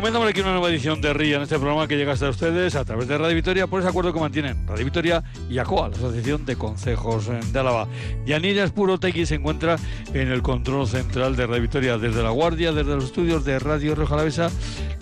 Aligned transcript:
Comenzamos 0.00 0.30
aquí 0.30 0.40
una 0.40 0.52
nueva 0.52 0.70
edición 0.70 1.02
de 1.02 1.12
RIA 1.12 1.36
en 1.36 1.42
este 1.42 1.58
programa 1.58 1.86
que 1.86 1.98
llega 1.98 2.14
hasta 2.14 2.30
ustedes 2.30 2.74
a 2.74 2.86
través 2.86 3.06
de 3.06 3.18
Radio 3.18 3.34
Victoria 3.34 3.66
por 3.66 3.80
ese 3.80 3.90
acuerdo 3.90 4.14
que 4.14 4.18
mantienen 4.18 4.66
Radio 4.66 4.86
Victoria 4.86 5.22
y 5.50 5.58
ACOA, 5.58 5.90
la 5.90 5.96
Asociación 5.96 6.46
de 6.46 6.56
Consejos 6.56 7.28
de 7.28 7.58
Álava. 7.58 7.86
Yanira 8.24 8.66
Tequi 8.98 9.26
se 9.26 9.34
encuentra 9.34 9.76
en 10.14 10.28
el 10.28 10.40
control 10.40 10.88
central 10.88 11.36
de 11.36 11.46
Radio 11.46 11.60
Victoria 11.60 11.98
desde 11.98 12.22
La 12.22 12.30
Guardia, 12.30 12.72
desde 12.72 12.94
los 12.94 13.04
estudios 13.04 13.44
de 13.44 13.58
Radio 13.58 13.94
Roja 13.94 14.14
Alavesa. 14.14 14.50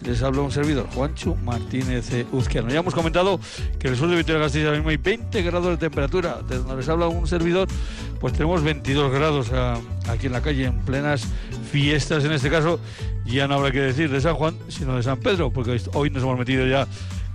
Les 0.05 0.21
habla 0.21 0.43
un 0.43 0.51
servidor, 0.51 0.89
Juancho 0.93 1.37
Martínez 1.37 2.27
Uzquiano. 2.33 2.69
Ya 2.69 2.81
hemos 2.81 2.95
comentado 2.95 3.39
que 3.79 3.87
en 3.87 3.93
el 3.93 3.99
sur 3.99 4.09
de 4.09 4.17
Victoria 4.17 4.41
Gasteiz 4.41 4.69
mismo 4.69 4.89
hay 4.89 4.97
20 4.97 5.43
grados 5.43 5.71
de 5.71 5.77
temperatura. 5.77 6.41
Desde 6.43 6.63
donde 6.63 6.77
les 6.77 6.89
habla 6.89 7.07
un 7.07 7.27
servidor, 7.29 7.69
pues 8.21 8.33
tenemos 8.33 8.63
22 8.63 9.13
grados 9.13 9.51
ah, 9.53 9.79
aquí 10.09 10.27
en 10.27 10.33
la 10.33 10.41
calle, 10.41 10.67
en 10.67 10.79
plenas 10.81 11.27
fiestas 11.71 12.25
en 12.25 12.33
este 12.33 12.51
caso. 12.51 12.81
Ya 13.25 13.47
no 13.47 13.55
habrá 13.55 13.71
que 13.71 13.81
decir 13.81 14.11
de 14.11 14.21
San 14.21 14.35
Juan, 14.35 14.57
sino 14.69 14.97
de 14.97 15.03
San 15.03 15.19
Pedro, 15.19 15.51
porque 15.51 15.81
hoy 15.95 16.11
nos 16.11 16.23
hemos 16.23 16.39
metido 16.39 16.67
ya 16.67 16.87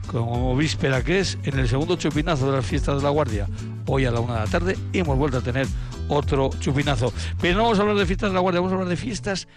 como 0.07 0.55
víspera 0.55 1.03
que 1.03 1.19
es 1.19 1.37
en 1.43 1.59
el 1.59 1.67
segundo 1.67 1.95
chupinazo 1.95 2.47
de 2.47 2.57
las 2.57 2.65
fiestas 2.65 2.97
de 2.97 3.03
la 3.03 3.09
Guardia. 3.09 3.47
Hoy 3.85 4.05
a 4.05 4.11
la 4.11 4.19
una 4.19 4.33
de 4.33 4.39
la 4.39 4.47
tarde 4.47 4.77
hemos 4.91 5.17
vuelto 5.17 5.37
a 5.37 5.41
tener 5.41 5.67
otro 6.07 6.49
chupinazo. 6.59 7.13
Pero 7.41 7.57
no 7.57 7.63
vamos 7.63 7.79
a 7.79 7.81
hablar 7.81 7.97
de 7.97 8.05
fiestas 8.05 8.29
de 8.29 8.35
la 8.35 8.39
Guardia, 8.39 8.61
vamos 8.61 8.71
a 8.71 8.75
hablar 8.75 8.89
de 8.89 8.97
fiestas 8.97 9.47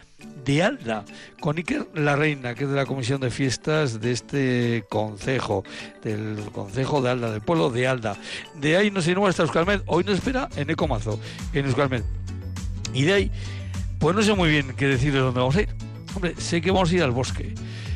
de 0.45 0.63
Alda, 0.63 1.05
con 1.41 1.57
Iker 1.57 1.89
La 1.95 2.15
Reina, 2.15 2.55
que 2.55 2.65
es 2.65 2.71
de 2.71 2.77
la 2.77 2.87
Comisión 2.87 3.21
de 3.21 3.31
Fiestas 3.31 4.01
de 4.01 4.13
este 4.13 4.85
concejo, 4.89 5.65
del 6.03 6.39
concejo 6.53 7.03
de 7.03 7.11
Alda, 7.11 7.33
del 7.33 7.41
pueblo 7.41 7.71
de 7.71 7.89
Alda. 7.89 8.17
De 8.55 8.77
ahí 8.77 8.91
nos 8.91 9.07
iremos 9.09 9.29
hasta 9.29 9.43
Euskalmed, 9.43 9.81
hoy 9.87 10.05
nos 10.05 10.15
espera 10.15 10.49
en 10.57 10.71
Ecomazo, 10.71 11.19
en 11.53 11.67
Euskalmed. 11.67 12.03
Y 12.95 13.03
de 13.03 13.13
ahí, 13.13 13.31
pues 13.99 14.15
no 14.15 14.23
sé 14.23 14.35
muy 14.35 14.49
bien 14.49 14.75
qué 14.77 14.87
decir 14.87 15.13
de 15.13 15.19
dónde 15.19 15.41
vamos 15.41 15.57
a 15.57 15.63
ir. 15.63 15.69
Hombre, 16.15 16.35
sé 16.39 16.61
que 16.61 16.71
vamos 16.71 16.93
a 16.93 16.95
ir 16.95 17.03
al 17.03 17.11
bosque, 17.11 17.53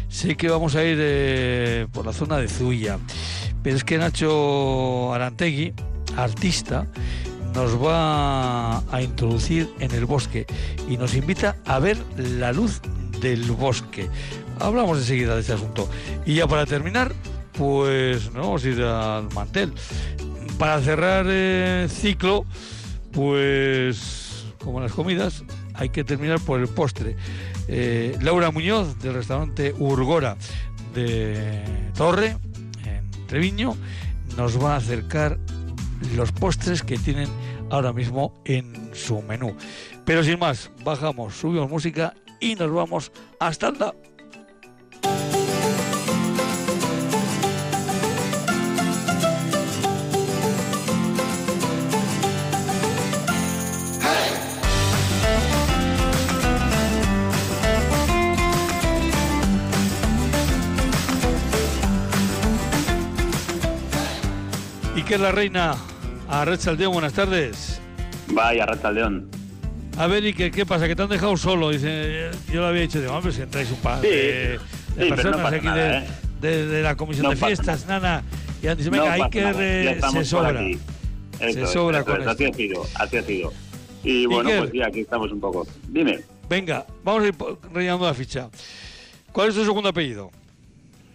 sé 0.09 0.37
que 0.37 0.49
vamos 0.49 0.75
a 0.75 0.85
ir 0.85 0.99
eh, 1.01 1.87
por 1.93 2.05
la 2.05 2.13
zona 2.13 2.37
de 2.37 2.49
Zuya, 2.49 2.99
pero 3.63 3.77
es 3.77 3.85
que 3.85 3.97
Nacho 3.97 5.15
Arantegui, 5.15 5.73
artista, 6.17 6.87
nos 7.55 7.83
va 7.83 8.79
a 8.79 9.03
introducir 9.03 9.71
en 9.79 9.91
el 9.93 10.05
bosque 10.05 10.47
y 10.89 10.97
nos 10.97 11.15
invita 11.15 11.57
a 11.65 11.79
ver 11.79 11.99
la 12.17 12.53
luz 12.53 12.81
del 13.21 13.51
bosque. 13.53 14.09
Hablamos 14.59 14.99
enseguida 14.99 15.35
de 15.35 15.41
este 15.41 15.53
asunto. 15.53 15.89
Y 16.27 16.35
ya 16.35 16.47
para 16.47 16.67
terminar, 16.67 17.13
pues 17.53 18.33
nos 18.33 18.47
vamos 18.47 18.65
a 18.65 18.69
ir 18.69 18.83
al 18.83 19.33
mantel. 19.35 19.73
Para 20.59 20.81
cerrar 20.81 21.27
el 21.27 21.89
ciclo, 21.89 22.45
pues 23.13 24.45
como 24.63 24.81
las 24.81 24.93
comidas, 24.93 25.45
hay 25.75 25.89
que 25.89 26.05
terminar 26.05 26.41
por 26.41 26.61
el 26.61 26.69
postre. 26.69 27.17
Eh, 27.69 28.17
Laura 28.21 28.51
Muñoz, 28.51 28.99
del 28.99 29.15
restaurante 29.15 29.75
Urgora 29.79 30.37
de 30.95 31.63
Torre, 31.97 32.37
en 32.85 33.27
Treviño, 33.27 33.77
nos 34.37 34.63
va 34.63 34.75
a 34.75 34.77
acercar 34.77 35.39
los 36.17 36.33
postres 36.33 36.83
que 36.83 36.99
tienen 36.99 37.29
ahora 37.71 37.93
mismo 37.93 38.35
en 38.45 38.91
su 38.95 39.23
menú. 39.23 39.57
Pero 40.05 40.25
sin 40.25 40.39
más, 40.39 40.71
bajamos, 40.85 41.35
subimos 41.35 41.71
música 41.71 42.15
y 42.41 42.55
nos 42.55 42.73
vamos 42.73 43.13
hasta 43.39 43.69
Alda. 43.69 43.95
que 65.11 65.17
es 65.17 65.21
la 65.21 65.33
reina. 65.33 65.90
A 66.31 66.43
Aldeón, 66.43 66.93
buenas 66.93 67.13
tardes. 67.13 67.81
Vaya, 68.29 68.65
Aldeón. 68.65 69.29
A 69.99 70.07
ver, 70.07 70.25
¿y 70.25 70.33
qué, 70.33 70.53
qué, 70.53 70.65
pasa? 70.65 70.87
¿Que 70.87 70.95
te 70.95 71.03
han 71.03 71.09
dejado 71.09 71.37
solo? 71.37 71.71
Dice, 71.71 72.31
yo 72.53 72.61
lo 72.61 72.69
había 72.69 72.83
dicho, 72.83 73.01
digo, 73.01 73.13
hombre, 73.13 73.33
si 73.33 73.43
entráis 73.43 73.69
un 73.73 73.79
par 73.79 74.01
de, 74.01 74.61
personas 74.97 75.53
aquí 75.53 75.67
¿eh? 75.67 76.05
de, 76.41 76.83
la 76.83 76.95
comisión 76.95 77.31
de 77.31 77.37
fiestas, 77.37 77.85
nana, 77.89 78.23
y 78.63 78.69
han 78.69 78.79
dicho, 78.79 78.93
venga, 78.93 79.13
hay 79.13 79.29
que 79.29 79.99
se 80.13 80.25
sobra. 80.25 80.63
se 81.41 81.67
sobra 81.67 82.05
con. 82.05 82.27
Así 82.29 82.45
ha 82.45 82.53
sido, 82.53 82.87
así 82.95 83.17
ha 83.17 83.23
sido. 83.23 83.53
Y 84.05 84.27
bueno, 84.27 84.51
pues 84.57 84.71
sí, 84.71 84.83
aquí 84.83 85.01
estamos 85.01 85.33
un 85.33 85.41
poco. 85.41 85.67
Dime. 85.89 86.21
Venga, 86.49 86.87
vamos 87.03 87.25
a 87.25 87.27
ir 87.27 87.35
rellenando 87.73 88.07
la 88.07 88.15
ficha. 88.15 88.49
¿Cuál 89.33 89.49
es 89.49 89.57
tu 89.57 89.65
segundo 89.65 89.89
apellido? 89.89 90.31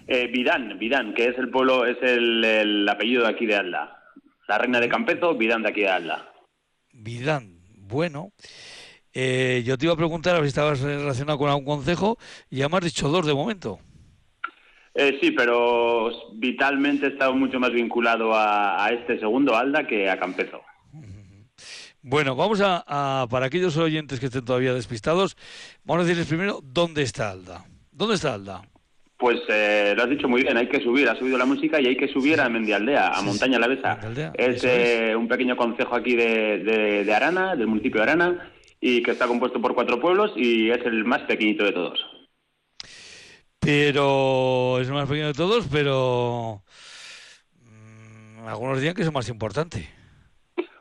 Eh, 0.08 0.28
Vidán, 0.28 0.78
Vidán, 0.78 1.14
que 1.14 1.30
es 1.30 1.38
el 1.38 1.50
pueblo, 1.50 1.86
es 1.86 1.98
el, 2.02 2.88
apellido 2.90 3.24
de 3.24 3.30
aquí 3.30 3.46
de 3.46 3.56
Alda. 3.56 4.05
La 4.48 4.58
reina 4.58 4.80
de 4.80 4.90
Campezo, 4.90 5.36
Vidán 5.36 5.64
de 5.64 5.70
aquí 5.70 5.82
de 5.82 5.90
Alda. 5.90 6.32
Vidán, 6.94 7.60
bueno. 7.78 8.32
Eh, 9.14 9.64
yo 9.66 9.78
te 9.78 9.86
iba 9.86 9.94
a 9.94 9.98
preguntar 9.98 10.36
a 10.36 10.40
ver 10.40 10.46
si 10.46 10.50
estabas 10.50 10.82
relacionado 10.82 11.38
con 11.38 11.50
algún 11.50 11.66
consejo 11.66 12.18
y 12.50 12.58
ya 12.58 12.70
me 12.70 12.78
has 12.78 12.84
dicho 12.84 13.08
dos 13.08 13.26
de 13.26 13.34
momento. 13.34 13.80
Eh, 14.94 15.18
sí, 15.22 15.32
pero 15.32 16.10
vitalmente 16.34 17.08
he 17.08 17.10
estado 17.10 17.34
mucho 17.34 17.60
más 17.60 17.72
vinculado 17.72 18.32
a, 18.34 18.90
este 18.92 19.20
segundo 19.20 19.56
Alda 19.56 19.88
que 19.88 20.10
a 20.10 20.20
Campezo. 20.20 20.62
Bueno, 22.02 22.36
vamos 22.36 22.62
a, 22.64 23.26
para 23.30 23.48
aquellos 23.48 23.76
oyentes 23.78 24.20
que 24.20 24.28
estén 24.28 24.46
todavía 24.46 24.74
despistados, 24.74 25.36
vamos 25.84 26.04
a 26.04 26.06
decirles 26.06 26.28
primero 26.28 26.60
dónde 26.62 27.02
está 27.02 27.32
Alda. 27.32 27.66
¿Dónde 27.92 28.16
está 28.16 28.36
Alda? 28.36 28.62
Pues 29.26 29.40
eh, 29.50 29.96
lo 29.98 30.04
has 30.04 30.10
dicho 30.12 30.30
muy 30.30 30.44
bien, 30.44 30.56
hay 30.56 30.70
que 30.70 30.80
subir, 30.80 31.10
ha 31.10 31.18
subido 31.18 31.36
la 31.36 31.48
música 31.48 31.82
y 31.82 31.88
hay 31.88 31.98
que 31.98 32.08
subir 32.08 32.40
a 32.40 32.48
Mendialdea, 32.48 33.08
a 33.08 33.24
Montaña 33.24 33.58
La 33.58 33.66
Besa. 33.66 33.98
Es, 34.36 34.64
eh, 34.64 35.16
un 35.16 35.28
pequeño 35.28 35.58
concejo 35.58 35.96
aquí 35.96 36.16
de, 36.16 36.60
de, 37.04 37.12
Arana, 37.12 37.56
del 37.56 37.66
municipio 37.66 38.02
de 38.02 38.04
Arana, 38.04 38.52
y 38.80 39.02
que 39.02 39.10
está 39.10 39.26
compuesto 39.26 39.60
por 39.60 39.74
cuatro 39.74 40.00
pueblos 40.00 40.32
y 40.36 40.70
es 40.70 40.86
el 40.86 41.06
más 41.06 41.24
pequeñito 41.24 41.64
de 41.64 41.72
todos. 41.72 42.06
Pero 43.58 44.80
es 44.80 44.90
el 44.90 44.94
más 44.94 45.10
pequeño 45.10 45.26
de 45.26 45.34
todos, 45.34 45.66
pero 45.72 46.62
mm, 47.64 48.48
algunos 48.48 48.78
dirían 48.78 48.94
que 48.94 49.02
es 49.02 49.08
el 49.08 49.14
más 49.16 49.28
importante. 49.30 49.90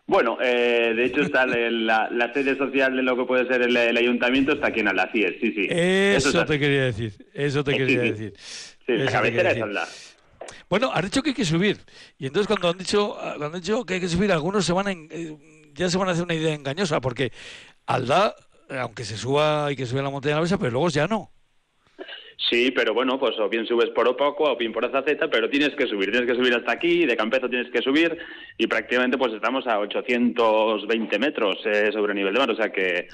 Bueno, 0.06 0.36
eh, 0.40 0.92
de 0.94 1.04
hecho 1.06 1.22
está 1.22 1.46
la, 1.46 2.30
sede 2.34 2.56
social 2.58 2.94
de 2.94 3.02
lo 3.02 3.16
que 3.16 3.24
puede 3.24 3.46
ser 3.46 3.62
el, 3.62 3.96
ayuntamiento 3.96 4.52
está 4.52 4.66
aquí 4.68 4.80
en 4.80 4.88
Aldacies, 4.88 5.36
sí, 5.40 5.52
sí. 5.52 5.66
Eso, 5.70 6.44
te 6.44 6.58
quería 6.58 6.84
decir, 6.84 7.12
eso 7.32 7.64
te 7.64 7.74
quería 7.74 8.00
decir. 8.00 8.34
Sí, 8.36 8.92
la 8.92 9.10
cabecera 9.10 9.52
es 9.52 9.62
Alda. 9.62 9.88
Bueno, 10.68 10.90
has 10.92 11.04
dicho 11.04 11.22
que 11.22 11.30
hay 11.30 11.34
que 11.34 11.44
subir. 11.44 11.78
Y 12.18 12.26
entonces 12.26 12.46
cuando 12.46 12.68
han 12.68 12.76
dicho, 12.76 13.16
cuando 13.18 13.46
han 13.46 13.52
dicho 13.62 13.84
que 13.86 13.94
hay 13.94 14.00
que 14.00 14.08
subir, 14.08 14.30
algunos 14.30 14.66
se 14.66 14.72
van 14.74 15.08
eh, 15.10 15.36
ya 15.74 15.88
se 15.88 15.96
van 15.96 16.08
a 16.08 16.12
hacer 16.12 16.24
una 16.24 16.34
idea 16.34 16.54
engañosa, 16.54 17.00
porque 17.00 17.32
Alda, 17.86 18.34
aunque 18.68 19.04
se 19.04 19.16
suba, 19.16 19.66
hay 19.66 19.76
que 19.76 19.86
subir 19.86 20.00
a 20.00 20.04
la 20.04 20.10
montaña 20.10 20.34
de 20.34 20.40
la 20.40 20.42
mesa, 20.42 20.58
pero 20.58 20.72
luego 20.72 20.88
ya 20.90 21.06
no. 21.06 21.33
Sí, 22.36 22.70
pero 22.70 22.94
bueno, 22.94 23.18
pues 23.18 23.38
o 23.38 23.48
bien 23.48 23.66
subes 23.66 23.90
por 23.90 24.08
Opoco 24.08 24.44
o 24.44 24.56
bien 24.56 24.72
por 24.72 24.84
Azaceta, 24.84 25.28
pero 25.28 25.48
tienes 25.48 25.74
que 25.74 25.86
subir, 25.86 26.10
tienes 26.10 26.28
que 26.28 26.36
subir 26.36 26.54
hasta 26.54 26.72
aquí, 26.72 27.06
de 27.06 27.16
Campezo 27.16 27.48
tienes 27.48 27.70
que 27.70 27.80
subir 27.80 28.16
y 28.58 28.66
prácticamente 28.66 29.16
pues 29.16 29.32
estamos 29.32 29.66
a 29.66 29.78
820 29.78 31.18
metros 31.18 31.56
eh, 31.64 31.90
sobre 31.92 32.12
el 32.12 32.18
nivel 32.18 32.34
de 32.34 32.40
mar, 32.40 32.50
o 32.50 32.56
sea 32.56 32.70
que 32.70 33.08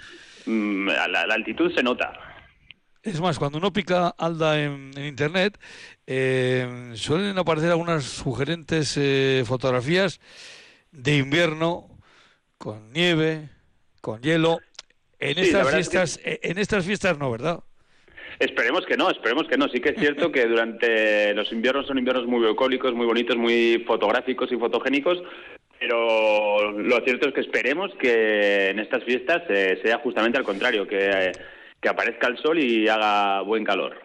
mm, 0.47 0.89
la, 0.89 1.21
altitud 1.31 1.73
se 1.75 1.83
nota. 1.83 2.13
Es 3.03 3.21
más, 3.21 3.39
cuando 3.39 3.59
uno 3.59 3.73
pica 3.73 4.09
Alda 4.09 4.61
en, 4.61 4.93
Internet, 4.99 5.59
eh, 6.07 6.93
suelen 6.95 7.39
aparecer 7.39 7.71
algunas 7.71 8.05
sugerentes 8.05 8.97
eh, 8.99 9.43
fotografías 9.47 10.21
de 10.93 11.17
invierno 11.17 11.89
con 12.59 12.93
nieve, 12.93 13.49
con 14.01 14.21
hielo. 14.21 14.59
En 15.19 15.39
estas 15.39 15.71
fiestas, 15.71 16.21
en 16.25 16.59
estas 16.59 16.85
fiestas 16.85 17.19
no, 17.19 17.31
¿verdad? 17.31 17.61
Esperemos 18.41 18.87
que 18.87 18.97
no, 18.97 19.11
esperemos 19.11 19.47
que 19.47 19.59
no. 19.59 19.69
Sí 19.69 19.81
que 19.81 19.91
es 19.91 20.01
cierto 20.01 20.33
que 20.33 20.47
durante 20.47 21.35
los 21.35 21.53
inviernos 21.53 21.87
son 21.87 21.99
inviernos 21.99 22.27
muy 22.27 22.47
bucólicos, 22.47 22.95
muy 22.95 23.05
bonitos, 23.05 23.37
muy 23.37 23.85
fotográficos 23.87 24.51
y 24.51 24.57
fotogénicos, 24.57 25.23
pero 25.79 26.73
lo 26.73 27.01
cierto 27.05 27.29
es 27.29 27.35
que 27.35 27.43
esperemos 27.43 27.91
que 28.01 28.71
en 28.71 28.79
estas 28.79 29.05
fiestas 29.05 29.43
eh, 29.51 29.79
sea 29.85 29.99
justamente 29.99 30.39
al 30.39 30.45
contrario, 30.45 30.89
que, 30.89 31.33
aparezca 31.87 32.29
el 32.29 32.39
sol 32.39 32.59
y 32.59 32.89
haga 32.89 33.43
buen 33.43 33.63
calor. 33.63 34.01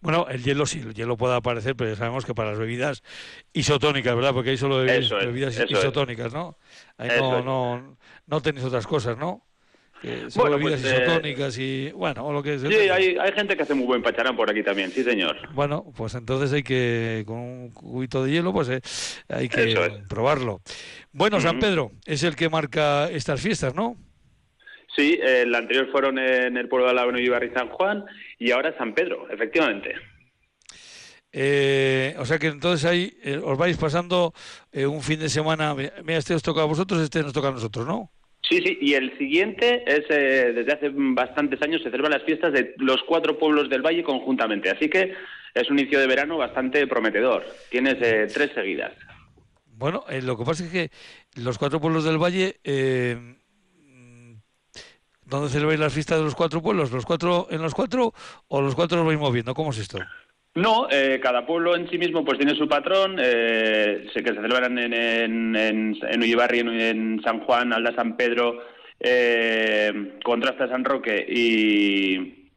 Bueno, 0.00 0.26
el 0.28 0.42
hielo 0.42 0.66
sí, 0.66 0.80
el 0.80 0.94
hielo 0.94 1.16
puede 1.16 1.36
aparecer, 1.36 1.76
pero 1.76 1.90
ya 1.90 1.96
sabemos 1.96 2.26
que 2.26 2.34
para 2.34 2.50
las 2.50 2.58
bebidas 2.58 3.04
isotónicas, 3.52 4.16
¿verdad? 4.16 4.32
Porque 4.32 4.50
hay 4.50 4.56
solo 4.56 4.78
bebidas, 4.78 5.70
isotónicas, 5.70 6.34
¿no? 6.34 6.58
Ahí 6.98 7.10
no, 7.16 7.42
no, 7.42 7.96
no 8.26 8.42
tenéis 8.42 8.66
otras 8.66 8.88
cosas, 8.88 9.16
¿no? 9.16 9.44
Bebidas 10.02 10.34
pues, 10.34 10.84
eh, 10.84 11.04
isotónicas 11.04 11.58
y 11.58 11.90
bueno, 11.92 12.26
o 12.26 12.32
lo 12.32 12.42
que 12.42 12.58
Sí, 12.58 12.66
hay, 12.74 13.16
hay 13.16 13.32
gente 13.32 13.56
que 13.56 13.62
hace 13.62 13.74
muy 13.74 13.86
buen 13.86 14.02
pacharán 14.02 14.36
por 14.36 14.50
aquí 14.50 14.62
también, 14.62 14.90
sí 14.90 15.02
señor. 15.02 15.36
Bueno, 15.52 15.84
pues 15.96 16.14
entonces 16.14 16.52
hay 16.52 16.62
que, 16.62 17.24
con 17.26 17.38
un 17.38 17.70
cubito 17.70 18.24
de 18.24 18.32
hielo, 18.32 18.52
pues 18.52 18.68
eh, 18.68 18.80
hay 19.28 19.48
que 19.48 19.74
probarlo. 20.08 20.60
Bueno, 21.12 21.40
San 21.40 21.58
Pedro 21.58 21.92
es 22.06 22.22
el 22.22 22.36
que 22.36 22.48
marca 22.48 23.08
estas 23.10 23.40
fiestas, 23.40 23.74
¿no? 23.74 23.96
Sí, 24.96 25.18
el 25.22 25.54
anterior 25.54 25.90
fueron 25.90 26.18
en 26.18 26.56
el 26.56 26.68
pueblo 26.68 26.86
de 26.86 26.92
Alaveno 26.92 27.18
y 27.18 27.28
San 27.54 27.68
Juan 27.68 28.04
y 28.38 28.50
ahora 28.50 28.76
San 28.76 28.94
Pedro, 28.94 29.26
efectivamente. 29.30 29.94
Eh, 31.34 32.14
o 32.18 32.26
sea 32.26 32.38
que 32.38 32.48
entonces 32.48 32.84
ahí 32.84 33.16
eh, 33.22 33.40
os 33.42 33.56
vais 33.56 33.76
pasando 33.78 34.34
eh, 34.70 34.86
un 34.86 35.00
fin 35.00 35.18
de 35.18 35.30
semana. 35.30 35.74
Mira, 35.74 36.18
este 36.18 36.34
os 36.34 36.42
toca 36.42 36.60
a 36.60 36.66
vosotros, 36.66 37.00
este 37.00 37.22
nos 37.22 37.32
toca 37.32 37.48
a 37.48 37.52
nosotros, 37.52 37.86
¿no? 37.86 38.10
Sí, 38.48 38.58
sí, 38.58 38.78
y 38.80 38.94
el 38.94 39.16
siguiente 39.18 39.84
es, 39.86 40.08
desde 40.08 40.72
hace 40.72 40.90
bastantes 40.92 41.62
años, 41.62 41.82
se 41.82 41.90
celebran 41.90 42.12
las 42.12 42.24
fiestas 42.24 42.52
de 42.52 42.74
los 42.78 43.02
cuatro 43.04 43.38
pueblos 43.38 43.70
del 43.70 43.82
Valle 43.82 44.02
conjuntamente. 44.02 44.68
Así 44.70 44.90
que 44.90 45.14
es 45.54 45.70
un 45.70 45.78
inicio 45.78 46.00
de 46.00 46.06
verano 46.06 46.36
bastante 46.36 46.86
prometedor. 46.86 47.44
Tienes 47.70 47.98
tres 48.32 48.50
seguidas. 48.54 48.92
Bueno, 49.66 50.04
lo 50.22 50.36
que 50.36 50.44
pasa 50.44 50.64
es 50.64 50.70
que 50.70 50.90
los 51.36 51.56
cuatro 51.56 51.80
pueblos 51.80 52.04
del 52.04 52.18
Valle 52.18 52.58
¿Dónde 55.32 55.48
celebráis 55.48 55.80
las 55.80 55.94
fiestas 55.94 56.18
de 56.18 56.24
los 56.24 56.34
cuatro 56.34 56.60
pueblos? 56.60 56.92
¿Los 56.92 57.06
cuatro 57.06 57.46
en 57.50 57.62
los 57.62 57.72
cuatro 57.74 58.12
o 58.48 58.60
los 58.60 58.74
cuatro 58.74 58.98
los 58.98 59.06
vais 59.06 59.18
moviendo? 59.18 59.54
¿Cómo 59.54 59.70
es 59.70 59.78
esto? 59.78 59.98
No, 60.54 60.86
eh, 60.90 61.18
cada 61.22 61.46
pueblo 61.46 61.74
en 61.74 61.88
sí 61.88 61.96
mismo 61.96 62.24
pues 62.24 62.36
tiene 62.36 62.54
su 62.54 62.68
patrón, 62.68 63.16
eh, 63.18 64.06
que 64.12 64.20
se 64.22 64.34
celebran 64.34 64.78
en, 64.78 64.92
en, 64.92 65.56
en, 65.56 65.96
en 66.02 66.68
en, 66.68 67.22
San 67.22 67.40
Juan, 67.40 67.72
Alda 67.72 67.94
San 67.94 68.18
Pedro, 68.18 68.62
eh, 69.00 70.18
Contrasta 70.22 70.68
San 70.68 70.84
Roque 70.84 71.24
y 71.26 72.50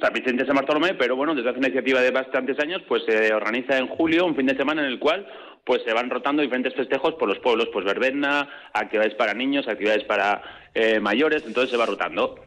San 0.00 0.12
Vicente 0.12 0.46
San 0.46 0.54
Bartolomé, 0.54 0.94
pero 0.94 1.16
bueno, 1.16 1.34
desde 1.34 1.48
hace 1.50 1.58
una 1.58 1.68
iniciativa 1.68 2.00
de 2.00 2.12
bastantes 2.12 2.60
años 2.60 2.82
pues 2.86 3.02
se 3.04 3.34
organiza 3.34 3.76
en 3.76 3.88
julio 3.88 4.24
un 4.24 4.36
fin 4.36 4.46
de 4.46 4.56
semana 4.56 4.82
en 4.82 4.88
el 4.88 5.00
cual 5.00 5.26
pues 5.64 5.82
se 5.84 5.92
van 5.92 6.08
rotando 6.08 6.42
diferentes 6.42 6.74
festejos 6.74 7.14
por 7.14 7.28
los 7.28 7.40
pueblos, 7.40 7.68
pues 7.72 7.84
verbena, 7.84 8.48
actividades 8.72 9.16
para 9.16 9.34
niños, 9.34 9.66
actividades 9.66 10.04
para 10.04 10.70
eh, 10.74 11.00
mayores, 11.00 11.42
entonces 11.44 11.72
se 11.72 11.76
va 11.76 11.86
rotando. 11.86 12.45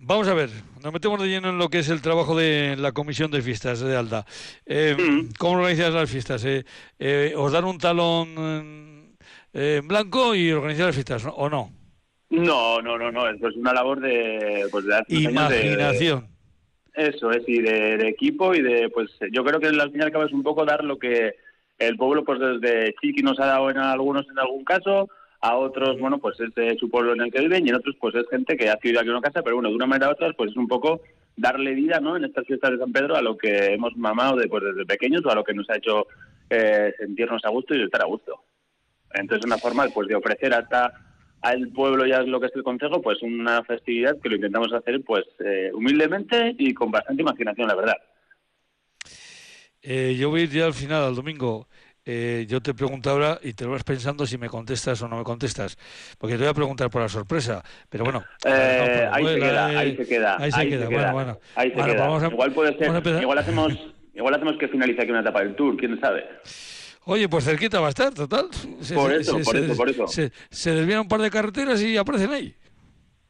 Vamos 0.00 0.28
a 0.28 0.34
ver, 0.34 0.50
nos 0.84 0.92
metemos 0.92 1.20
de 1.20 1.28
lleno 1.28 1.50
en 1.50 1.58
lo 1.58 1.68
que 1.70 1.80
es 1.80 1.90
el 1.90 2.00
trabajo 2.00 2.36
de 2.36 2.76
la 2.78 2.92
Comisión 2.92 3.32
de 3.32 3.42
Fiestas 3.42 3.80
de 3.80 3.96
Alda. 3.96 4.24
Eh, 4.64 4.96
mm. 4.96 5.30
¿Cómo 5.36 5.58
organizas 5.58 5.92
las 5.92 6.08
fiestas? 6.08 6.44
Eh, 6.44 6.64
eh, 7.00 7.34
¿Os 7.36 7.50
dan 7.50 7.64
un 7.64 7.78
talón 7.78 9.16
en 9.52 9.88
blanco 9.88 10.36
y 10.36 10.52
organizar 10.52 10.86
las 10.86 10.94
fiestas 10.94 11.26
o 11.26 11.50
no? 11.50 11.72
No, 12.30 12.80
no, 12.80 12.96
no, 12.96 13.10
no, 13.10 13.28
eso 13.28 13.48
es 13.48 13.56
una 13.56 13.72
labor 13.72 14.00
de... 14.00 14.66
Pues, 14.70 14.84
de 14.84 15.02
Imaginación. 15.08 16.28
Eso 16.94 17.32
es, 17.32 17.42
y 17.48 17.60
de, 17.60 18.08
equipo 18.08 18.54
y 18.54 18.62
de, 18.62 18.90
pues 18.90 19.10
yo 19.32 19.44
creo 19.44 19.58
que 19.58 19.66
al 19.66 19.90
final 19.90 20.12
es 20.26 20.32
un 20.32 20.42
poco 20.44 20.64
dar 20.64 20.84
lo 20.84 20.98
que 20.98 21.34
el 21.78 21.96
pueblo 21.96 22.24
pues 22.24 22.38
desde 22.40 22.94
chiqui 23.00 23.22
nos 23.22 23.38
ha 23.40 23.46
dado 23.46 23.70
en 23.70 23.78
algunos 23.78 24.28
en 24.28 24.38
algún 24.38 24.64
caso, 24.64 25.08
a 25.40 25.56
otros, 25.56 25.98
bueno, 26.00 26.18
pues 26.18 26.38
es 26.40 26.54
de 26.54 26.76
su 26.76 26.90
pueblo 26.90 27.12
en 27.12 27.20
el 27.20 27.32
que 27.32 27.40
viven 27.40 27.66
y 27.66 27.70
en 27.70 27.76
otros 27.76 27.96
pues 28.00 28.14
es 28.14 28.28
gente 28.28 28.56
que 28.56 28.68
ha 28.68 28.76
vivido 28.82 29.00
aquí 29.00 29.08
una 29.08 29.20
casa, 29.20 29.42
pero 29.42 29.56
bueno, 29.56 29.68
de 29.68 29.76
una 29.76 29.86
manera 29.86 30.08
u 30.08 30.12
otra 30.12 30.32
pues 30.32 30.50
es 30.50 30.56
un 30.56 30.66
poco 30.66 31.00
darle 31.36 31.74
vida, 31.74 32.00
¿no? 32.00 32.16
En 32.16 32.24
estas 32.24 32.46
fiestas 32.46 32.72
de 32.72 32.78
San 32.78 32.92
Pedro 32.92 33.14
a 33.14 33.22
lo 33.22 33.38
que 33.38 33.74
hemos 33.74 33.96
mamado 33.96 34.36
de, 34.36 34.48
pues, 34.48 34.64
desde 34.64 34.84
pequeños 34.84 35.24
o 35.24 35.30
a 35.30 35.36
lo 35.36 35.44
que 35.44 35.54
nos 35.54 35.70
ha 35.70 35.76
hecho 35.76 36.06
eh, 36.50 36.92
sentirnos 36.98 37.44
a 37.44 37.50
gusto 37.50 37.74
y 37.74 37.82
estar 37.82 38.02
a 38.02 38.06
gusto. 38.06 38.42
Entonces 39.14 39.46
una 39.46 39.58
forma 39.58 39.86
pues 39.88 40.08
de 40.08 40.16
ofrecer 40.16 40.52
hasta 40.52 40.92
al 41.40 41.68
pueblo 41.68 42.04
ya 42.04 42.22
lo 42.22 42.40
que 42.40 42.46
es 42.46 42.56
el 42.56 42.64
consejo, 42.64 43.00
pues 43.00 43.22
una 43.22 43.62
festividad 43.62 44.18
que 44.20 44.28
lo 44.28 44.36
intentamos 44.36 44.72
hacer 44.72 45.02
pues 45.04 45.24
eh, 45.38 45.70
humildemente 45.72 46.56
y 46.58 46.74
con 46.74 46.90
bastante 46.90 47.22
imaginación, 47.22 47.68
la 47.68 47.76
verdad. 47.76 47.96
Eh, 49.82 50.16
yo 50.18 50.30
voy 50.30 50.40
a 50.40 50.44
ir 50.44 50.50
ya 50.50 50.66
al 50.66 50.74
final, 50.74 51.04
al 51.04 51.14
domingo. 51.14 51.68
Eh, 52.10 52.46
yo 52.48 52.62
te 52.62 52.72
pregunto 52.72 53.10
ahora 53.10 53.38
y 53.42 53.52
te 53.52 53.66
lo 53.66 53.72
vas 53.72 53.84
pensando 53.84 54.24
si 54.24 54.38
me 54.38 54.48
contestas 54.48 55.02
o 55.02 55.08
no 55.08 55.18
me 55.18 55.24
contestas, 55.24 55.76
porque 56.16 56.36
te 56.36 56.38
voy 56.38 56.48
a 56.48 56.54
preguntar 56.54 56.88
por 56.88 57.02
la 57.02 57.08
sorpresa, 57.10 57.62
pero 57.90 58.04
bueno. 58.04 58.24
ahí, 58.46 59.26
se 59.26 59.34
queda, 59.38 59.66
ahí 59.66 59.94
se 59.94 60.06
queda, 60.06 60.36
ahí 60.40 60.50
se 60.50 60.68
queda. 60.70 60.86
Bueno, 60.86 61.12
bueno. 61.12 61.40
Ahí 61.54 61.68
se 61.68 61.76
queda. 61.76 62.28
igual 62.32 62.52
puede 62.52 62.78
ser, 62.78 63.20
igual 63.20 63.36
hacemos, 63.36 63.74
igual 64.14 64.34
hacemos 64.34 64.56
que 64.56 64.68
finalice 64.68 65.02
aquí 65.02 65.10
una 65.10 65.20
etapa 65.20 65.40
del 65.40 65.54
tour, 65.54 65.76
quién 65.76 66.00
sabe. 66.00 66.24
Oye, 67.04 67.28
pues 67.28 67.44
cerquita 67.44 67.78
va 67.78 67.88
a 67.88 67.90
estar, 67.90 68.14
total. 68.14 68.46
por 68.94 69.12
eso, 69.12 69.38
por 69.40 69.56
eso, 69.56 69.76
por 69.76 69.90
eso. 69.90 70.06
Se, 70.08 70.70
desvían 70.72 71.00
un 71.00 71.08
par 71.08 71.20
de 71.20 71.30
carreteras 71.30 71.82
y 71.82 71.98
aparecen 71.98 72.30
ahí. 72.30 72.54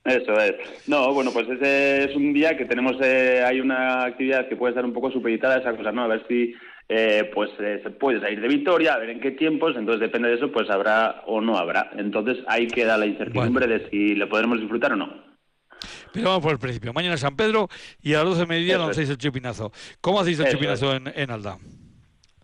Eso 0.05 0.41
es. 0.41 0.55
No, 0.87 1.13
bueno, 1.13 1.33
pues 1.33 1.49
ese 1.49 2.05
es 2.05 2.15
un 2.15 2.33
día 2.33 2.57
que 2.57 2.65
tenemos, 2.65 2.97
eh, 3.03 3.43
hay 3.45 3.59
una 3.61 4.05
actividad 4.05 4.49
que 4.49 4.55
puede 4.55 4.71
estar 4.71 4.85
un 4.85 4.93
poco 4.93 5.11
supeditada 5.11 5.57
a 5.57 5.59
esa 5.59 5.77
cosa, 5.77 5.91
¿no? 5.91 6.05
A 6.05 6.07
ver 6.07 6.25
si 6.29 6.55
eh, 6.89 7.31
pues 7.35 7.51
eh, 7.61 7.81
se 7.83 7.91
puede 7.91 8.21
salir 8.21 8.41
de 8.41 8.49
Victoria, 8.49 8.95
a 8.95 8.99
ver 8.99 9.11
en 9.11 9.21
qué 9.21 9.33
tiempos, 9.33 9.77
entonces 9.77 10.01
depende 10.01 10.29
de 10.29 10.37
eso, 10.37 10.51
pues 10.51 10.71
habrá 10.71 11.23
o 11.27 11.41
no 11.41 11.59
habrá. 11.59 11.91
Entonces 11.97 12.39
ahí 12.47 12.67
queda 12.67 12.97
la 12.97 13.07
incertidumbre 13.07 13.67
de 13.67 13.89
si 13.91 14.15
le 14.15 14.27
podremos 14.27 14.59
disfrutar 14.59 14.93
o 14.93 14.97
no. 14.97 15.29
Pero 16.13 16.29
vamos 16.29 16.43
por 16.43 16.53
el 16.53 16.59
principio. 16.59 16.93
Mañana 16.93 17.17
San 17.17 17.37
Pedro 17.37 17.69
y 18.01 18.15
a 18.15 18.19
las 18.19 18.31
12 18.31 18.41
de 18.41 18.47
mediodía 18.47 18.79
lancéis 18.79 19.11
el 19.11 19.19
chupinazo. 19.19 19.71
¿Cómo 20.01 20.21
hacéis 20.21 20.41
el 20.41 20.49
chupinazo 20.49 20.95
en, 20.95 21.13
en 21.15 21.31
Alda? 21.31 21.59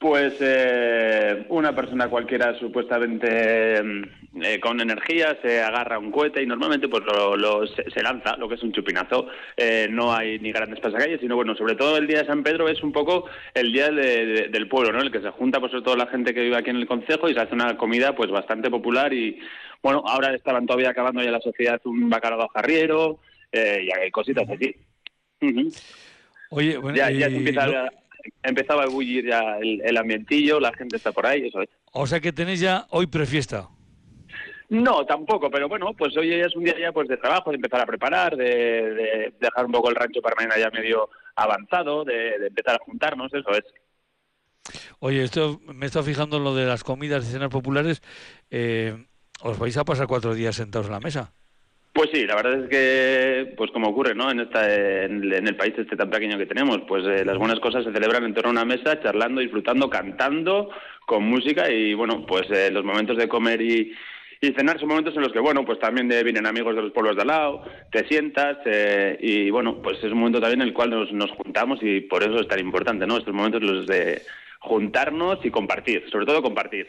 Pues 0.04 0.34
eh, 0.38 1.46
una 1.48 1.74
persona 1.74 2.10
cualquiera 2.10 2.54
supuestamente 2.58 3.82
mm, 3.82 4.42
eh, 4.42 4.60
con 4.60 4.78
energía 4.78 5.38
se 5.40 5.62
agarra 5.62 5.98
un 5.98 6.10
cohete 6.10 6.42
y 6.42 6.46
normalmente 6.46 6.88
pues 6.88 7.04
lo, 7.06 7.66
se, 7.66 8.02
lanza, 8.02 8.36
lo 8.36 8.46
que 8.46 8.56
es 8.56 8.62
un 8.62 8.74
chupinazo. 8.74 9.28
Eh, 9.56 9.88
no 9.90 10.14
hay 10.14 10.38
ni 10.40 10.52
grandes 10.52 10.80
pasacalles, 10.80 11.20
sino 11.20 11.36
bueno, 11.36 11.56
sobre 11.56 11.74
todo 11.74 11.96
el 11.96 12.06
día 12.06 12.18
de 12.18 12.26
San 12.26 12.42
Pedro 12.42 12.68
es 12.68 12.82
un 12.82 12.92
poco 12.92 13.30
el 13.54 13.72
día 13.72 13.90
del 13.90 14.68
pueblo, 14.68 14.92
¿no? 14.92 15.00
El 15.00 15.10
que 15.10 15.22
se 15.22 15.30
junta 15.30 15.58
pues 15.58 15.72
sobre 15.72 15.84
todo 15.84 15.96
la 15.96 16.08
gente 16.08 16.34
que 16.34 16.42
vive 16.42 16.58
aquí 16.58 16.68
en 16.68 16.76
el 16.76 16.86
concejo 16.86 17.30
y 17.30 17.32
se 17.32 17.40
hace 17.40 17.54
una 17.54 17.78
comida 17.78 18.14
pues 18.14 18.30
bastante 18.30 18.68
popular 18.68 19.10
y 19.14 19.40
bueno, 19.82 20.02
ahora 20.06 20.34
estaban 20.34 20.66
todavía 20.66 20.90
acabando 20.90 21.22
ya 21.22 21.30
la 21.30 21.40
sociedad 21.40 21.80
un 21.84 22.10
bacalao 22.10 22.48
jarriero 22.48 23.20
y 23.50 23.90
hay 23.90 24.10
cositas 24.10 24.46
así. 24.50 24.76
Oye, 26.50 26.76
bueno, 26.76 26.94
ya, 26.94 27.10
ya 27.10 27.30
se 27.30 27.36
empieza 27.36 27.90
empezaba 28.42 28.84
a 28.84 28.88
bullir 28.88 29.26
ya 29.26 29.58
el, 29.58 29.96
ambientillo, 29.96 30.60
la 30.60 30.72
gente 30.72 30.96
está 30.96 31.12
por 31.12 31.26
ahí, 31.26 31.46
eso 31.46 31.62
es. 31.62 31.68
O 31.92 32.06
sea 32.06 32.20
que 32.20 32.32
tenéis 32.32 32.60
ya 32.60 32.86
hoy 32.90 33.06
prefiesta. 33.06 33.68
No, 34.68 35.04
tampoco, 35.04 35.50
pero 35.50 35.68
bueno, 35.68 35.92
pues 35.96 36.16
hoy 36.16 36.32
es 36.32 36.56
un 36.56 36.64
día 36.64 36.78
ya 36.78 36.92
pues 36.92 37.06
de 37.08 37.16
trabajo, 37.16 37.50
de 37.50 37.56
empezar 37.56 37.80
a 37.80 37.86
preparar, 37.86 38.36
de, 38.36 39.32
dejar 39.38 39.66
un 39.66 39.72
poco 39.72 39.90
el 39.90 39.94
rancho 39.94 40.22
para 40.22 40.36
mañana 40.36 40.58
ya 40.58 40.70
medio 40.70 41.10
avanzado, 41.36 42.04
de, 42.04 42.34
empezar 42.46 42.76
a 42.76 42.84
juntarnos, 42.84 43.32
eso 43.32 43.50
es. 43.50 43.64
Oye, 44.98 45.22
esto 45.22 45.60
me 45.66 45.86
estado 45.86 46.04
fijando 46.04 46.38
en 46.38 46.44
lo 46.44 46.54
de 46.54 46.64
las 46.64 46.82
comidas 46.82 47.24
y 47.24 47.32
cenas 47.32 47.50
populares. 47.50 48.02
Eh, 48.50 49.06
¿Os 49.42 49.58
vais 49.58 49.76
a 49.76 49.84
pasar 49.84 50.06
cuatro 50.06 50.34
días 50.34 50.56
sentados 50.56 50.86
en 50.86 50.92
la 50.92 51.00
mesa? 51.00 51.34
Pues 51.94 52.10
sí, 52.12 52.26
la 52.26 52.34
verdad 52.34 52.64
es 52.64 52.68
que, 52.68 53.54
pues 53.56 53.70
como 53.70 53.88
ocurre, 53.88 54.16
¿no? 54.16 54.28
En 54.28 54.40
esta, 54.40 54.66
en, 55.04 55.32
el 55.32 55.54
país 55.54 55.74
este 55.78 55.96
tan 55.96 56.10
pequeño 56.10 56.36
que 56.36 56.44
tenemos, 56.44 56.80
pues 56.88 57.04
eh, 57.06 57.24
las 57.24 57.38
buenas 57.38 57.60
cosas 57.60 57.84
se 57.84 57.92
celebran 57.92 58.24
en 58.24 58.34
torno 58.34 58.48
a 58.48 58.52
una 58.52 58.64
mesa, 58.64 59.00
charlando, 59.00 59.40
disfrutando, 59.40 59.88
cantando, 59.88 60.70
con 61.06 61.22
música 61.22 61.70
y 61.70 61.94
bueno, 61.94 62.26
pues 62.26 62.50
eh, 62.50 62.72
los 62.72 62.84
momentos 62.84 63.16
de 63.16 63.28
comer 63.28 63.62
y, 63.62 63.94
cenar 64.56 64.78
son 64.80 64.88
momentos 64.88 65.14
en 65.14 65.22
los 65.22 65.32
que, 65.32 65.38
bueno, 65.38 65.64
pues 65.64 65.78
también 65.78 66.08
vienen 66.08 66.46
amigos 66.46 66.74
de 66.74 66.82
los 66.82 66.92
pueblos 66.92 67.14
de 67.14 67.22
al 67.22 67.28
lado, 67.28 67.62
te 67.92 68.06
sientas 68.08 68.58
eh, 68.66 69.16
y 69.20 69.48
bueno, 69.50 69.80
pues 69.80 69.98
es 69.98 70.10
un 70.10 70.18
momento 70.18 70.40
también 70.40 70.62
en 70.62 70.68
el 70.68 70.74
cual 70.74 70.90
nos, 70.90 71.12
nos 71.12 71.30
juntamos 71.30 71.78
y 71.80 72.00
por 72.00 72.24
eso 72.24 72.40
es 72.40 72.48
tan 72.48 72.58
importante, 72.58 73.06
¿no? 73.06 73.18
Estos 73.18 73.32
momentos 73.32 73.62
los 73.62 73.86
de 73.86 74.20
juntarnos 74.58 75.38
y 75.44 75.50
compartir, 75.50 76.04
sobre 76.10 76.26
todo 76.26 76.42
compartir. 76.42 76.88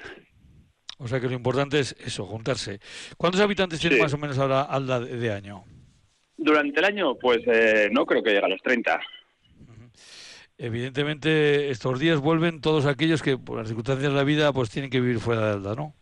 O 0.98 1.08
sea 1.08 1.20
que 1.20 1.28
lo 1.28 1.34
importante 1.34 1.80
es 1.80 1.96
eso, 2.00 2.26
juntarse. 2.26 2.80
¿Cuántos 3.18 3.42
habitantes 3.42 3.80
tiene 3.80 4.00
más 4.00 4.14
o 4.14 4.18
menos 4.18 4.38
ahora 4.38 4.62
Alda 4.62 5.00
de, 5.00 5.32
año? 5.32 5.64
Durante 6.38 6.80
el 6.80 6.86
año, 6.86 7.16
pues 7.16 7.40
eh, 7.48 7.90
no 7.92 8.06
creo 8.06 8.24
que 8.24 8.32
llegue 8.32 8.46
a 8.46 8.50
los 8.50 8.62
30. 8.62 9.00
Evidentemente, 10.58 11.70
estos 11.70 12.00
días 12.00 12.20
vuelven 12.20 12.62
todos 12.62 12.86
aquellos 12.86 13.22
que, 13.22 13.38
por 13.38 13.58
las 13.58 13.68
circunstancias 13.68 14.10
de 14.10 14.18
la 14.18 14.24
vida, 14.24 14.54
pues 14.54 14.70
tienen 14.70 14.90
que 14.90 15.02
vivir 15.02 15.20
fuera 15.20 15.48
de 15.48 15.54
Alda, 15.54 15.76
¿no? 15.76 15.94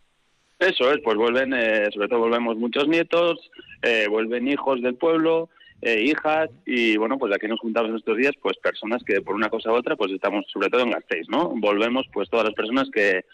Eso 0.60 0.92
es, 0.92 1.00
pues 1.04 1.18
vuelven, 1.18 1.54
eh, 1.54 1.90
sobre 1.92 2.08
todo 2.08 2.20
volvemos 2.20 2.56
muchos 2.56 2.88
nietos, 2.88 3.40
eh, 3.82 4.06
vuelven 4.08 4.48
hijos 4.48 4.82
del 4.82 4.96
pueblo, 4.96 5.50
hijas, 5.86 6.50
y 6.66 6.96
bueno, 6.96 7.18
pues 7.18 7.34
aquí 7.36 7.46
nos 7.46 7.60
juntamos 7.60 7.90
en 7.90 7.98
estos 7.98 8.16
días, 8.16 8.32
pues 8.42 8.58
personas 8.60 9.04
que 9.06 9.20
por 9.20 9.36
una 9.36 9.50
cosa 9.50 9.70
u 9.70 9.76
otra, 9.76 9.98
pues 9.98 10.14
estamos 10.14 10.46
sobre 10.48 10.70
todo 10.70 10.80
en 10.84 10.92
Gasteiz, 10.92 11.28
¿no? 11.28 11.50
Volvemos, 11.58 12.06
pues 12.14 12.30
todas 12.30 12.46
las 12.46 12.54
personas 12.54 12.90
que, 12.90 13.26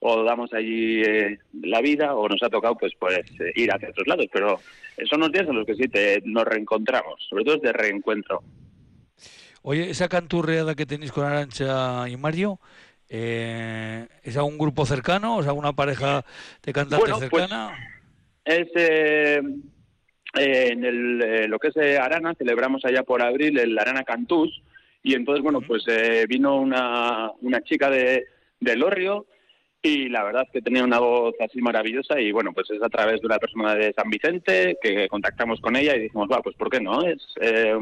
o 0.00 0.22
damos 0.24 0.52
allí 0.52 1.02
eh, 1.02 1.38
la 1.62 1.80
vida 1.80 2.14
o 2.14 2.28
nos 2.28 2.42
ha 2.42 2.50
tocado 2.50 2.76
pues 2.76 2.92
pues 2.98 3.18
eh, 3.40 3.52
ir 3.56 3.72
hacia 3.72 3.90
otros 3.90 4.06
lados. 4.06 4.26
Pero 4.32 4.60
son 5.08 5.20
los 5.20 5.32
días 5.32 5.48
en 5.48 5.56
los 5.56 5.66
que 5.66 5.74
sí 5.74 5.88
te, 5.88 6.22
nos 6.24 6.44
reencontramos 6.44 7.26
sobre 7.28 7.44
todo 7.44 7.56
es 7.56 7.62
de 7.62 7.72
reencuentro. 7.72 8.42
Oye 9.62 9.90
esa 9.90 10.08
canturreada 10.08 10.74
que 10.74 10.86
tenéis 10.86 11.12
con 11.12 11.24
Arancha 11.24 12.08
y 12.08 12.16
Mario 12.16 12.60
eh, 13.08 14.06
es 14.22 14.36
a 14.36 14.42
un 14.42 14.58
grupo 14.58 14.84
cercano 14.84 15.36
o 15.36 15.42
sea 15.42 15.52
una 15.52 15.72
pareja 15.72 16.24
de 16.62 16.72
cantantes 16.72 17.08
pues, 17.08 17.20
cercana 17.20 17.72
es 18.44 18.68
en 20.34 20.84
el, 20.84 21.46
lo 21.48 21.58
que 21.58 21.68
es 21.68 21.76
Arana 21.98 22.34
celebramos 22.34 22.84
allá 22.84 23.02
por 23.04 23.22
abril 23.22 23.58
el 23.58 23.78
Arana 23.78 24.02
Cantús 24.02 24.60
y 25.02 25.14
entonces 25.14 25.42
bueno 25.42 25.60
pues 25.60 25.84
vino 26.28 26.56
una 26.60 27.30
una 27.40 27.60
chica 27.62 27.90
de 27.90 28.24
de 28.58 28.76
Lorrio 28.76 29.26
y 29.86 30.08
la 30.08 30.24
verdad 30.24 30.42
es 30.44 30.50
que 30.50 30.62
tenía 30.62 30.82
una 30.82 30.98
voz 30.98 31.34
así 31.40 31.60
maravillosa 31.60 32.20
y 32.20 32.32
bueno, 32.32 32.52
pues 32.52 32.68
es 32.70 32.82
a 32.82 32.88
través 32.88 33.20
de 33.20 33.26
una 33.26 33.38
persona 33.38 33.74
de 33.76 33.92
San 33.92 34.10
Vicente 34.10 34.76
que 34.82 35.08
contactamos 35.08 35.60
con 35.60 35.76
ella 35.76 35.94
y 35.94 36.00
dijimos, 36.00 36.28
va, 36.30 36.42
pues 36.42 36.56
¿por 36.56 36.70
qué 36.70 36.80
no? 36.80 37.02
Es, 37.02 37.22
eh, 37.40 37.76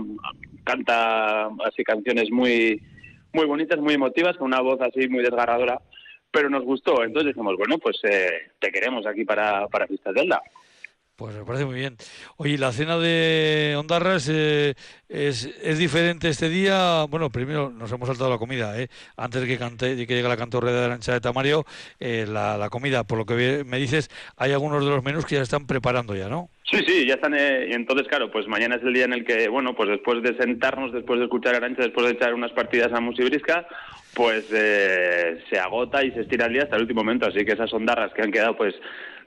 canta 0.64 1.46
así 1.64 1.82
canciones 1.82 2.30
muy 2.30 2.80
muy 3.32 3.46
bonitas, 3.46 3.80
muy 3.80 3.94
emotivas, 3.94 4.36
con 4.36 4.48
una 4.48 4.60
voz 4.60 4.80
así 4.80 5.08
muy 5.08 5.22
desgarradora, 5.22 5.80
pero 6.30 6.50
nos 6.50 6.62
gustó. 6.62 7.02
Entonces 7.02 7.34
dijimos, 7.34 7.56
bueno, 7.56 7.78
pues 7.78 7.96
eh, 8.04 8.30
te 8.60 8.70
queremos 8.70 9.06
aquí 9.06 9.24
para, 9.24 9.66
para 9.68 9.86
Fiestas 9.86 10.14
Delta. 10.14 10.42
Pues 11.16 11.32
me 11.36 11.44
parece 11.44 11.64
muy 11.64 11.76
bien. 11.76 11.96
Oye, 12.38 12.58
la 12.58 12.72
cena 12.72 12.98
de 12.98 13.76
Ondarras 13.78 14.28
eh, 14.32 14.74
es, 15.08 15.78
diferente 15.78 16.28
este 16.28 16.48
día. 16.48 17.04
Bueno, 17.08 17.30
primero 17.30 17.70
nos 17.70 17.92
hemos 17.92 18.08
saltado 18.08 18.30
la 18.30 18.38
comida, 18.38 18.76
¿eh? 18.80 18.88
Antes 19.16 19.42
de 19.42 19.46
que, 19.46 19.56
cante, 19.56 19.94
de 19.94 20.06
que 20.08 20.16
llegue 20.16 20.28
la 20.28 20.36
cantorreda 20.36 20.82
de 20.82 20.88
la 20.88 20.94
ancha 20.94 21.12
de 21.12 21.20
Tamario, 21.20 21.66
eh, 22.00 22.26
la, 22.28 22.68
comida, 22.68 23.04
por 23.04 23.18
lo 23.18 23.26
que 23.26 23.62
me 23.64 23.78
dices, 23.78 24.10
hay 24.36 24.50
algunos 24.50 24.84
de 24.84 24.90
los 24.90 25.04
menús 25.04 25.24
que 25.24 25.36
ya 25.36 25.42
están 25.42 25.68
preparando 25.68 26.16
ya, 26.16 26.28
¿no? 26.28 26.48
Sí, 26.68 26.78
sí, 26.84 27.06
ya 27.06 27.14
están. 27.14 27.34
Eh, 27.34 27.68
y 27.70 27.74
entonces, 27.74 28.08
claro, 28.08 28.32
pues 28.32 28.48
mañana 28.48 28.74
es 28.74 28.82
el 28.82 28.92
día 28.92 29.04
en 29.04 29.12
el 29.12 29.24
que, 29.24 29.46
bueno, 29.48 29.76
pues 29.76 29.90
después 29.90 30.20
de 30.20 30.36
sentarnos, 30.36 30.92
después 30.92 31.20
de 31.20 31.26
escuchar 31.26 31.54
Arancha, 31.54 31.82
después 31.82 32.06
de 32.06 32.14
echar 32.14 32.34
unas 32.34 32.50
partidas 32.50 32.92
a 32.92 32.98
Musibrisca, 32.98 33.68
pues 34.14 34.46
eh, 34.52 35.44
se 35.48 35.60
agota 35.60 36.04
y 36.04 36.10
se 36.10 36.22
estira 36.22 36.46
el 36.46 36.54
día 36.54 36.64
hasta 36.64 36.74
el 36.74 36.82
último 36.82 37.04
momento. 37.04 37.26
Así 37.26 37.44
que 37.44 37.52
esas 37.52 37.72
ondarras 37.72 38.12
que 38.14 38.22
han 38.22 38.32
quedado, 38.32 38.56
pues 38.56 38.74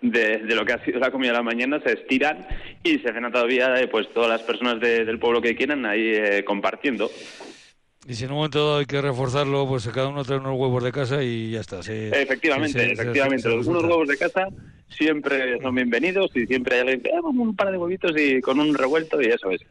de, 0.01 0.39
de, 0.39 0.55
lo 0.55 0.65
que 0.65 0.73
ha 0.73 0.83
sido 0.83 0.99
la 0.99 1.11
comida 1.11 1.31
de 1.31 1.37
la 1.37 1.43
mañana 1.43 1.79
se 1.81 1.93
estiran 1.93 2.47
y 2.83 2.99
se 2.99 3.13
cena 3.13 3.31
todavía 3.31 3.79
eh, 3.79 3.87
pues 3.87 4.11
todas 4.13 4.29
las 4.29 4.41
personas 4.41 4.79
de, 4.79 5.05
del 5.05 5.19
pueblo 5.19 5.41
que 5.41 5.55
quieran 5.55 5.85
ahí 5.85 6.13
eh, 6.13 6.43
compartiendo. 6.45 7.09
Y 8.07 8.13
si 8.13 8.23
en 8.23 8.31
un 8.31 8.37
momento 8.37 8.77
hay 8.77 8.85
que 8.85 9.01
reforzarlo, 9.01 9.67
pues 9.67 9.87
cada 9.89 10.07
uno 10.07 10.23
trae 10.23 10.39
unos 10.39 10.57
huevos 10.57 10.81
de 10.83 10.91
casa 10.93 11.21
y 11.23 11.51
ya 11.51 11.59
está. 11.59 11.83
Se, 11.83 12.09
efectivamente, 12.09 12.79
se, 12.79 12.91
efectivamente. 12.93 13.43
Se, 13.43 13.49
los 13.49 13.67
unos 13.67 13.83
huevos 13.83 14.07
de 14.07 14.17
casa 14.17 14.47
siempre 14.87 15.59
son 15.61 15.75
bienvenidos 15.75 16.31
y 16.35 16.45
siempre 16.45 16.75
hay 16.75 16.81
alguien 16.81 17.01
que 17.01 17.11
ah, 17.11 17.21
un 17.21 17.55
par 17.55 17.71
de 17.71 17.77
huevitos 17.77 18.13
y 18.15 18.39
con 18.39 18.59
un 18.59 18.73
revuelto 18.73 19.21
y 19.21 19.25
eso 19.25 19.51
es. 19.51 19.61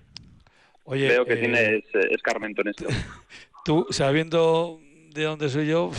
Oye, 0.85 1.09
Veo 1.09 1.25
que 1.25 1.33
eh, 1.33 1.37
tienes 1.37 1.85
escarmento 2.11 2.61
en 2.61 2.69
esto. 2.69 2.87
Tú, 3.65 3.87
sabiendo 3.91 4.81
de 5.17 5.25
dónde 5.25 5.49
soy 5.49 5.67
yo, 5.67 5.91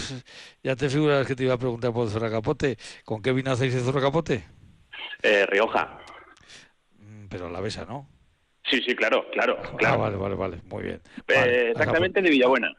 ya 0.63 0.75
te 0.75 0.89
figuras 0.89 1.25
que 1.27 1.35
te 1.35 1.43
iba 1.43 1.55
a 1.55 1.57
preguntar 1.57 1.91
por 1.91 2.09
Zorracapote. 2.09 2.77
¿Con 3.03 3.21
qué 3.21 3.33
vino 3.33 3.51
hacéis 3.51 3.75
el 3.75 3.81
Zorracapote? 3.81 4.45
Eh, 5.23 5.45
Rioja. 5.47 5.99
Pero 7.29 7.49
la 7.49 7.59
besa, 7.59 7.85
¿no? 7.85 8.07
Sí, 8.69 8.81
sí, 8.85 8.95
claro, 8.95 9.25
claro, 9.31 9.57
claro. 9.77 9.95
Ah, 9.95 9.97
vale, 9.97 10.17
vale, 10.17 10.35
vale, 10.35 10.61
muy 10.65 10.83
bien. 10.83 11.01
Eh, 11.27 11.69
exactamente 11.71 12.21
de 12.21 12.29
Villabuena. 12.29 12.73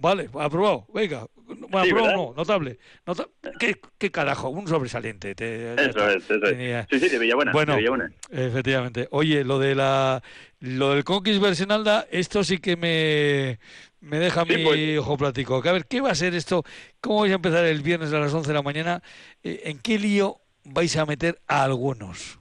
Vale, 0.00 0.28
aprobado, 0.38 0.86
venga. 0.94 1.26
Bueno, 1.34 1.84
Sí, 1.84 1.90
aprobado 1.90 2.16
no, 2.16 2.34
notable. 2.36 2.78
Nota- 3.06 3.26
¿Qué, 3.58 3.76
¿Qué 3.98 4.10
carajo? 4.10 4.48
Un 4.50 4.68
sobresaliente. 4.68 5.34
te- 5.34 5.74
Eso 5.74 6.08
es, 6.08 6.24
eso 6.24 6.34
es. 6.34 6.40
Tenía- 6.40 6.86
Sí, 6.90 7.00
sí, 7.00 7.08
de 7.08 7.18
Villabuena. 7.18 7.52
Bueno, 7.52 7.72
de 7.72 7.78
Villabuena. 7.78 8.12
efectivamente. 8.30 9.08
Oye, 9.10 9.42
lo 9.44 9.58
de 9.58 9.74
la 9.74 10.22
lo 10.60 10.94
del 10.94 11.04
Conquist 11.04 11.40
Versenalda, 11.40 12.06
esto 12.10 12.44
sí 12.44 12.58
que 12.58 12.76
me, 12.76 13.58
me 14.00 14.18
deja 14.18 14.44
Sí, 14.44 14.56
mi 14.56 14.64
pues. 14.64 14.98
ojo 14.98 15.16
plático. 15.16 15.60
Que 15.62 15.68
a 15.68 15.72
ver, 15.72 15.86
¿qué 15.86 16.00
va 16.00 16.10
a 16.10 16.14
ser 16.14 16.34
esto? 16.34 16.64
¿Cómo 17.00 17.20
vais 17.20 17.32
a 17.32 17.36
empezar 17.36 17.64
el 17.64 17.82
viernes 17.82 18.12
a 18.12 18.18
las 18.20 18.32
11 18.32 18.48
de 18.48 18.54
la 18.54 18.62
mañana? 18.62 19.02
Eh, 19.42 19.62
¿En 19.64 19.78
qué 19.78 19.98
lío 19.98 20.40
vais 20.64 20.96
a 20.96 21.06
meter 21.06 21.40
a 21.48 21.64
algunos? 21.64 22.38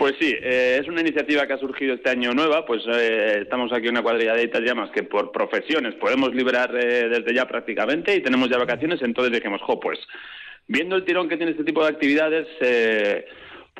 Pues 0.00 0.14
sí, 0.18 0.34
eh, 0.34 0.78
es 0.80 0.88
una 0.88 1.02
iniciativa 1.02 1.46
que 1.46 1.52
ha 1.52 1.58
surgido 1.58 1.92
este 1.92 2.08
año 2.08 2.32
nueva, 2.32 2.64
pues 2.64 2.82
eh, 2.90 3.40
estamos 3.42 3.70
aquí 3.70 3.86
una 3.86 4.02
cuadrilla 4.02 4.32
de 4.32 4.48
llamas 4.62 4.90
que 4.92 5.02
por 5.02 5.30
profesiones 5.30 5.94
podemos 5.96 6.34
liberar 6.34 6.74
eh, 6.74 7.10
desde 7.10 7.34
ya 7.34 7.46
prácticamente 7.46 8.16
y 8.16 8.22
tenemos 8.22 8.48
ya 8.48 8.56
vacaciones, 8.56 9.02
entonces 9.02 9.30
dijimos, 9.30 9.60
jo, 9.60 9.78
pues 9.78 9.98
viendo 10.66 10.96
el 10.96 11.04
tirón 11.04 11.28
que 11.28 11.36
tiene 11.36 11.52
este 11.52 11.64
tipo 11.64 11.82
de 11.82 11.90
actividades, 11.90 12.48
eh, 12.62 13.26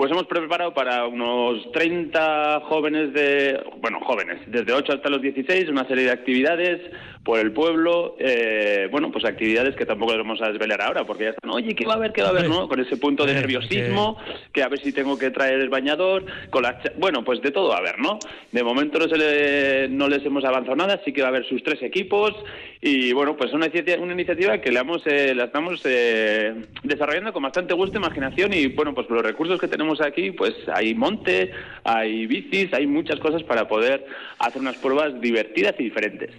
pues 0.01 0.11
hemos 0.13 0.27
preparado 0.29 0.73
para 0.73 1.07
unos 1.07 1.71
30 1.73 2.61
jóvenes 2.71 3.13
de, 3.13 3.61
bueno, 3.83 4.01
jóvenes, 4.01 4.39
desde 4.47 4.73
8 4.73 4.95
hasta 4.95 5.11
los 5.11 5.21
16, 5.21 5.69
una 5.69 5.87
serie 5.87 6.05
de 6.05 6.11
actividades 6.11 6.81
por 7.23 7.39
el 7.39 7.53
pueblo, 7.53 8.17
eh, 8.19 8.89
bueno, 8.91 9.13
pues 9.13 9.27
actividades 9.27 9.77
que 9.77 9.85
tampoco 9.85 10.13
les 10.13 10.23
vamos 10.23 10.41
a 10.41 10.49
desvelar 10.49 10.81
ahora, 10.81 11.05
porque 11.05 11.25
ya 11.25 11.31
están, 11.31 11.51
oye, 11.51 11.75
¿qué 11.75 11.85
va 11.85 11.93
a 11.93 11.97
haber, 11.97 12.13
qué 12.15 12.23
va 12.23 12.29
a 12.29 12.31
haber, 12.31 12.49
no? 12.49 12.67
Con 12.67 12.81
ese 12.81 12.97
punto 12.97 13.27
de 13.27 13.35
nerviosismo, 13.35 14.17
que 14.55 14.63
a 14.63 14.69
ver 14.69 14.81
si 14.81 14.91
tengo 14.91 15.19
que 15.19 15.29
traer 15.31 15.61
el 15.61 15.69
bañador, 15.69 16.25
con 16.49 16.63
cha- 16.65 16.93
bueno, 16.97 17.23
pues 17.23 17.43
de 17.43 17.51
todo 17.51 17.69
va 17.69 17.75
a 17.75 17.79
haber, 17.81 17.99
¿no? 17.99 18.19
De 18.53 18.63
momento 18.65 18.99
no, 18.99 19.07
se 19.07 19.19
le- 19.19 19.89
no 19.91 20.09
les 20.09 20.25
hemos 20.25 20.45
avanzado 20.47 20.77
nada, 20.77 20.99
sí 21.05 21.13
que 21.13 21.21
va 21.21 21.27
a 21.29 21.31
haber 21.31 21.47
sus 21.47 21.63
tres 21.63 21.83
equipos 21.83 22.33
y 22.81 23.13
bueno, 23.13 23.37
pues 23.37 23.53
una 23.53 23.67
iniciativa, 23.67 24.03
una 24.03 24.15
iniciativa 24.15 24.57
que 24.57 24.73
la, 24.73 24.81
hemos, 24.81 25.07
eh, 25.07 25.35
la 25.35 25.45
estamos 25.45 25.83
eh, 25.85 26.55
desarrollando 26.85 27.35
con 27.35 27.43
bastante 27.43 27.75
gusto, 27.75 27.99
imaginación 27.99 28.55
y 28.55 28.69
bueno, 28.69 28.95
pues 28.95 29.11
los 29.11 29.23
recursos 29.23 29.61
que 29.61 29.69
tenemos 29.69 29.90
aquí, 30.01 30.31
pues 30.33 30.53
hay 30.73 30.95
monte, 30.95 31.51
hay 31.85 32.27
bicis, 32.27 32.73
hay 32.75 32.87
muchas 32.87 33.19
cosas 33.19 33.43
para 33.43 33.67
poder 33.67 34.05
hacer 34.39 34.61
unas 34.61 34.77
pruebas 34.77 35.19
divertidas 35.21 35.75
y 35.79 35.85
diferentes. 35.85 36.31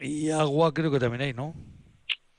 Y 0.00 0.30
agua 0.30 0.72
creo 0.72 0.90
que 0.90 0.98
también 0.98 1.22
hay, 1.22 1.34
¿no? 1.34 1.54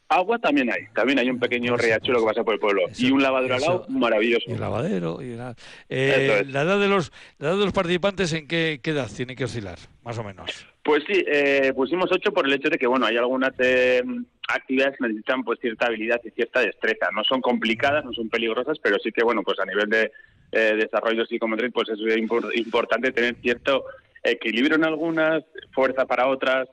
Agua 0.10 0.40
también 0.40 0.72
hay, 0.72 0.88
también 0.96 1.20
hay 1.20 1.30
un 1.30 1.38
pequeño 1.38 1.76
Eso, 1.76 1.84
riachuelo 1.84 2.22
que 2.22 2.26
pasa 2.28 2.44
por 2.44 2.54
el 2.54 2.62
pueblo 2.62 2.88
eso, 2.88 3.06
y 3.06 3.12
un 3.12 3.22
lavadero 3.22 3.56
al 3.56 3.62
eso. 3.62 3.72
lado 3.72 3.86
maravilloso. 3.90 4.46
Y 4.48 4.54
el 4.54 4.60
lavadero. 4.62 5.22
Y 5.22 5.36
la, 5.36 5.54
eh, 5.90 6.40
es. 6.42 6.48
la, 6.48 6.62
edad 6.62 6.80
de 6.80 6.88
los, 6.88 7.12
la 7.40 7.50
edad 7.50 7.58
de 7.58 7.66
los 7.66 7.74
participantes, 7.74 8.32
¿en 8.32 8.48
qué, 8.48 8.80
qué 8.82 8.92
edad 8.92 9.10
tiene 9.14 9.36
que 9.36 9.44
oscilar? 9.44 9.78
Más 10.04 10.18
o 10.18 10.24
menos. 10.24 10.66
Pues 10.82 11.04
sí, 11.06 11.26
eh, 11.28 11.74
pusimos 11.76 12.10
ocho 12.10 12.32
por 12.32 12.48
el 12.48 12.54
hecho 12.54 12.70
de 12.70 12.78
que, 12.78 12.88
bueno, 12.88 13.06
hay 13.06 13.18
algunas 13.18 13.52
eh, 13.60 14.02
actividades 14.48 14.98
que 14.98 15.08
necesitan 15.08 15.44
pues 15.44 15.60
cierta 15.60 15.88
habilidad 15.88 16.22
y 16.24 16.30
cierta 16.30 16.62
destreza. 16.62 17.10
No 17.14 17.26
son 17.26 17.42
complicadas, 17.42 18.06
no 18.06 18.14
son 18.14 18.30
peligrosas, 18.30 18.78
pero 18.82 18.96
sí 19.04 19.12
que, 19.12 19.26
bueno, 19.26 19.44
pues 19.44 19.60
a 19.60 19.66
nivel 19.66 19.90
de 19.90 20.12
eh, 20.52 20.76
desarrollo 20.78 21.26
psicomotriz, 21.26 21.72
pues 21.74 21.90
es 21.90 22.00
impor- 22.00 22.52
importante 22.56 23.12
tener 23.12 23.36
cierto 23.36 23.86
equilibrio 24.24 24.76
en 24.76 24.86
algunas, 24.86 25.44
fuerza 25.74 26.06
para 26.06 26.28
otras. 26.28 26.68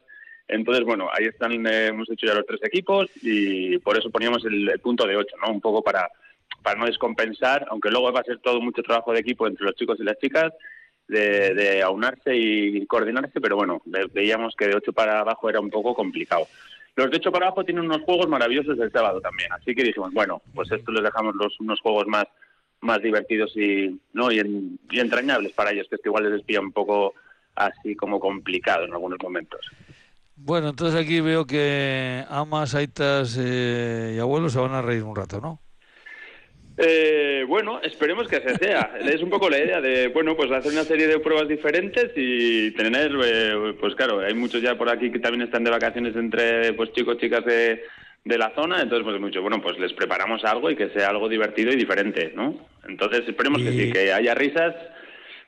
Entonces, 0.49 0.85
bueno, 0.85 1.09
ahí 1.13 1.25
están, 1.27 1.53
eh, 1.67 1.87
hemos 1.87 2.11
hecho 2.11 2.27
ya 2.27 2.35
los 2.35 2.47
tres 2.47 2.61
equipos 2.65 3.11
y 3.23 3.79
por 3.79 3.97
eso 3.97 4.11
poníamos 4.11 4.45
el, 4.45 4.79
punto 4.81 5.07
de 5.07 5.17
ocho, 5.17 5.37
¿no? 5.45 5.53
Un 5.53 5.61
poco 5.61 5.83
para, 5.83 6.09
para 6.63 6.79
no 6.79 6.87
descompensar, 6.87 7.67
aunque 7.71 7.91
luego 7.91 8.13
va 8.13 8.21
a 8.21 8.25
ser 8.25 8.39
todo 8.41 8.61
mucho 8.61 8.83
trabajo 8.83 9.13
de 9.13 9.21
equipo 9.21 9.47
entre 9.47 9.65
los 9.65 9.75
chicos 9.75 9.99
y 10.01 10.05
las 10.05 10.19
chicas, 10.19 10.53
de, 11.09 11.53
de 11.55 11.83
aunarse 11.83 12.35
y 12.35 12.87
coordinarse, 12.87 13.41
pero 13.41 13.57
bueno, 13.57 13.83
ve- 13.85 14.09
veíamos 14.13 14.55
que 14.57 14.67
de 14.69 14.77
8 14.77 14.93
para 14.93 15.21
abajo 15.21 15.51
era 15.51 15.61
un 15.61 15.69
poco 15.71 15.95
complicado. 15.95 16.47
Los 16.97 17.11
de 17.11 17.17
8 17.19 17.31
para 17.33 17.47
abajo 17.47 17.65
tienen 17.65 17.85
unos 17.85 18.03
juegos 18.03 18.29
maravillosos 18.29 18.79
el 18.79 18.91
sábado 18.91 19.21
también, 19.21 19.53
así 19.53 19.75
que 19.75 19.83
dijimos, 19.83 20.13
bueno, 20.15 20.41
pues 20.55 20.71
esto 20.73 20.93
les 20.93 21.03
dejamos 21.03 21.35
los, 21.35 21.59
unos 21.61 21.79
juegos 21.81 22.07
más 22.07 22.25
más 22.85 23.03
divertidos 23.03 23.57
y 23.57 23.99
no 24.13 24.31
y, 24.31 24.39
en- 24.39 24.79
y 24.91 25.01
entrañables 25.01 25.53
para 25.53 25.73
ellos, 25.73 25.87
que 25.89 25.97
es 25.97 26.03
que 26.03 26.09
igual 26.09 26.31
les 26.31 26.45
pilla 26.45 26.61
un 26.61 26.73
poco 26.73 27.15
así 27.57 27.95
como 27.97 28.21
complicado 28.21 28.85
en 28.85 28.93
algunos 28.93 29.19
momentos. 29.23 29.61
Bueno, 30.37 30.71
entonces 30.71 31.01
aquí 31.01 31.21
veo 31.21 31.47
que 31.47 32.25
amas, 32.29 32.75
aitas 32.75 33.39
eh, 33.41 34.15
y 34.17 34.19
abuelos 34.19 34.53
se 34.53 34.59
van 34.59 34.73
a 34.75 34.83
reír 34.83 35.03
un 35.05 35.15
rato, 35.17 35.41
¿no? 35.41 35.61
Eh, 36.77 37.45
bueno, 37.47 37.81
esperemos 37.83 38.27
que 38.27 38.37
así 38.37 38.49
sea. 38.57 38.97
Es 39.01 39.23
un 39.23 39.31
poco 39.31 39.49
la 39.49 39.59
idea 39.59 39.81
de, 39.81 40.09
bueno, 40.09 40.35
pues 40.37 40.51
hacer 40.51 40.73
una 40.73 40.83
serie 40.83 41.07
de 41.07 41.21
pruebas 41.21 41.47
diferentes 41.47 42.11
y 42.17 42.73
tener, 42.73 43.13
eh, 43.25 43.77
pues 43.79 43.95
claro, 43.95 44.19
hay 44.19 44.35
muchos 44.35 44.61
ya 44.61 44.77
por 44.77 44.89
aquí 44.91 45.13
que 45.13 45.21
también 45.21 45.43
están 45.43 45.63
de 45.63 45.71
vacaciones 45.71 46.17
entre 46.17 46.73
pues 46.73 46.93
chicos, 46.93 47.17
chicas 47.19 47.45
de, 47.45 47.85
de 48.25 48.39
la 48.39 48.55
zona, 48.55 48.81
entonces 48.81 49.05
pues 49.05 49.21
mucho, 49.21 49.43
bueno, 49.43 49.61
pues 49.61 49.79
les 49.79 49.93
preparamos 49.93 50.45
algo 50.45 50.71
y 50.71 50.77
que 50.77 50.89
sea 50.91 51.09
algo 51.11 51.29
divertido 51.29 51.71
y 51.73 51.77
diferente, 51.77 52.33
¿no? 52.35 52.59
Entonces 52.89 53.23
esperemos 53.29 53.63
que 53.63 53.71
Y- 53.71 53.79
sí, 53.87 53.93
que 53.93 54.13
haya 54.13 54.35
risas, 54.35 54.75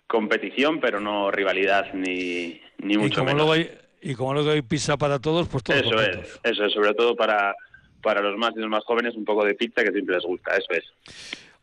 competición, 0.07 0.79
pero 0.81 1.01
no 1.01 1.31
rivalidad 1.31 1.93
ni, 1.95 2.61
ni 2.79 2.95
Y 2.95 2.99
mucho 2.99 3.17
como, 3.21 3.27
menos. 3.35 3.47
luego 3.47 3.53
hay, 3.53 3.71
y 4.03 4.15
como 4.15 4.35
luego 4.35 4.51
hay 4.51 4.63
pizza 4.63 4.97
para 4.97 5.19
todos, 5.19 5.49
pues 5.49 5.65
todos 5.65 5.81
Eso 5.81 5.91
contentos. 5.91 6.41
es, 6.45 6.53
eso 6.53 6.65
es, 6.67 6.73
sobre 6.73 6.95
todo 6.95 7.17
para, 7.17 7.55
para 8.03 8.21
los 8.21 8.37
más 8.37 8.53
y 8.57 8.61
los 8.61 8.69
más 8.69 8.85
jóvenes, 8.85 9.15
un 9.15 9.25
poco 9.25 9.45
de 9.45 9.55
pizza 9.55 9.83
que 9.83 9.93
siempre 9.93 10.15
les 10.17 10.25
gusta, 10.25 10.55
eso 10.57 10.71
es. 10.71 10.85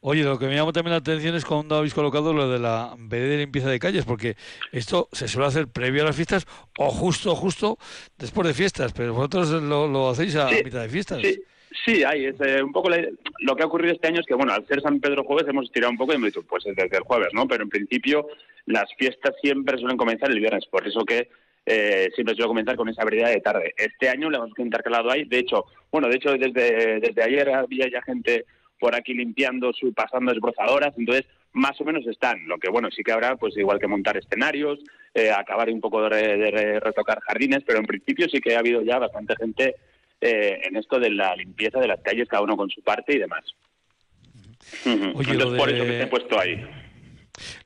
Oye, 0.06 0.22
lo 0.24 0.38
que 0.38 0.48
me 0.48 0.56
llama 0.56 0.74
también 0.74 0.92
la 0.92 0.98
atención 0.98 1.34
es 1.34 1.46
cuando 1.46 1.78
habéis 1.78 1.94
colocado 1.94 2.34
lo 2.34 2.50
de 2.50 2.60
la 2.60 2.94
BD 2.98 3.30
de 3.30 3.38
limpieza 3.38 3.70
de 3.70 3.80
calles, 3.80 4.04
porque 4.04 4.36
esto 4.74 5.08
se 5.14 5.30
suele 5.30 5.48
hacer 5.48 5.68
previo 5.70 6.02
a 6.04 6.08
las 6.08 6.16
fiestas 6.18 6.46
o 6.78 6.90
justo, 6.90 7.34
justo 7.36 7.78
después 8.18 8.46
de 8.46 8.54
fiestas, 8.54 8.92
pero 8.92 9.14
vosotros 9.14 9.50
lo, 9.64 9.88
lo 9.88 10.10
hacéis 10.10 10.36
a 10.36 10.50
Sí, 10.50 10.62
mitad 10.62 10.82
de 10.82 10.90
fiestas. 10.90 11.22
Sí, 11.22 11.42
sí, 11.86 12.04
hay. 12.04 12.26
Es, 12.26 12.36
eh, 12.42 12.62
un 12.62 12.74
poco 12.74 12.90
la- 12.90 13.08
lo 13.40 13.56
que 13.56 13.64
ha 13.64 13.66
ocurrido 13.66 13.94
este 13.94 14.10
año 14.10 14.20
es 14.20 14.26
que, 14.26 14.34
bueno, 14.36 14.52
al 14.52 14.68
ser 14.68 14.82
San 14.82 15.00
Pedro 15.00 15.24
jueves 15.24 15.48
hemos 15.48 15.72
tirado 15.72 15.92
un 15.92 15.98
poco 15.98 16.12
y 16.12 16.16
hemos 16.16 16.28
dicho, 16.28 16.44
pues 16.44 16.66
es 16.66 16.76
desde 16.76 16.98
el 16.98 17.04
jueves, 17.04 17.30
¿no? 17.34 17.48
Pero 17.48 17.64
en 17.64 17.70
principio 17.70 18.28
las 18.66 18.94
fiestas 18.98 19.34
siempre 19.42 19.78
suelen 19.78 19.96
comenzar 19.96 20.30
el 20.32 20.40
viernes, 20.42 20.66
por 20.66 20.86
eso 20.86 21.06
que 21.06 21.30
eh, 21.66 22.10
siempre 22.14 22.36
suelo 22.36 22.50
comenzar 22.50 22.76
con 22.76 22.90
esa 22.90 23.06
variedad 23.06 23.30
de 23.30 23.40
tarde. 23.40 23.74
Este 23.78 24.10
año 24.10 24.30
le 24.30 24.36
hemos 24.36 24.52
intercalado 24.58 25.10
ahí. 25.10 25.24
De 25.24 25.40
hecho, 25.40 25.64
bueno, 25.94 26.10
de 26.10 26.16
hecho 26.18 26.34
desde, 26.34 27.00
desde 27.00 27.24
ayer 27.24 27.50
había 27.52 27.90
ya 27.90 28.02
gente 28.02 28.44
por 28.80 28.96
aquí 28.96 29.14
limpiando, 29.14 29.72
su, 29.74 29.94
pasando 29.94 30.32
esbrozadoras, 30.32 30.94
entonces 30.98 31.26
más 31.54 31.80
o 31.80 31.84
menos 31.86 32.06
están. 32.08 32.48
Lo 32.48 32.58
que 32.58 32.70
bueno, 32.70 32.90
sí 32.92 33.04
que 33.04 33.12
habrá, 33.12 33.36
pues 33.36 33.56
igual 33.58 33.80
que 33.80 33.88
montar 33.88 34.18
escenarios, 34.18 34.80
eh, 35.14 35.30
acabar 35.32 35.70
un 35.70 35.80
poco 35.82 36.02
de, 36.04 36.10
re- 36.10 36.38
de 36.38 36.52
re- 36.52 36.80
retocar 36.80 37.20
jardines, 37.22 37.64
pero 37.66 37.80
en 37.80 37.86
principio 37.86 38.28
sí 38.30 38.40
que 38.40 38.56
ha 38.56 38.60
habido 38.60 38.82
ya 38.82 38.98
bastante 39.00 39.36
gente 39.36 39.76
eh, 40.20 40.60
en 40.64 40.76
esto 40.78 41.00
de 41.00 41.12
la 41.12 41.36
limpieza 41.36 41.80
de 41.80 41.88
las 41.88 42.02
calles, 42.02 42.28
cada 42.28 42.44
uno 42.44 42.58
con 42.58 42.70
su 42.70 42.82
parte 42.82 43.14
y 43.16 43.20
demás. 43.20 43.44
Ujú. 44.86 45.18
Oye, 45.20 45.32
Entonces, 45.34 45.60
por 45.60 45.70
eso 45.70 45.84
que 45.86 45.92
te 45.92 46.04
he 46.04 46.08
puesto 46.08 46.40
ahí. 46.40 46.66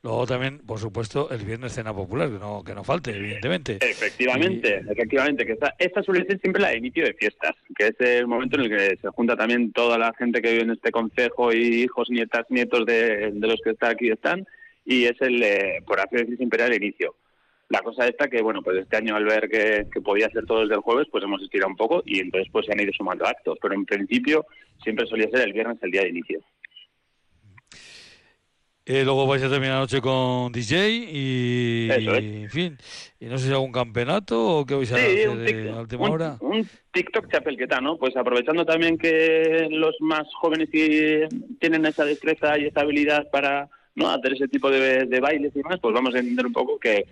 Luego 0.02 0.26
también, 0.26 0.60
por 0.60 0.80
supuesto, 0.80 1.30
el 1.30 1.44
viernes 1.44 1.74
cena 1.74 1.94
popular, 1.94 2.30
que 2.30 2.40
no, 2.40 2.64
que 2.64 2.74
no 2.74 2.84
falte, 2.84 3.12
evidentemente. 3.12 3.78
Efectivamente, 3.82 4.84
efectivamente, 4.90 5.46
que 5.46 5.54
esta, 5.54 5.76
esta 5.78 6.02
suele 6.04 6.26
ser 6.26 6.40
siempre 6.40 6.62
la 6.62 6.70
de 6.70 6.78
inicio 6.78 7.04
de 7.04 7.14
fiestas, 7.14 7.56
que 7.76 7.88
es 7.88 7.96
el 8.00 8.28
momento 8.28 8.58
en 8.58 8.64
el 8.64 8.70
que 8.70 8.98
se 8.98 9.10
junta 9.10 9.36
también 9.36 9.74
toda 9.74 9.98
la 9.98 10.14
gente 10.18 10.42
que 10.42 10.52
vive 10.52 10.64
en 10.64 10.72
este 10.72 10.92
concejo 10.92 11.52
y 11.52 11.84
hijos, 11.84 12.10
nietas, 12.10 12.46
nietos 12.50 12.86
de, 12.86 13.34
los 13.36 13.60
que 13.62 13.72
están 13.72 13.92
aquí 13.92 14.10
están, 14.10 14.46
y 14.86 15.04
es 15.06 15.20
el, 15.20 15.44
eh, 15.44 15.84
por 15.86 16.00
así 16.00 16.16
decir, 16.16 16.38
siempre 16.38 16.66
el 16.66 16.76
inicio. 16.76 17.16
La 17.70 17.82
cosa 17.82 18.08
esta 18.08 18.30
que, 18.30 18.42
bueno, 18.42 18.62
pues 18.62 18.78
este 18.78 18.96
año 18.96 19.18
al 19.18 19.26
ver 19.26 19.50
que, 19.50 19.88
que 19.92 20.00
podía 20.00 20.30
ser 20.30 20.46
todo 20.46 20.62
desde 20.62 20.76
el 20.76 20.82
jueves, 20.82 21.08
pues 21.12 21.22
hemos 21.26 21.42
estirado 21.42 21.70
un 21.70 21.76
poco 21.76 22.02
y 22.06 22.22
entonces 22.22 22.50
pues 22.50 22.66
se 22.66 22.72
han 22.72 22.80
ido 22.80 22.94
sumando 22.94 23.28
actos, 23.28 23.58
pero 23.62 23.74
en 23.74 23.86
principio 23.86 24.46
siempre 24.82 25.06
solía 25.06 25.30
ser 25.30 25.42
el 25.42 25.52
viernes 25.52 25.78
el 25.82 25.92
día 25.92 26.04
de 26.04 26.10
inicio. 26.10 26.40
Eh, 28.90 29.04
luego 29.04 29.28
vais 29.28 29.44
a 29.44 29.50
terminar 29.50 29.76
la 29.76 29.80
noche 29.82 30.00
con 30.00 30.50
DJ 30.50 30.88
y, 31.12 31.90
en 31.92 32.50
fin, 32.50 32.78
y 33.20 33.26
no 33.26 33.38
sé 33.38 33.48
si 33.48 33.52
algún 33.52 33.74
campeonato 33.74 34.60
o 34.60 34.66
qué 34.66 34.76
vais 34.76 34.90
a 34.94 34.96
hacer 34.96 35.28
a 35.72 35.82
última 35.82 36.10
hora. 36.10 36.38
Un 36.40 36.66
TikTok 36.94 37.30
chapelqueta, 37.30 37.82
¿no? 37.82 37.98
Pues 37.98 38.16
aprovechando 38.16 38.66
también 38.66 38.98
que 38.98 39.68
los 39.70 39.94
más 40.00 40.26
jóvenes 40.36 40.70
tienen 40.72 41.86
esa 41.86 42.06
destreza 42.06 42.58
y 42.58 42.68
esa 42.68 42.80
habilidad 42.80 43.30
para 43.30 43.68
no 43.96 44.10
hacer 44.10 44.36
ese 44.36 44.48
tipo 44.48 44.72
de, 44.72 45.20
bailes 45.20 45.54
y 45.54 45.58
demás, 45.58 45.80
pues 45.82 45.94
vamos 45.94 46.16
a 46.16 46.20
entender 46.20 46.46
un 46.46 46.54
poco 46.54 46.80
que, 46.80 47.08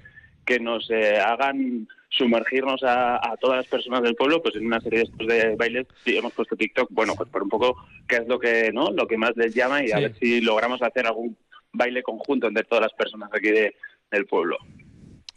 que 0.45 0.61
nos 0.61 0.89
eh, 0.89 1.17
hagan 1.19 1.89
sumergirnos 2.07 2.83
a, 2.83 3.35
todas 3.41 3.57
las 3.57 3.67
personas 3.67 4.01
del 4.01 4.15
pueblo 4.15 4.41
pues 4.41 4.55
en 4.55 4.65
una 4.65 4.79
serie 4.79 4.99
de 4.99 5.05
estos 5.05 5.27
de 5.27 5.55
bailes 5.57 5.87
sí, 6.05 6.15
hemos 6.15 6.31
puesto 6.31 6.55
TikTok 6.55 6.87
bueno 6.91 7.13
pues 7.17 7.27
por 7.27 7.43
un 7.43 7.49
poco 7.49 7.75
qué 8.07 8.17
es 8.17 8.27
lo 8.29 8.39
que 8.39 8.71
no 8.71 8.89
lo 8.91 9.05
que 9.05 9.17
más 9.17 9.35
les 9.35 9.53
llama 9.53 9.85
y 9.85 9.91
a 9.91 9.99
ver 9.99 10.15
si 10.17 10.39
logramos 10.39 10.81
hacer 10.81 11.07
algún 11.07 11.35
baile 11.77 12.03
conjunto 12.03 12.47
entre 12.47 12.63
todas 12.63 12.83
las 12.83 12.93
personas 12.93 13.29
aquí 13.33 13.51
de, 13.51 13.75
del 14.11 14.25
pueblo. 14.25 14.57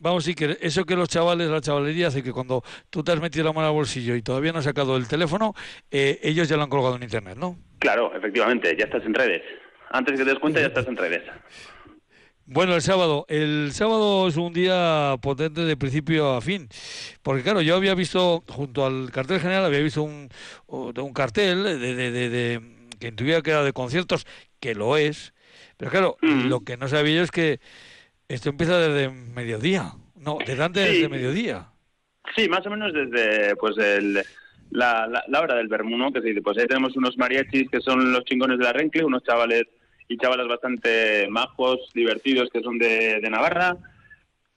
Vamos, 0.00 0.24
sí, 0.24 0.34
que 0.34 0.56
eso 0.60 0.84
que 0.84 0.94
los 0.94 1.08
chavales, 1.08 1.48
la 1.48 1.60
chavalería 1.60 2.06
hace 2.06 2.22
que 2.22 2.32
cuando 2.32 2.62
tú 2.88 3.02
te 3.02 3.10
has 3.10 3.20
metido 3.20 3.44
la 3.44 3.52
mano 3.52 3.66
al 3.66 3.74
bolsillo 3.74 4.14
y 4.14 4.22
todavía 4.22 4.52
no 4.52 4.60
has 4.60 4.64
sacado 4.64 4.96
el 4.96 5.08
teléfono, 5.08 5.54
eh, 5.90 6.20
ellos 6.22 6.48
ya 6.48 6.56
lo 6.56 6.62
han 6.62 6.68
colgado 6.70 6.94
en 6.96 7.02
internet, 7.02 7.36
¿no? 7.36 7.58
Claro, 7.80 8.14
efectivamente, 8.14 8.76
ya 8.78 8.84
estás 8.84 9.04
en 9.04 9.14
redes. 9.14 9.42
Antes 9.90 10.16
que 10.16 10.24
te 10.24 10.30
des 10.30 10.38
cuenta, 10.38 10.60
ya 10.60 10.68
estás 10.68 10.86
en 10.86 10.96
redes. 10.96 11.22
Bueno, 12.44 12.74
el 12.74 12.82
sábado. 12.82 13.26
El 13.28 13.72
sábado 13.72 14.28
es 14.28 14.36
un 14.36 14.52
día 14.52 15.16
potente 15.20 15.62
de 15.62 15.76
principio 15.76 16.34
a 16.34 16.40
fin. 16.40 16.68
Porque, 17.22 17.42
claro, 17.42 17.60
yo 17.60 17.74
había 17.74 17.94
visto, 17.94 18.44
junto 18.48 18.86
al 18.86 19.10
cartel 19.10 19.40
general, 19.40 19.64
había 19.64 19.80
visto 19.80 20.02
un, 20.02 20.28
un 20.68 21.12
cartel 21.12 21.64
de, 21.64 21.78
de, 21.78 22.10
de, 22.10 22.30
de 22.30 22.62
que 23.00 23.08
intuía 23.08 23.42
que 23.42 23.50
era 23.50 23.64
de 23.64 23.72
conciertos, 23.72 24.26
que 24.60 24.74
lo 24.74 24.96
es, 24.96 25.34
pero 25.78 25.90
claro, 25.90 26.16
lo 26.20 26.60
que 26.60 26.76
no 26.76 26.88
sabía 26.88 27.16
yo 27.16 27.22
es 27.22 27.30
que 27.30 27.60
esto 28.28 28.50
empieza 28.50 28.78
desde 28.78 29.08
mediodía, 29.08 29.92
no, 30.16 30.36
desde 30.44 30.62
antes 30.62 31.00
de 31.00 31.08
mediodía. 31.08 31.68
Sí, 32.36 32.48
más 32.48 32.66
o 32.66 32.70
menos 32.70 32.92
desde 32.92 33.56
pues 33.56 33.78
el, 33.78 34.20
la, 34.70 35.24
la, 35.28 35.40
hora 35.40 35.54
del 35.54 35.68
vermú, 35.68 36.12
Que 36.12 36.20
se 36.20 36.28
dice, 36.28 36.42
pues 36.42 36.58
ahí 36.58 36.66
tenemos 36.66 36.96
unos 36.96 37.16
mariachis 37.16 37.70
que 37.70 37.80
son 37.80 38.12
los 38.12 38.24
chingones 38.24 38.58
de 38.58 38.64
la 38.64 38.72
Rencle, 38.72 39.04
unos 39.04 39.22
chavales 39.22 39.64
y 40.08 40.16
chavalas 40.16 40.48
bastante 40.48 41.28
majos, 41.28 41.90
divertidos, 41.94 42.48
que 42.50 42.62
son 42.62 42.78
de, 42.78 43.20
Navarra. 43.30 43.76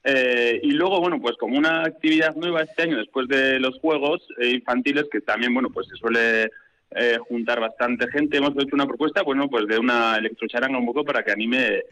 Eh, 0.04 0.60
y 0.64 0.72
luego, 0.72 1.00
bueno, 1.00 1.22
pues 1.22 1.38
como 1.38 1.58
una 1.58 1.84
actividad 1.84 2.36
nueva 2.36 2.62
este 2.62 2.84
año, 2.84 2.98
después 2.98 3.28
de 3.28 3.60
los 3.60 3.78
juegos 3.80 4.26
eh, 4.40 4.50
infantiles, 4.50 5.06
que 5.12 5.22
también, 5.22 5.54
bueno, 5.54 5.70
pues 5.70 5.88
se 5.88 5.96
suele 5.98 6.50
eh, 6.94 7.18
juntar 7.26 7.62
bastante 7.62 8.10
gente. 8.10 8.36
Hemos 8.36 8.52
hecho 8.52 8.76
una 8.76 8.86
propuesta, 8.86 9.24
bueno, 9.24 9.50
pues 9.50 9.66
de 9.66 9.80
una 9.80 10.18
electrocharanga 10.18 10.78
un 10.78 10.86
poco 10.86 11.06
para 11.06 11.24
que 11.24 11.32
anime 11.32 11.84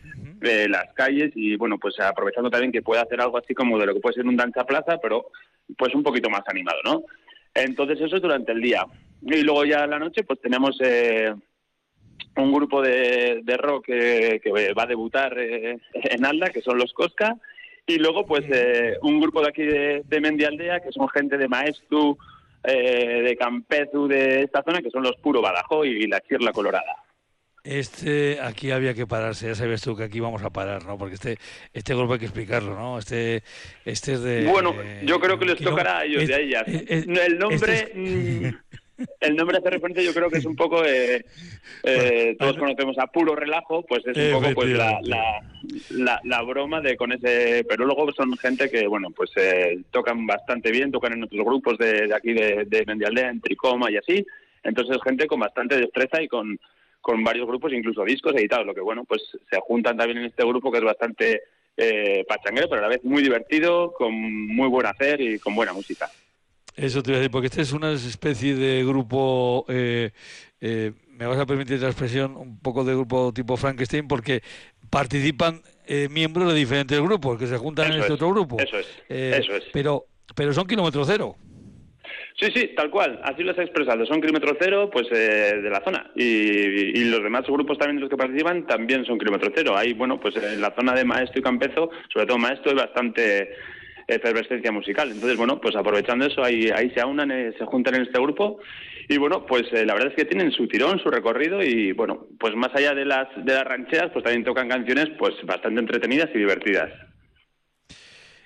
eh, 0.42 0.68
las 0.68 0.94
calles 0.94 1.32
y, 1.36 1.56
bueno, 1.56 1.78
pues 1.78 1.98
aprovechando 2.02 2.50
también 2.50 2.74
que 2.74 2.82
pueda 2.82 3.04
hacer 3.04 3.22
algo 3.22 3.38
así 3.38 3.54
como 3.54 3.80
de 3.80 3.86
lo 3.86 3.94
que 3.94 4.02
puede 4.02 4.16
ser 4.16 4.28
un 4.28 4.36
danza 4.36 4.66
plaza, 4.66 4.98
pero 5.02 5.28
pues 5.78 5.96
un 5.96 6.04
poquito 6.04 6.30
más 6.30 6.42
animado, 6.48 6.80
¿no? 6.84 7.04
Entonces 7.54 8.02
eso 8.02 8.18
es 8.18 8.22
durante 8.22 8.52
el 8.52 8.62
día. 8.62 8.86
Y 9.22 9.42
luego 9.42 9.64
ya 9.64 9.84
a 9.84 9.88
la 9.88 10.00
noche 10.00 10.24
pues 10.24 10.42
tenemos 10.42 10.78
eh, 10.82 11.34
un 12.36 12.52
grupo 12.52 12.82
de, 12.82 13.42
rock 13.58 13.86
que, 13.86 14.74
va 14.78 14.84
a 14.84 14.88
debutar 14.88 15.34
en 15.40 16.26
Alda, 16.26 16.50
que 16.50 16.62
son 16.62 16.78
los 16.78 16.92
Cosca, 16.92 17.38
y 17.88 18.00
luego 18.00 18.26
pues 18.26 18.44
un 19.02 19.22
grupo 19.22 19.42
de 19.42 19.48
aquí 19.48 19.64
de, 19.64 20.04
de 20.06 20.20
Mendialdea, 20.20 20.82
que 20.82 20.92
son 20.92 21.08
gente 21.08 21.38
de 21.38 21.48
Maestro, 21.48 22.18
eh, 22.64 23.22
de 23.24 23.36
Campezu 23.38 24.08
de 24.08 24.44
esta 24.44 24.64
zona, 24.64 24.82
que 24.82 24.90
son 24.90 25.04
los 25.04 25.16
Puro 25.18 25.42
Badajo 25.42 25.86
y 25.86 26.08
la 26.08 26.20
Chirla 26.22 26.52
Colorada. 26.52 27.04
Este, 27.64 28.40
aquí 28.42 28.72
había 28.72 28.94
que 28.94 29.06
pararse, 29.06 29.48
ya 29.48 29.56
sabes 29.56 29.82
tú 29.82 29.96
que 29.96 30.04
aquí 30.04 30.20
vamos 30.20 30.44
a 30.44 30.50
parar, 30.50 30.86
¿no? 30.86 30.98
Porque 30.98 31.16
este, 31.16 31.38
este 31.74 31.94
golpe 31.94 32.14
hay 32.14 32.20
que 32.20 32.26
explicarlo, 32.26 32.74
¿no? 32.74 32.98
Este, 32.98 33.44
este 33.86 34.14
es 34.14 34.24
de... 34.24 34.46
Bueno, 34.46 34.74
yo 35.04 35.20
creo 35.20 35.38
que 35.38 35.46
les 35.46 35.58
tocará 35.58 36.00
a 36.00 36.06
ellos 36.06 36.28
y 36.28 36.34
a 36.34 36.40
ellas. 36.40 36.64
el 36.68 37.38
nombre... 37.38 37.92
El 39.20 39.36
nombre 39.36 39.58
hace 39.58 39.70
referencia, 39.70 40.04
yo 40.04 40.14
creo 40.14 40.30
que 40.30 40.40
es 40.40 40.46
un 40.46 40.56
poco, 40.56 40.84
eh, 40.86 41.26
eh, 41.84 42.36
todos 42.40 42.58
conocemos 42.58 42.98
a 42.98 43.08
puro 43.08 43.36
relajo, 43.36 43.84
pues 43.84 44.06
es 44.06 44.18
un 44.18 44.42
poco 44.42 44.54
pues 44.56 44.70
la, 44.70 45.00
la, 45.90 46.22
la, 46.24 46.42
broma 46.42 46.82
de 46.82 46.98
con 46.98 47.12
ese, 47.12 47.66
pero 47.68 47.86
luego 47.86 48.12
son 48.14 48.36
gente 48.38 48.70
que, 48.70 48.88
bueno, 48.88 49.10
pues 49.12 49.32
eh, 49.38 49.80
tocan 49.92 50.26
bastante 50.26 50.72
bien, 50.72 50.92
tocan 50.92 51.14
en 51.14 51.24
otros 51.24 51.46
grupos 51.46 51.78
de, 51.78 52.08
de 52.08 52.16
aquí 52.16 52.34
de, 52.34 52.66
de 52.66 52.86
Mendialdea, 52.86 53.30
en 53.30 53.42
Tricoma 53.42 53.92
y 53.92 53.98
así, 53.98 54.26
entonces 54.64 54.98
gente 55.04 55.28
con 55.28 55.40
bastante 55.40 55.78
destreza 55.78 56.22
y 56.22 56.28
con, 56.28 56.60
con 57.02 57.24
varios 57.24 57.48
grupos, 57.48 57.74
incluso 57.74 58.04
discos 58.04 58.36
editados, 58.36 58.66
lo 58.66 58.74
que 58.74 58.82
bueno, 58.82 59.06
pues 59.06 59.22
se 59.50 59.60
juntan 59.62 59.98
también 59.98 60.20
en 60.20 60.26
este 60.26 60.46
grupo 60.46 60.72
que 60.72 60.80
es 60.80 60.84
bastante 60.84 61.42
eh, 61.78 62.26
pachanguero, 62.28 62.68
pero 62.70 62.80
a 62.80 62.84
la 62.84 62.90
vez 62.90 63.04
muy 63.04 63.24
divertido, 63.24 63.94
con 63.94 64.14
muy 64.14 64.68
buen 64.68 64.86
hacer 64.86 65.22
y 65.22 65.40
con 65.40 65.56
buena 65.56 65.72
música. 65.72 66.10
Eso 66.80 67.04
te 67.04 67.12
voy 67.12 67.16
a 67.16 67.20
decir, 67.20 67.32
porque 67.32 67.48
este 67.48 67.62
es 67.62 67.74
una 67.74 67.92
especie 67.92 68.56
de 68.56 68.86
grupo, 68.86 69.66
eh, 69.68 70.12
eh, 70.62 70.94
me 71.10 71.26
vas 71.26 71.38
a 71.38 71.46
permitir 71.46 71.82
la 71.82 71.88
expresión, 71.88 72.38
un 72.38 72.58
poco 72.60 72.86
de 72.86 72.94
grupo 72.94 73.34
tipo 73.34 73.58
Frankenstein, 73.58 74.08
porque 74.08 74.42
participan 74.90 75.62
eh, 75.86 76.08
miembros 76.10 76.54
de 76.54 76.58
diferentes 76.58 76.98
grupos 77.02 77.38
que 77.38 77.48
se 77.48 77.58
juntan 77.58 77.92
en 77.92 78.00
este 78.00 78.14
otro 78.14 78.30
grupo. 78.30 78.58
Eso 78.60 78.80
es, 78.80 78.88
eso 79.10 79.56
es. 79.58 79.66
Pero, 79.74 80.06
pero 80.34 80.54
son 80.54 80.68
kilómetro 80.68 81.04
cero. 81.04 81.36
Sí, 82.40 82.48
sí, 82.56 82.72
tal 82.74 82.90
cual, 82.90 83.20
así 83.26 83.44
lo 83.44 83.52
has 83.52 83.60
expresado. 83.60 84.06
Son 84.06 84.22
kilómetro 84.22 84.56
cero 84.58 84.90
pues 84.90 85.10
de 85.10 85.70
la 85.70 85.84
zona 85.84 86.10
y, 86.16 86.24
y, 86.24 87.04
los 87.10 87.22
demás 87.22 87.44
grupos 87.46 87.78
también 87.78 87.98
de 87.98 88.02
los 88.04 88.10
que 88.10 88.16
participan 88.16 88.66
también 88.66 89.04
son 89.04 89.20
kilómetro 89.20 89.52
cero. 89.54 89.76
Hay, 89.76 89.92
bueno, 89.92 90.18
pues 90.18 90.38
en 90.38 90.62
la 90.62 90.74
zona 90.74 90.94
de 90.94 91.04
Maestro 91.04 91.42
y 91.42 91.44
Campezo, 91.44 91.90
sobre 92.14 92.26
todo 92.26 92.38
Maestro, 92.38 92.72
hay 92.72 92.78
bastante 92.78 93.50
efervescencia 94.16 94.72
musical. 94.72 95.12
Entonces, 95.12 95.38
bueno, 95.38 95.60
pues 95.62 95.76
aprovechando 95.76 96.26
eso, 96.26 96.44
ahí, 96.44 96.70
ahí 96.70 96.92
se 96.92 97.02
aunan, 97.02 97.32
eh, 97.32 97.54
se 97.58 97.66
juntan 97.66 97.96
en 97.96 98.04
este 98.04 98.20
grupo 98.20 98.60
y 99.08 99.18
bueno, 99.18 99.46
pues 99.46 99.64
eh, 99.72 99.86
la 99.86 99.94
verdad 99.94 100.10
es 100.10 100.16
que 100.16 100.26
tienen 100.26 100.52
su 100.52 100.68
tirón, 100.68 101.00
su 101.00 101.10
recorrido 101.10 101.64
y 101.64 101.94
bueno, 101.94 102.28
pues 102.40 102.56
más 102.56 102.70
allá 102.76 102.94
de 102.94 103.06
las, 103.06 103.28
de 103.44 103.54
las 103.54 103.64
rancheras, 103.64 104.12
pues 104.12 104.24
también 104.24 104.44
tocan 104.44 104.70
canciones 104.70 105.08
pues 105.18 105.34
bastante 105.46 105.80
entretenidas 105.80 106.30
y 106.34 106.38
divertidas. 106.38 106.92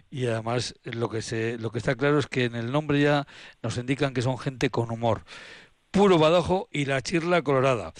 Y 0.10 0.28
además 0.28 0.76
lo 0.84 1.10
que 1.10 1.21
se, 1.21 1.58
lo 1.58 1.71
que 1.71 1.80
está 1.80 1.95
claro 1.95 2.19
es 2.19 2.28
que 2.28 2.45
en 2.45 2.56
el 2.56 2.71
nombre 2.71 3.02
ya 3.02 3.26
nos 3.63 3.78
indican 3.78 4.13
que 4.13 4.21
son 4.21 4.38
gente 4.38 4.69
con 4.69 4.91
humor. 4.91 5.23
Puro 5.89 6.17
Badajo 6.17 6.69
y 6.71 6.86
la 6.86 7.02
Chirla 7.02 7.41
Colorada. 7.41 7.93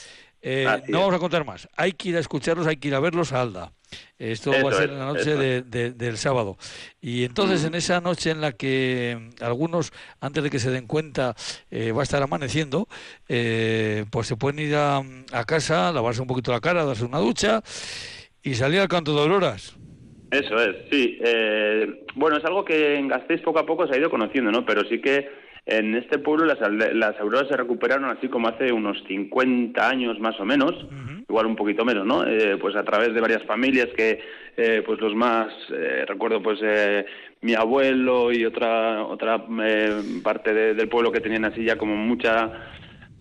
Eh, 0.46 0.68
no 0.90 1.00
vamos 1.00 1.16
a 1.16 1.20
contar 1.20 1.46
más. 1.46 1.70
Hay 1.78 1.94
que 1.94 2.10
ir 2.10 2.18
a 2.18 2.20
escucharlos, 2.20 2.68
hay 2.68 2.76
que 2.76 2.90
ir 2.90 2.96
a 2.96 3.00
verlos 3.00 3.32
a 3.32 3.42
Alda. 3.42 3.72
Esto 4.20 4.52
va 4.52 4.72
a 4.72 4.74
ser 4.74 4.90
en 4.90 5.00
la 5.00 5.06
noche 5.06 5.36
del 5.36 6.18
sábado. 6.18 6.58
Y 7.00 7.24
entonces 7.24 7.64
en 7.64 7.76
esa 7.76 8.02
noche 8.02 8.32
en 8.32 8.42
la 8.42 8.52
que 8.52 9.30
algunos, 9.40 9.94
antes 10.20 10.44
de 10.44 10.50
que 10.50 10.60
se 10.60 10.70
den 10.70 10.86
cuenta, 10.86 11.34
eh, 11.72 11.94
va 11.94 12.02
a 12.02 12.04
estar 12.04 12.22
amaneciendo, 12.22 12.88
eh, 13.30 14.04
pues 14.12 14.28
se 14.28 14.36
pueden 14.36 14.60
ir 14.60 14.76
a, 14.76 15.02
casa, 15.48 15.94
lavarse 15.94 16.22
un 16.22 16.28
poquito 16.28 16.52
la 16.52 16.60
cara, 16.60 16.84
darse 16.84 17.06
una 17.06 17.20
ducha 17.20 17.62
y 18.42 18.56
salir 18.56 18.82
al 18.82 18.90
canto 18.90 19.16
de 19.16 19.22
auroras. 19.22 19.78
Eso 20.32 20.60
es, 20.60 20.76
sí. 20.92 21.20
bueno, 22.16 22.38
es 22.38 22.44
algo 22.44 22.66
que 22.66 22.96
en 22.96 23.08
Gasteiz 23.08 23.42
poco 23.42 23.60
a 23.60 23.66
poco 23.66 23.88
se 23.88 23.94
ha 23.94 24.00
ido 24.00 24.10
conociendo, 24.10 24.52
¿no? 24.52 24.66
Pero 24.66 24.84
sí 24.90 25.00
que 25.00 25.30
en 25.66 25.96
este 25.96 26.20
pueblo 26.20 26.46
las, 26.46 26.60
las 26.94 27.20
auroras 27.20 27.48
se 27.48 27.56
recuperaron 27.56 28.06
así 28.06 28.28
como 28.28 28.50
hace 28.50 28.74
unos 28.74 29.02
50 29.08 29.88
años 29.88 30.20
más 30.20 30.38
o 30.40 30.46
menos, 30.46 30.74
igual 31.28 31.46
un 31.46 31.56
poquito 31.56 31.86
menos, 31.86 32.06
¿no? 32.06 32.26
Eh, 32.28 32.58
pues 32.60 32.76
a 32.76 32.84
través 32.84 33.14
de 33.14 33.22
varias 33.22 33.44
familias 33.44 33.88
que, 33.96 34.20
eh, 34.58 34.84
pues 34.86 35.00
los 35.00 35.16
más, 35.16 35.54
eh, 35.74 36.04
recuerdo 36.06 36.44
pues 36.44 36.60
mi 37.42 37.54
abuelo 37.54 38.32
y 38.32 38.46
otra 38.46 39.04
otra 39.04 39.46
parte 40.22 40.54
del 40.54 40.90
pueblo 40.90 41.12
que 41.12 41.22
tenían 41.22 41.46
así 41.46 41.64
ya 41.64 41.78
como 41.78 41.96
mucha 41.96 42.52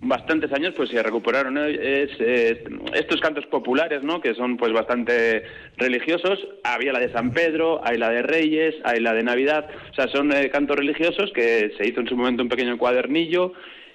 bastantes 0.03 0.53
años 0.53 0.75
pues 0.77 0.91
se 0.91 1.03
recuperaron 1.03 1.57
estos 1.59 3.21
cantos 3.21 3.47
populares 3.47 4.03
no 4.03 4.21
que 4.21 4.35
son 4.35 4.57
pues 4.57 4.73
bastante 4.73 5.45
religiosos 5.77 6.39
había 6.65 6.93
la 6.93 6.99
de 6.99 7.13
San 7.13 7.33
Pedro 7.33 7.81
hay 7.85 7.99
la 7.99 8.11
de 8.11 8.23
Reyes 8.23 8.75
hay 8.85 9.01
la 9.01 9.15
de 9.15 9.23
Navidad 9.23 9.69
o 9.91 9.95
sea 9.95 10.09
son 10.09 10.33
eh, 10.33 10.51
cantos 10.51 10.77
religiosos 10.77 11.33
que 11.33 11.73
se 11.79 11.89
hizo 11.89 12.01
en 12.01 12.09
su 12.09 12.17
momento 12.17 12.43
un 12.43 12.49
pequeño 12.49 12.77
cuadernillo 12.79 13.53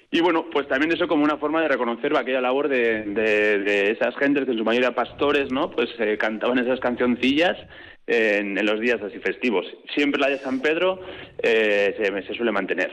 Y 0.09 0.21
bueno, 0.21 0.45
pues 0.49 0.67
también 0.69 0.93
eso 0.93 1.05
como 1.07 1.25
una 1.25 1.35
forma 1.35 1.61
de 1.61 1.67
reconocer 1.67 2.15
aquella 2.15 2.39
labor 2.39 2.69
de, 2.69 3.03
de, 3.03 3.91
esas 3.91 4.15
gentes 4.15 4.45
que 4.45 4.51
en 4.51 4.57
su 4.57 4.63
mayoría 4.63 4.95
pastores, 4.95 5.51
¿no? 5.51 5.69
Pues 5.69 5.89
eh, 5.99 6.17
cantaban 6.17 6.59
esas 6.59 6.79
cancioncillas 6.79 7.57
en, 8.07 8.65
los 8.65 8.79
días 8.79 9.01
así 9.01 9.19
festivos. 9.19 9.65
Siempre 9.93 10.21
la 10.21 10.29
de 10.29 10.37
San 10.37 10.61
Pedro 10.61 11.01
eh, 11.43 11.93
se, 11.97 12.33
suele 12.33 12.51
mantener. 12.51 12.91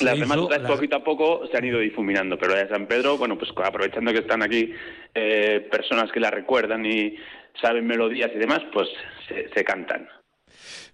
Las 0.00 0.18
demás 0.18 0.38
poquito 0.66 0.96
a 0.96 1.04
poco 1.04 1.46
se 1.50 1.56
han 1.56 1.64
ido 1.64 1.78
difuminando, 1.78 2.38
pero 2.38 2.54
la 2.54 2.64
de 2.64 2.68
San 2.68 2.86
Pedro, 2.86 3.16
bueno, 3.18 3.38
pues 3.38 3.50
aprovechando 3.56 4.12
que 4.12 4.18
están 4.18 4.42
aquí 4.42 4.72
eh, 5.14 5.66
personas 5.70 6.10
que 6.12 6.20
la 6.20 6.30
recuerdan 6.30 6.84
y 6.84 7.16
saben 7.60 7.86
melodías 7.86 8.30
y 8.34 8.38
demás, 8.38 8.60
pues 8.72 8.88
se 9.28 9.64
cantan 9.64 10.08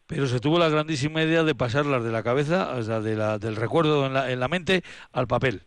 pero 0.07 0.27
se 0.27 0.41
tuvo 0.41 0.59
la 0.59 0.69
grandísima 0.69 1.23
idea 1.23 1.45
de 1.45 1.55
pasarlas 1.55 2.05
de 2.05 2.13
la 2.13 2.23
cabeza, 2.23 2.77
o 2.77 2.83
sea, 2.83 3.01
de 3.01 3.17
la, 3.17 3.39
del 3.39 3.57
recuerdo 3.57 4.07
en 4.07 4.15
la, 4.15 4.31
en 4.31 4.41
la 4.41 4.49
mente 4.49 4.83
al 5.13 5.27
papel. 5.27 5.63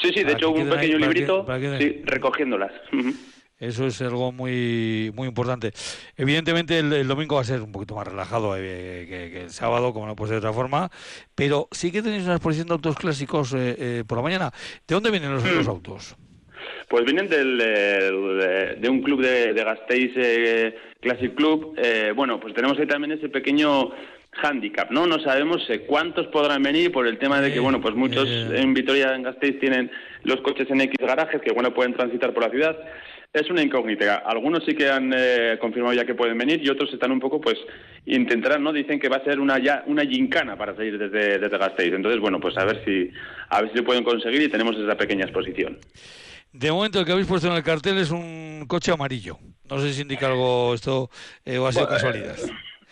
Sí, 0.00 0.10
sí, 0.14 0.22
de 0.22 0.32
hecho 0.32 0.50
hubo 0.50 0.60
un 0.60 0.70
pequeño 0.70 0.98
librito 0.98 1.46
sí, 1.78 2.02
recogiéndolas. 2.04 2.72
Eso 3.58 3.86
es 3.86 4.00
algo 4.02 4.32
muy 4.32 5.10
muy 5.14 5.28
importante. 5.28 5.72
Evidentemente 6.16 6.78
el, 6.78 7.08
domingo 7.08 7.36
va 7.36 7.40
a 7.40 7.44
ser 7.44 7.62
un 7.62 7.72
poquito 7.72 7.94
más 7.94 8.06
relajado 8.06 8.56
eh, 8.56 9.06
que, 9.08 9.42
el 9.42 9.50
sábado, 9.50 9.92
como 9.92 10.06
no 10.06 10.16
puede 10.16 10.30
ser 10.30 10.40
de 10.40 10.48
otra 10.48 10.52
forma, 10.52 10.90
pero 11.34 11.68
sí 11.70 11.90
que 11.90 12.02
tenéis 12.02 12.24
una 12.24 12.34
exposición 12.34 12.68
de 12.68 12.74
autos 12.74 12.96
clásicos 12.96 13.54
eh, 13.54 13.76
eh, 13.78 14.04
por 14.06 14.18
la 14.18 14.22
mañana. 14.22 14.52
¿De 14.86 14.94
dónde 14.94 15.10
vienen 15.10 15.32
los, 15.32 15.44
los 15.44 15.66
mm. 15.66 15.70
autos? 15.70 16.16
Pues 16.88 17.04
vienen 17.04 17.28
del, 17.28 17.58
de, 17.58 18.88
un 18.88 19.02
club 19.02 19.20
de, 19.20 19.52
de 19.52 19.64
Gasteiz 19.64 20.12
eh, 20.16 20.76
Classic 21.00 21.34
Club. 21.34 21.74
Eh, 21.76 22.12
bueno, 22.14 22.38
pues 22.38 22.54
tenemos 22.54 22.78
ahí 22.78 22.86
también 22.86 23.12
ese 23.12 23.28
pequeño 23.28 23.90
handicap, 24.42 24.90
¿no? 24.90 25.06
No 25.06 25.18
sabemos 25.20 25.68
eh, 25.68 25.80
cuántos 25.80 26.26
podrán 26.28 26.62
venir 26.62 26.92
por 26.92 27.06
el 27.06 27.18
tema 27.18 27.40
de 27.40 27.52
que, 27.52 27.60
bueno, 27.60 27.80
pues 27.80 27.94
muchos 27.94 28.28
en 28.28 28.74
Vitoria, 28.74 29.14
en 29.14 29.22
Gasteiz, 29.22 29.58
tienen 29.58 29.90
los 30.22 30.40
coches 30.42 30.68
en 30.70 30.80
X 30.82 30.96
garajes 31.00 31.40
que, 31.40 31.52
bueno, 31.52 31.74
pueden 31.74 31.94
transitar 31.94 32.32
por 32.32 32.44
la 32.44 32.50
ciudad. 32.50 32.78
Es 33.32 33.50
una 33.50 33.62
incógnita. 33.62 34.16
Algunos 34.24 34.64
sí 34.64 34.74
que 34.74 34.88
han 34.88 35.12
confirmado 35.60 35.94
ya 35.94 36.06
que 36.06 36.14
pueden 36.14 36.38
venir 36.38 36.60
y 36.62 36.70
otros 36.70 36.92
están 36.92 37.12
un 37.12 37.20
poco, 37.20 37.40
pues, 37.40 37.56
intentarán, 38.06 38.62
¿no? 38.62 38.72
Dicen 38.72 38.98
que 38.98 39.08
va 39.08 39.16
a 39.16 39.24
ser 39.24 39.40
una 39.40 39.58
ya 39.58 39.82
una 39.86 40.04
gincana 40.04 40.56
para 40.56 40.74
salir 40.74 40.98
desde, 40.98 41.38
desde 41.38 41.58
Gasteiz. 41.58 41.92
Entonces, 41.92 42.20
bueno, 42.20 42.40
pues 42.40 42.56
a 42.56 42.64
ver 42.64 42.82
si 42.84 43.10
a 43.50 43.60
ver 43.60 43.70
si 43.72 43.78
lo 43.78 43.84
pueden 43.84 44.04
conseguir 44.04 44.42
y 44.42 44.48
tenemos 44.48 44.76
esa 44.76 44.96
pequeña 44.96 45.24
exposición. 45.24 45.78
De 46.52 46.72
momento 46.72 47.00
el 47.00 47.04
que 47.04 47.12
habéis 47.12 47.26
puesto 47.26 47.48
en 47.48 47.54
el 47.54 47.62
cartel 47.62 47.98
es 47.98 48.10
un 48.10 48.64
coche 48.66 48.92
amarillo. 48.92 49.38
No 49.68 49.78
sé 49.78 49.92
si 49.92 50.02
indica 50.02 50.26
algo 50.26 50.74
esto 50.74 51.10
eh, 51.44 51.58
o 51.58 51.66
ha 51.66 51.72
sido 51.72 51.88
casualidad. 51.88 52.36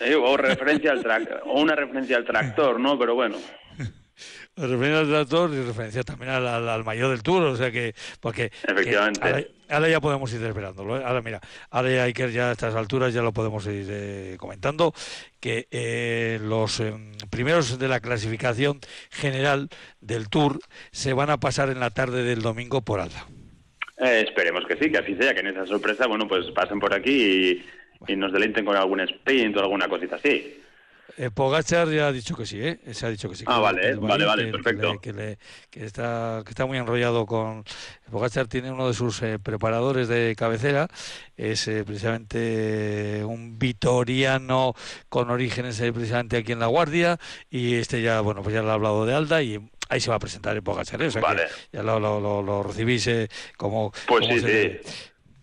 Eh, 0.00 0.14
o 0.14 0.36
referencia 0.36 0.92
al 0.92 1.02
o 1.46 1.60
una 1.60 1.74
referencia 1.74 2.16
al 2.16 2.24
tractor, 2.24 2.80
¿no? 2.80 2.98
Pero 2.98 3.14
bueno. 3.14 3.36
referencia 4.56 4.98
al 4.98 5.08
tractor 5.08 5.50
y 5.54 5.62
referencia 5.62 6.02
también 6.02 6.32
al, 6.32 6.84
mayor 6.84 7.10
del 7.10 7.22
Tour, 7.22 7.44
o 7.44 7.56
sea 7.56 7.70
que 7.70 7.94
porque 8.20 8.52
efectivamente 8.66 9.50
ahora, 9.74 9.88
ya 9.88 10.00
podemos 10.00 10.32
ir 10.32 10.42
esperándolo. 10.42 10.98
¿eh? 10.98 11.02
Ahora 11.04 11.22
mira, 11.22 11.40
ahora 11.70 11.90
ya 11.90 12.04
hay 12.04 12.12
que 12.12 12.30
ya 12.32 12.50
a 12.50 12.52
estas 12.52 12.74
alturas 12.74 13.12
ya 13.12 13.22
lo 13.22 13.32
podemos 13.32 13.66
ir 13.66 14.36
comentando 14.38 14.92
que 15.40 16.38
los 16.40 16.82
primeros 17.30 17.78
de 17.78 17.88
la 17.88 18.00
clasificación 18.00 18.80
general 19.10 19.68
del 20.00 20.28
Tour 20.28 20.58
se 20.90 21.12
van 21.12 21.30
a 21.30 21.38
pasar 21.38 21.68
en 21.68 21.80
la 21.80 21.90
tarde 21.90 22.24
del 22.24 22.42
domingo 22.42 22.82
por 22.82 23.00
Alda. 23.00 23.26
Eh, 23.98 24.24
esperemos 24.26 24.64
que 24.66 24.76
sí, 24.76 24.90
que 24.90 24.98
así 24.98 25.14
sea, 25.14 25.34
que 25.34 25.40
en 25.40 25.48
esa 25.48 25.66
sorpresa, 25.66 26.06
bueno, 26.06 26.26
pues 26.26 26.50
pasen 26.50 26.80
por 26.80 26.92
aquí 26.92 27.62
y, 28.08 28.16
nos 28.16 28.32
deleiten 28.32 28.64
con 28.64 28.76
algún 28.76 29.00
sprint 29.00 29.56
o 29.56 29.60
alguna 29.60 29.88
cosita 29.88 30.16
así. 30.16 30.60
Eh, 31.16 31.30
Pogachar 31.30 31.88
ya 31.90 32.08
ha 32.08 32.12
dicho 32.12 32.34
que 32.34 32.44
sí, 32.44 32.60
¿eh? 32.60 32.80
Se 32.92 33.06
ha 33.06 33.08
dicho 33.08 33.28
que 33.28 33.36
sí. 33.36 33.44
Ah, 33.46 33.60
vale, 33.60 33.94
vale, 33.94 34.24
vale, 34.24 34.46
perfecto. 34.50 34.98
Que, 35.00 35.38
está, 35.74 36.42
que 36.44 36.50
está 36.50 36.66
muy 36.66 36.78
enrollado 36.78 37.24
con... 37.26 37.64
Pogachar 38.10 38.48
tiene 38.48 38.72
uno 38.72 38.88
de 38.88 38.94
sus 38.94 39.22
eh, 39.22 39.38
preparadores 39.38 40.08
de 40.08 40.34
cabecera, 40.36 40.88
es 41.36 41.70
precisamente 41.86 43.22
un 43.24 43.58
vitoriano 43.58 44.74
con 45.08 45.30
orígenes 45.30 45.80
precisamente 45.92 46.38
aquí 46.38 46.52
en 46.52 46.58
La 46.58 46.66
Guardia, 46.66 47.18
y 47.48 47.74
este 47.74 48.02
ya, 48.02 48.20
bueno, 48.20 48.42
pues 48.42 48.54
ya 48.54 48.62
le 48.62 48.70
ha 48.70 48.74
hablado 48.74 49.06
de 49.06 49.14
Alda 49.14 49.42
y 49.42 49.60
ahí 49.88 50.00
se 50.00 50.10
va 50.10 50.16
a 50.16 50.20
presentar 50.20 50.56
en 50.56 50.64
Pogachar, 50.64 51.00
¿eh? 51.02 51.10
vale. 51.20 51.42
ya 51.72 51.82
lo, 51.82 52.00
lo, 52.00 52.42
lo, 52.42 52.62
recibís 52.62 53.08
como... 53.56 53.92
Pues 54.06 54.26
sí, 54.26 54.40
sí, 54.40 54.92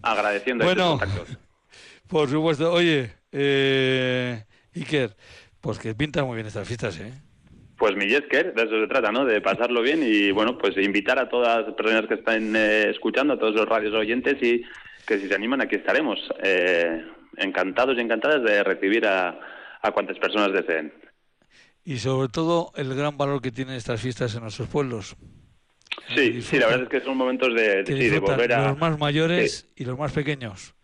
agradeciendo 0.02 0.66
bueno, 0.66 1.00
Por 2.08 2.30
supuesto. 2.30 2.74
Oye, 2.74 3.14
eh, 3.32 4.44
Iker... 4.76 5.16
Pues 5.62 5.80
que 5.80 5.94
pintan 5.96 6.26
muy 6.26 6.36
bien 6.36 6.48
estas 6.48 6.68
fiestas, 6.68 7.00
¿eh? 7.00 7.14
Pues 7.78 7.96
mi 7.96 8.06
Yesker, 8.06 8.54
de 8.54 8.64
eso 8.64 8.80
se 8.80 8.88
trata, 8.88 9.12
¿no? 9.12 9.26
De 9.26 9.42
pasarlo 9.42 9.82
bien 9.82 10.02
y, 10.04 10.32
bueno, 10.32 10.58
pues 10.58 10.78
invitar 10.78 11.18
a 11.18 11.30
todas 11.30 11.66
las 11.66 11.76
personas 11.76 12.08
que 12.08 12.16
están 12.16 12.56
eh, 12.56 12.90
escuchando, 12.90 13.34
a 13.34 13.40
todos 13.40 13.56
los 13.56 13.68
radios 13.68 13.94
oyentes 13.94 14.38
y 14.42 14.64
que 15.08 15.20
si 15.20 15.28
se 15.28 15.34
animan 15.34 15.62
aquí 15.62 15.78
estaremos. 15.78 16.20
Eh, 16.44 17.04
encantados 17.38 17.98
y 17.98 18.02
encantadas 18.02 18.44
de 18.44 18.64
recibir 18.64 19.06
a, 19.08 19.40
a 19.82 19.92
cuantas 19.92 20.20
personas 20.20 20.54
deseen. 20.54 20.94
Y 21.84 21.98
sobre 21.98 22.30
todo 22.30 22.72
el 22.76 22.94
gran 22.94 23.18
valor 23.18 23.42
que 23.42 23.52
tienen 23.52 23.76
estas 23.76 24.00
fiestas 24.00 24.36
en 24.36 24.42
nuestros 24.42 24.68
pueblos. 24.68 25.16
Sí, 26.16 26.42
sí, 26.42 26.60
la 26.60 26.68
verdad 26.68 26.84
es 26.84 26.90
que 26.90 27.02
son 27.02 27.18
momentos 27.18 27.54
de, 27.56 27.84
de 27.84 28.20
volver 28.20 28.54
a... 28.54 28.70
Los 28.70 28.78
más 28.78 29.00
mayores 29.00 29.70
y 29.76 29.86
los 29.86 29.98
más 29.98 30.12
pequeños. 30.12 30.76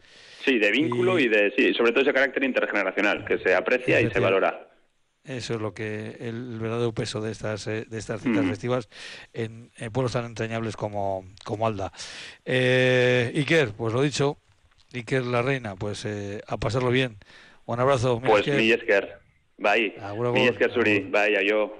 Sí, 0.43 0.57
de 0.57 0.71
vínculo 0.71 1.19
y, 1.19 1.27
de, 1.27 1.53
sí, 1.55 1.73
sobre 1.73 1.91
todo 1.91 2.01
ese 2.01 2.13
carácter 2.13 2.43
intergeneracional 2.43 3.25
que 3.25 3.37
se 3.37 3.53
aprecia 3.53 4.01
y 4.01 4.09
se 4.09 4.19
valora. 4.19 4.66
Eso 5.27 5.55
es 5.55 5.61
lo 5.61 5.73
que 5.73 6.15
el 6.21 6.57
verdadero 6.57 6.93
peso 6.93 7.19
de 7.19 7.31
estas 7.31 7.67
eh, 7.67 7.85
de 7.87 7.97
estas 7.97 8.21
citas 8.21 8.45
festivas 8.45 8.87
en, 9.33 9.71
pueblos 9.91 10.13
tan 10.13 10.23
entrañables 10.23 10.77
como, 10.77 11.25
como 11.43 11.67
Alda. 11.67 11.91
Eh, 12.45 13.33
Iker, 13.35 13.73
pues 13.73 13.93
lo 13.93 14.01
dicho, 14.01 14.37
Iker 14.93 15.25
la 15.25 15.41
reina, 15.41 15.75
pues 15.75 16.05
eh, 16.05 16.41
a 16.47 16.57
pasarlo 16.57 16.91
bien. 16.91 17.17
Un 17.65 17.79
abrazo. 17.81 18.21
Pues 18.21 18.47
mi 18.47 18.71
Esker, 18.71 19.19
bye. 19.57 19.93
Mi 20.33 20.47
Esker 20.47 20.73
Suri, 20.73 20.99
bye, 20.99 21.45
yo. 21.45 21.75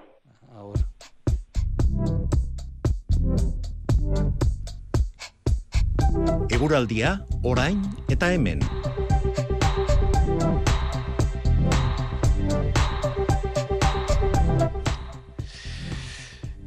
Eguraldia, 6.49 7.25
orain 7.43 7.81
eta 8.10 8.33
hemen. 8.33 8.60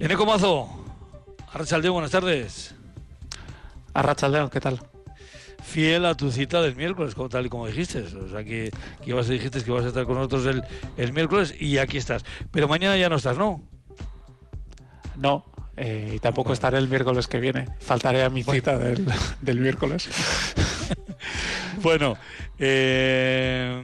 Eneco 0.00 0.24
Mazo, 0.24 0.66
Arrachaldeón, 1.52 1.92
buenas 1.92 2.10
tardes. 2.10 2.74
Arrachaldeón, 3.92 4.48
¿qué 4.48 4.58
tal? 4.58 4.80
Fiel 5.62 6.06
a 6.06 6.14
tu 6.14 6.32
cita 6.32 6.62
del 6.62 6.74
miércoles, 6.74 7.14
tal 7.28 7.44
y 7.44 7.50
como 7.50 7.66
dijiste. 7.66 8.00
O 8.00 8.30
sea, 8.30 8.42
que, 8.42 8.70
que 9.04 9.10
ibas, 9.10 9.28
dijiste 9.28 9.62
que 9.62 9.70
ibas 9.70 9.84
a 9.84 9.88
estar 9.88 10.06
con 10.06 10.14
nosotros 10.14 10.46
el, 10.46 10.64
el 10.96 11.12
miércoles 11.12 11.54
y 11.60 11.76
aquí 11.76 11.98
estás. 11.98 12.24
Pero 12.50 12.66
mañana 12.66 12.96
ya 12.96 13.10
no 13.10 13.16
estás, 13.16 13.36
¿no? 13.36 13.62
No, 15.16 15.44
eh, 15.76 16.14
y 16.14 16.18
tampoco 16.18 16.54
estaré 16.54 16.78
el 16.78 16.88
miércoles 16.88 17.28
que 17.28 17.38
viene. 17.38 17.68
Faltaré 17.80 18.22
a 18.22 18.30
mi 18.30 18.42
cita 18.42 18.78
del, 18.78 19.06
del, 19.42 19.60
miércoles. 19.60 20.08
bueno, 21.82 22.16
eh, 22.58 23.82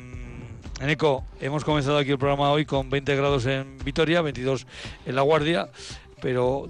Eneco, 0.80 1.26
hemos 1.42 1.62
comenzado 1.62 1.98
aquí 1.98 2.10
el 2.10 2.18
programa 2.18 2.50
hoy 2.52 2.64
con 2.64 2.88
20 2.88 3.16
grados 3.16 3.44
en 3.44 3.76
Vitoria, 3.84 4.22
22 4.22 4.66
en 5.04 5.14
La 5.14 5.20
Guardia, 5.20 5.68
pero 6.20 6.68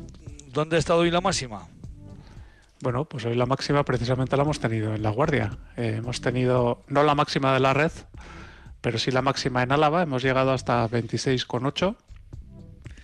¿dónde 0.53 0.77
ha 0.77 0.79
estado 0.79 1.01
hoy 1.01 1.11
la 1.11 1.21
máxima? 1.21 1.67
Bueno, 2.81 3.05
pues 3.05 3.25
hoy 3.25 3.35
la 3.35 3.47
máxima 3.47 3.85
precisamente 3.85 4.37
la 4.37 4.43
hemos 4.43 4.61
tenido 4.61 4.95
en 4.95 5.03
La 5.03 5.11
Guardia. 5.11 5.59
Eh, 5.77 5.97
hemos 5.99 6.21
tenido, 6.21 6.85
no 6.89 7.03
la 7.03 7.15
máxima 7.15 7.55
de 7.55 7.61
la 7.61 7.75
red, 7.75 7.93
pero 8.81 8.99
sí 8.99 9.11
la 9.11 9.23
máxima 9.23 9.63
en 9.63 9.73
Álava, 9.73 10.03
hemos 10.03 10.23
llegado 10.23 10.53
hasta 10.53 10.89
26,8 10.89 11.97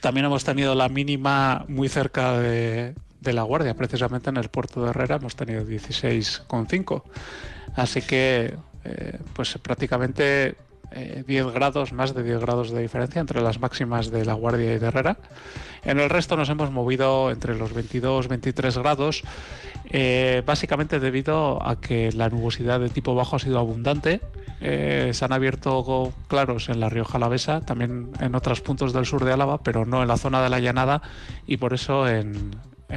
también 0.02 0.26
hemos 0.26 0.42
tenido 0.42 0.74
la 0.74 0.88
mínima 0.88 1.64
muy 1.68 1.88
cerca 1.88 2.36
de, 2.36 2.94
La 3.22 3.42
Guardia, 3.44 3.74
precisamente 3.74 4.30
en 4.30 4.36
el 4.36 4.48
puerto 4.48 4.82
de 4.82 4.90
Herrera 4.90 5.14
hemos 5.14 5.36
tenido 5.36 5.64
16,5. 5.64 7.04
Así 7.76 8.02
que, 8.02 8.56
eh, 8.84 9.18
pues 9.32 9.56
prácticamente 9.62 10.56
10 10.94 11.26
eh, 11.26 11.50
grados, 11.52 11.92
más 11.92 12.14
de 12.14 12.22
10 12.22 12.40
grados 12.40 12.70
de 12.70 12.80
diferencia 12.80 13.20
entre 13.20 13.40
las 13.40 13.60
máximas 13.60 14.10
de 14.10 14.24
La 14.24 14.34
Guardia 14.34 14.74
y 14.74 14.78
de 14.78 14.86
Herrera. 14.86 15.16
En 15.84 15.98
el 15.98 16.10
resto 16.10 16.36
nos 16.36 16.48
hemos 16.48 16.70
movido 16.70 17.30
entre 17.30 17.56
los 17.56 17.72
22 17.72 18.28
23 18.28 18.78
grados, 18.78 19.22
eh, 19.90 20.42
básicamente 20.46 21.00
debido 21.00 21.66
a 21.66 21.80
que 21.80 22.12
la 22.12 22.28
nubosidad 22.28 22.80
de 22.80 22.88
tipo 22.88 23.14
bajo 23.14 23.36
ha 23.36 23.38
sido 23.38 23.58
abundante 23.58 24.20
eh, 24.64 25.10
se 25.12 25.24
han 25.24 25.32
abierto 25.32 26.12
claros 26.28 26.68
en 26.68 26.78
la 26.78 26.88
Rioja 26.88 27.18
Alavesa, 27.18 27.62
también 27.62 28.12
en 28.20 28.34
otros 28.36 28.60
puntos 28.60 28.92
del 28.92 29.06
sur 29.06 29.24
de 29.24 29.32
Álava, 29.32 29.58
pero 29.58 29.84
no 29.84 30.02
en 30.02 30.08
la 30.08 30.16
zona 30.16 30.40
de 30.40 30.50
la 30.50 30.60
llanada 30.60 31.02
y 31.48 31.56
por 31.56 31.74
eso 31.74 32.08
en, 32.08 32.52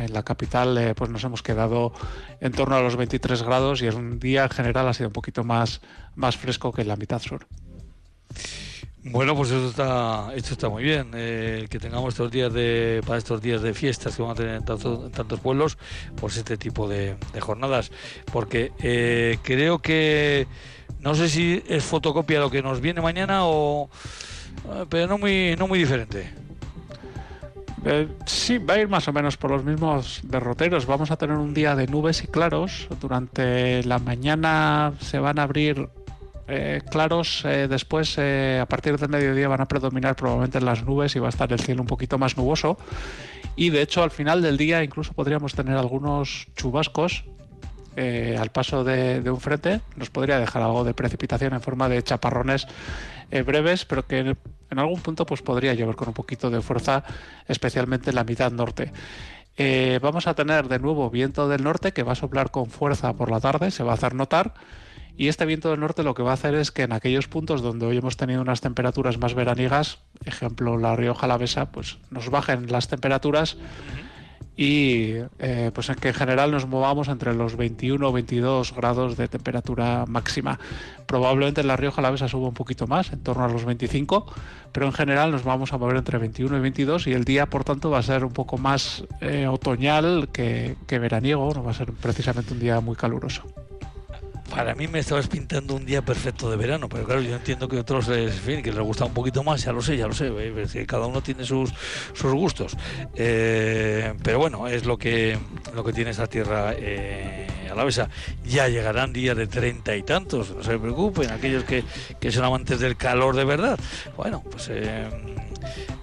la 0.09 0.23
capital 0.23 0.77
eh, 0.77 0.93
pues 0.93 1.09
nos 1.09 1.23
hemos 1.23 1.41
quedado 1.41 1.93
en 2.39 2.51
torno 2.51 2.75
a 2.75 2.81
los 2.81 2.97
23 2.97 3.41
grados 3.43 3.81
y 3.81 3.87
en 3.87 3.95
un 3.95 4.19
día 4.19 4.43
en 4.43 4.49
general 4.49 4.87
ha 4.87 4.93
sido 4.93 5.09
un 5.09 5.13
poquito 5.13 5.43
más, 5.43 5.81
más 6.15 6.37
fresco 6.37 6.71
que 6.71 6.83
en 6.83 6.89
la 6.89 6.97
mitad 6.97 7.19
sur. 7.19 7.47
Bueno, 9.07 9.35
pues 9.35 9.51
eso 9.51 9.69
está, 9.69 10.31
esto 10.35 10.53
está 10.53 10.67
muy 10.67 10.83
bien, 10.83 11.11
eh, 11.13 11.67
que 11.69 11.77
tengamos 11.77 12.15
estos 12.15 12.31
días 12.31 12.51
de, 12.51 13.03
para 13.05 13.19
estos 13.19 13.39
días 13.39 13.61
de 13.61 13.75
fiestas 13.75 14.15
que 14.15 14.23
van 14.23 14.31
a 14.31 14.35
tener 14.35 14.55
en, 14.55 14.65
tantos 14.65 15.39
pueblos, 15.41 15.77
pues 16.15 16.37
este 16.37 16.57
tipo 16.57 16.87
de, 16.87 17.15
jornadas, 17.39 17.91
porque 18.31 18.71
eh, 18.79 19.37
creo 19.43 19.77
que, 19.77 20.47
no 21.01 21.13
sé 21.13 21.29
si 21.29 21.63
es 21.67 21.83
fotocopia 21.83 22.39
lo 22.39 22.49
que 22.49 22.63
nos 22.63 22.81
viene 22.81 22.99
mañana 22.99 23.45
o, 23.45 23.91
eh, 24.73 24.85
pero 24.89 25.05
no 25.05 25.19
muy, 25.19 25.55
no 25.55 25.67
muy 25.67 25.77
diferente. 25.77 26.33
sí, 28.25 28.57
va 28.57 28.73
a 28.73 28.79
ir 28.79 28.87
más 28.87 29.07
o 29.07 29.13
menos 29.13 29.37
por 29.37 29.51
los 29.51 29.63
mismos 29.63 30.21
derroteros. 30.23 30.87
Vamos 30.87 31.11
a 31.11 31.17
tener 31.17 31.37
un 31.37 31.53
día 31.53 31.75
de 31.75 31.85
nubes 31.85 32.23
y 32.23 32.27
claros. 32.27 32.87
Durante 32.99 33.83
la 33.83 33.99
mañana 33.99 34.93
se 34.99 35.19
van 35.19 35.37
a 35.37 35.43
abrir 35.43 35.89
eh, 36.47 36.81
claros, 36.91 37.43
eh, 37.43 37.67
después 37.67 38.15
eh, 38.17 38.59
a 38.61 38.67
partir 38.67 38.97
del 38.99 39.09
mediodía 39.09 39.47
van 39.47 39.61
a 39.61 39.67
predominar 39.67 40.15
probablemente 40.15 40.61
las 40.61 40.83
nubes 40.83 41.15
y 41.15 41.19
va 41.19 41.27
a 41.27 41.29
estar 41.29 41.51
el 41.51 41.59
cielo 41.59 41.81
un 41.81 41.87
poquito 41.87 42.17
más 42.17 42.37
nuboso. 42.37 42.77
Y 43.55 43.69
de 43.71 43.81
hecho 43.81 44.03
al 44.03 44.11
final 44.11 44.41
del 44.41 44.57
día 44.57 44.83
incluso 44.83 45.13
podríamos 45.13 45.55
tener 45.55 45.75
algunos 45.77 46.47
chubascos 46.55 47.25
al 47.97 48.49
paso 48.51 48.83
de, 48.83 49.21
un 49.29 49.39
frente. 49.39 49.79
Nos 49.95 50.09
podría 50.09 50.37
dejar 50.37 50.61
algo 50.61 50.83
de 50.83 50.93
precipitación 50.93 51.53
en 51.53 51.61
forma 51.61 51.87
de 51.87 52.03
chaparrones 52.03 52.67
breves, 53.45 53.85
pero 53.85 54.05
que 54.05 54.19
en, 54.19 54.37
en, 54.69 54.79
algún 54.79 54.99
punto 54.99 55.25
pues 55.25 55.41
podría 55.41 55.73
llover 55.73 55.95
con 55.95 56.09
un 56.09 56.13
poquito 56.13 56.49
de 56.49 56.61
fuerza, 56.61 57.05
especialmente 57.47 58.09
en 58.09 58.17
la 58.17 58.25
mitad 58.25 58.51
norte. 58.51 58.91
vamos 60.01 60.27
a 60.27 60.33
tener 60.33 60.67
de 60.67 60.79
nuevo 60.79 61.09
viento 61.09 61.47
del 61.47 61.63
norte 61.63 61.93
que 61.93 62.03
va 62.03 62.11
a 62.11 62.15
soplar 62.15 62.51
con 62.51 62.65
fuerza 62.69 63.13
por 63.13 63.31
la 63.31 63.39
tarde, 63.39 63.71
se 63.71 63.83
va 63.83 63.91
a 63.91 63.95
hacer 63.95 64.13
notar 64.13 64.55
y 65.17 65.27
este 65.27 65.45
viento 65.45 65.69
del 65.69 65.79
norte 65.79 66.03
lo 66.03 66.13
que 66.13 66.23
va 66.23 66.31
a 66.31 66.33
hacer 66.35 66.55
es 66.55 66.71
que 66.71 66.83
en 66.83 66.91
aquellos 66.91 67.27
puntos 67.27 67.61
donde 67.61 67.85
hoy 67.85 67.97
hemos 67.97 68.17
tenido 68.17 68.41
unas 68.41 68.61
temperaturas 68.61 69.17
más 69.17 69.33
veraniegas, 69.33 69.99
ejemplo 70.25 70.77
la 70.77 70.95
Rioja 70.95 71.25
Alavesa, 71.25 71.71
pues 71.71 71.97
nos 72.11 72.29
bajen 72.29 72.71
las 72.71 72.87
temperaturas 72.87 73.57
y 74.57 75.13
eh, 75.39 75.71
pues 75.73 75.89
en 75.89 75.95
que 75.95 76.09
en 76.09 76.13
general 76.13 76.51
nos 76.51 76.67
movamos 76.67 77.07
entre 77.07 77.33
los 77.33 77.57
21 77.57 78.07
o 78.07 78.11
22 78.11 78.73
grados 78.73 79.17
de 79.17 79.27
temperatura 79.27 80.05
máxima. 80.07 80.59
Probablemente 81.05 81.61
en 81.61 81.67
la 81.67 81.75
Rioja 81.75 82.01
Alavesa 82.01 82.27
suba 82.27 82.47
un 82.47 82.53
poquito 82.53 82.87
más, 82.87 83.11
en 83.11 83.21
torno 83.21 83.43
a 83.43 83.49
los 83.49 83.65
25, 83.65 84.25
pero 84.71 84.85
en 84.85 84.93
general 84.93 85.31
nos 85.31 85.43
vamos 85.43 85.73
a 85.73 85.77
mover 85.77 85.97
entre 85.97 86.17
21 86.17 86.57
y 86.57 86.59
22 86.59 87.07
y 87.07 87.13
el 87.13 87.25
día 87.25 87.45
por 87.47 87.63
tanto 87.63 87.89
va 87.89 87.99
a 87.99 88.03
ser 88.03 88.23
un 88.23 88.33
poco 88.33 88.57
más 88.57 89.03
eh, 89.21 89.47
otoñal 89.47 90.29
que, 90.31 90.75
que 90.87 90.99
veraniego, 90.99 91.53
no 91.53 91.63
va 91.63 91.71
a 91.71 91.75
ser 91.75 91.91
precisamente 91.91 92.53
un 92.53 92.59
día 92.59 92.79
muy 92.79 92.95
caluroso 92.95 93.43
para 94.49 94.75
mí 94.75 94.87
me 94.87 94.99
estabas 94.99 95.27
pintando 95.27 95.75
un 95.75 95.85
día 95.85 96.01
perfecto 96.03 96.49
de 96.49 96.57
verano, 96.57 96.87
pero 96.87 97.05
claro, 97.05 97.21
yo 97.21 97.35
entiendo 97.35 97.67
que 97.67 97.77
otros 97.77 98.07
en 98.09 98.31
fin, 98.31 98.61
que 98.61 98.71
les 98.71 98.81
gusta 98.81 99.05
un 99.05 99.13
poquito 99.13 99.43
más, 99.43 99.63
ya 99.63 99.71
lo 99.71 99.81
sé, 99.81 99.97
ya 99.97 100.07
lo 100.07 100.13
sé, 100.13 100.31
que 100.71 100.85
cada 100.85 101.07
uno 101.07 101.21
tiene 101.21 101.43
sus, 101.45 101.71
sus 102.13 102.33
gustos. 102.33 102.77
Eh, 103.15 104.13
pero 104.23 104.39
bueno, 104.39 104.67
es 104.67 104.85
lo 104.85 104.97
que, 104.97 105.37
lo 105.73 105.83
que 105.83 105.93
tiene 105.93 106.11
esta 106.11 106.27
tierra 106.27 106.73
eh, 106.77 107.47
alavesa. 107.71 108.09
Ya 108.43 108.67
llegarán 108.67 109.13
días 109.13 109.35
de 109.35 109.47
treinta 109.47 109.95
y 109.95 110.03
tantos, 110.03 110.51
no 110.51 110.63
se 110.63 110.77
preocupen, 110.77 111.31
aquellos 111.31 111.63
que, 111.63 111.83
que 112.19 112.31
son 112.31 112.45
amantes 112.45 112.79
del 112.79 112.95
calor 112.97 113.35
de 113.35 113.45
verdad. 113.45 113.79
Bueno, 114.15 114.43
pues... 114.49 114.69
Eh, 114.71 115.09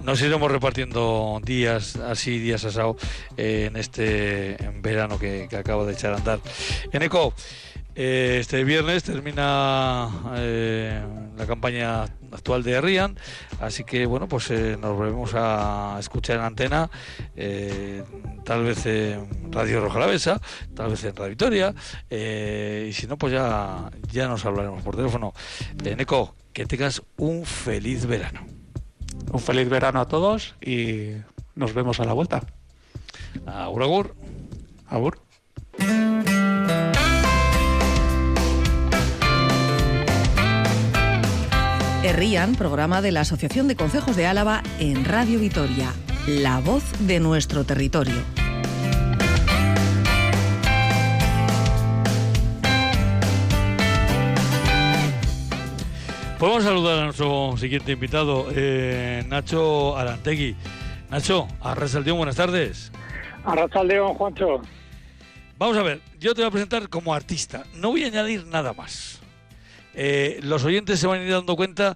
nos 0.00 0.20
iremos 0.20 0.50
repartiendo 0.50 1.40
días 1.44 1.94
así, 1.94 2.40
días 2.40 2.64
asado 2.64 2.96
en 3.37 3.76
este 3.76 4.57
verano 4.81 5.16
que, 5.16 5.46
que 5.48 5.57
acabo 5.57 5.87
de 5.87 5.92
echar 5.92 6.14
a 6.14 6.16
andar. 6.16 6.40
En 6.90 7.02
ECO, 7.02 7.33
eh, 7.94 8.38
este 8.40 8.64
viernes 8.64 9.05
termina 9.05 10.09
eh, 10.37 11.02
la 11.37 11.46
campaña 11.46 12.05
actual 12.31 12.62
de 12.62 12.81
Rian, 12.81 13.18
así 13.61 13.85
que 13.85 14.07
bueno, 14.07 14.28
pues 14.28 14.50
eh, 14.50 14.76
nos 14.81 14.96
volvemos 14.96 15.33
a 15.35 15.96
escuchar 16.00 16.37
en 16.37 16.42
antena, 16.42 16.90
tal 18.44 18.64
vez 18.64 18.87
en 18.87 19.52
Radio 19.52 19.81
Roja 19.81 19.98
Lavesa, 19.98 20.40
tal 20.74 20.90
vez 20.90 21.05
en 21.05 21.14
Radio 21.14 21.31
Victoria, 21.31 21.74
y 22.11 22.92
si 22.92 23.07
no, 23.07 23.18
pues 23.18 23.33
ya, 23.33 23.90
ya 24.11 24.28
nos 24.28 24.44
hablaremos 24.44 24.83
por 24.83 24.96
teléfono. 24.96 25.35
Neco, 25.83 26.35
que 26.52 26.66
tengas 26.66 27.02
un 27.18 27.44
feliz 27.44 28.07
verano. 28.07 28.46
Un 29.31 29.40
feliz 29.40 29.68
verano 29.68 30.00
a 30.00 30.09
todos 30.09 30.55
y 30.61 31.12
nos 31.55 31.74
vemos 31.74 32.00
a 32.00 32.05
la 32.05 32.12
vuelta. 32.12 32.42
Agur, 33.46 33.83
agur. 33.83 34.14
Agur. 34.88 35.32
RIAN, 42.12 42.57
programa 42.57 43.01
de 43.01 43.11
la 43.11 43.20
Asociación 43.20 43.68
de 43.68 43.77
Consejos 43.77 44.16
de 44.16 44.27
Álava 44.27 44.62
en 44.79 45.05
Radio 45.05 45.38
Vitoria, 45.40 45.92
la 46.27 46.61
voz 46.61 46.85
de 47.01 47.20
nuestro 47.20 47.64
territorio. 47.64 48.14
Podemos 56.38 56.64
saludar 56.64 56.98
a 56.98 57.05
nuestro 57.05 57.57
siguiente 57.57 57.92
invitado, 57.92 58.46
eh, 58.55 59.25
Nacho 59.29 59.96
Arantegui. 59.96 60.55
Nacho, 61.09 61.48
Arrasaldeón, 61.61 62.18
buenas 62.18 62.37
tardes. 62.37 62.92
Arrasaldeón, 63.44 64.14
Juancho. 64.14 64.61
Vamos 65.59 65.77
a 65.77 65.83
ver, 65.83 66.01
yo 66.18 66.35
te 66.35 66.42
voy 66.42 66.48
a 66.48 66.51
presentar 66.51 66.88
como 66.88 67.14
artista. 67.14 67.64
No 67.75 67.90
voy 67.90 68.05
a 68.05 68.09
añadir 68.09 68.46
nada 68.46 68.72
más. 68.72 69.12
Eh, 69.94 70.40
los 70.42 70.64
oyentes 70.64 70.98
se 70.98 71.07
van 71.07 71.20
a 71.20 71.24
ir 71.24 71.31
dando 71.31 71.57
cuenta 71.57 71.94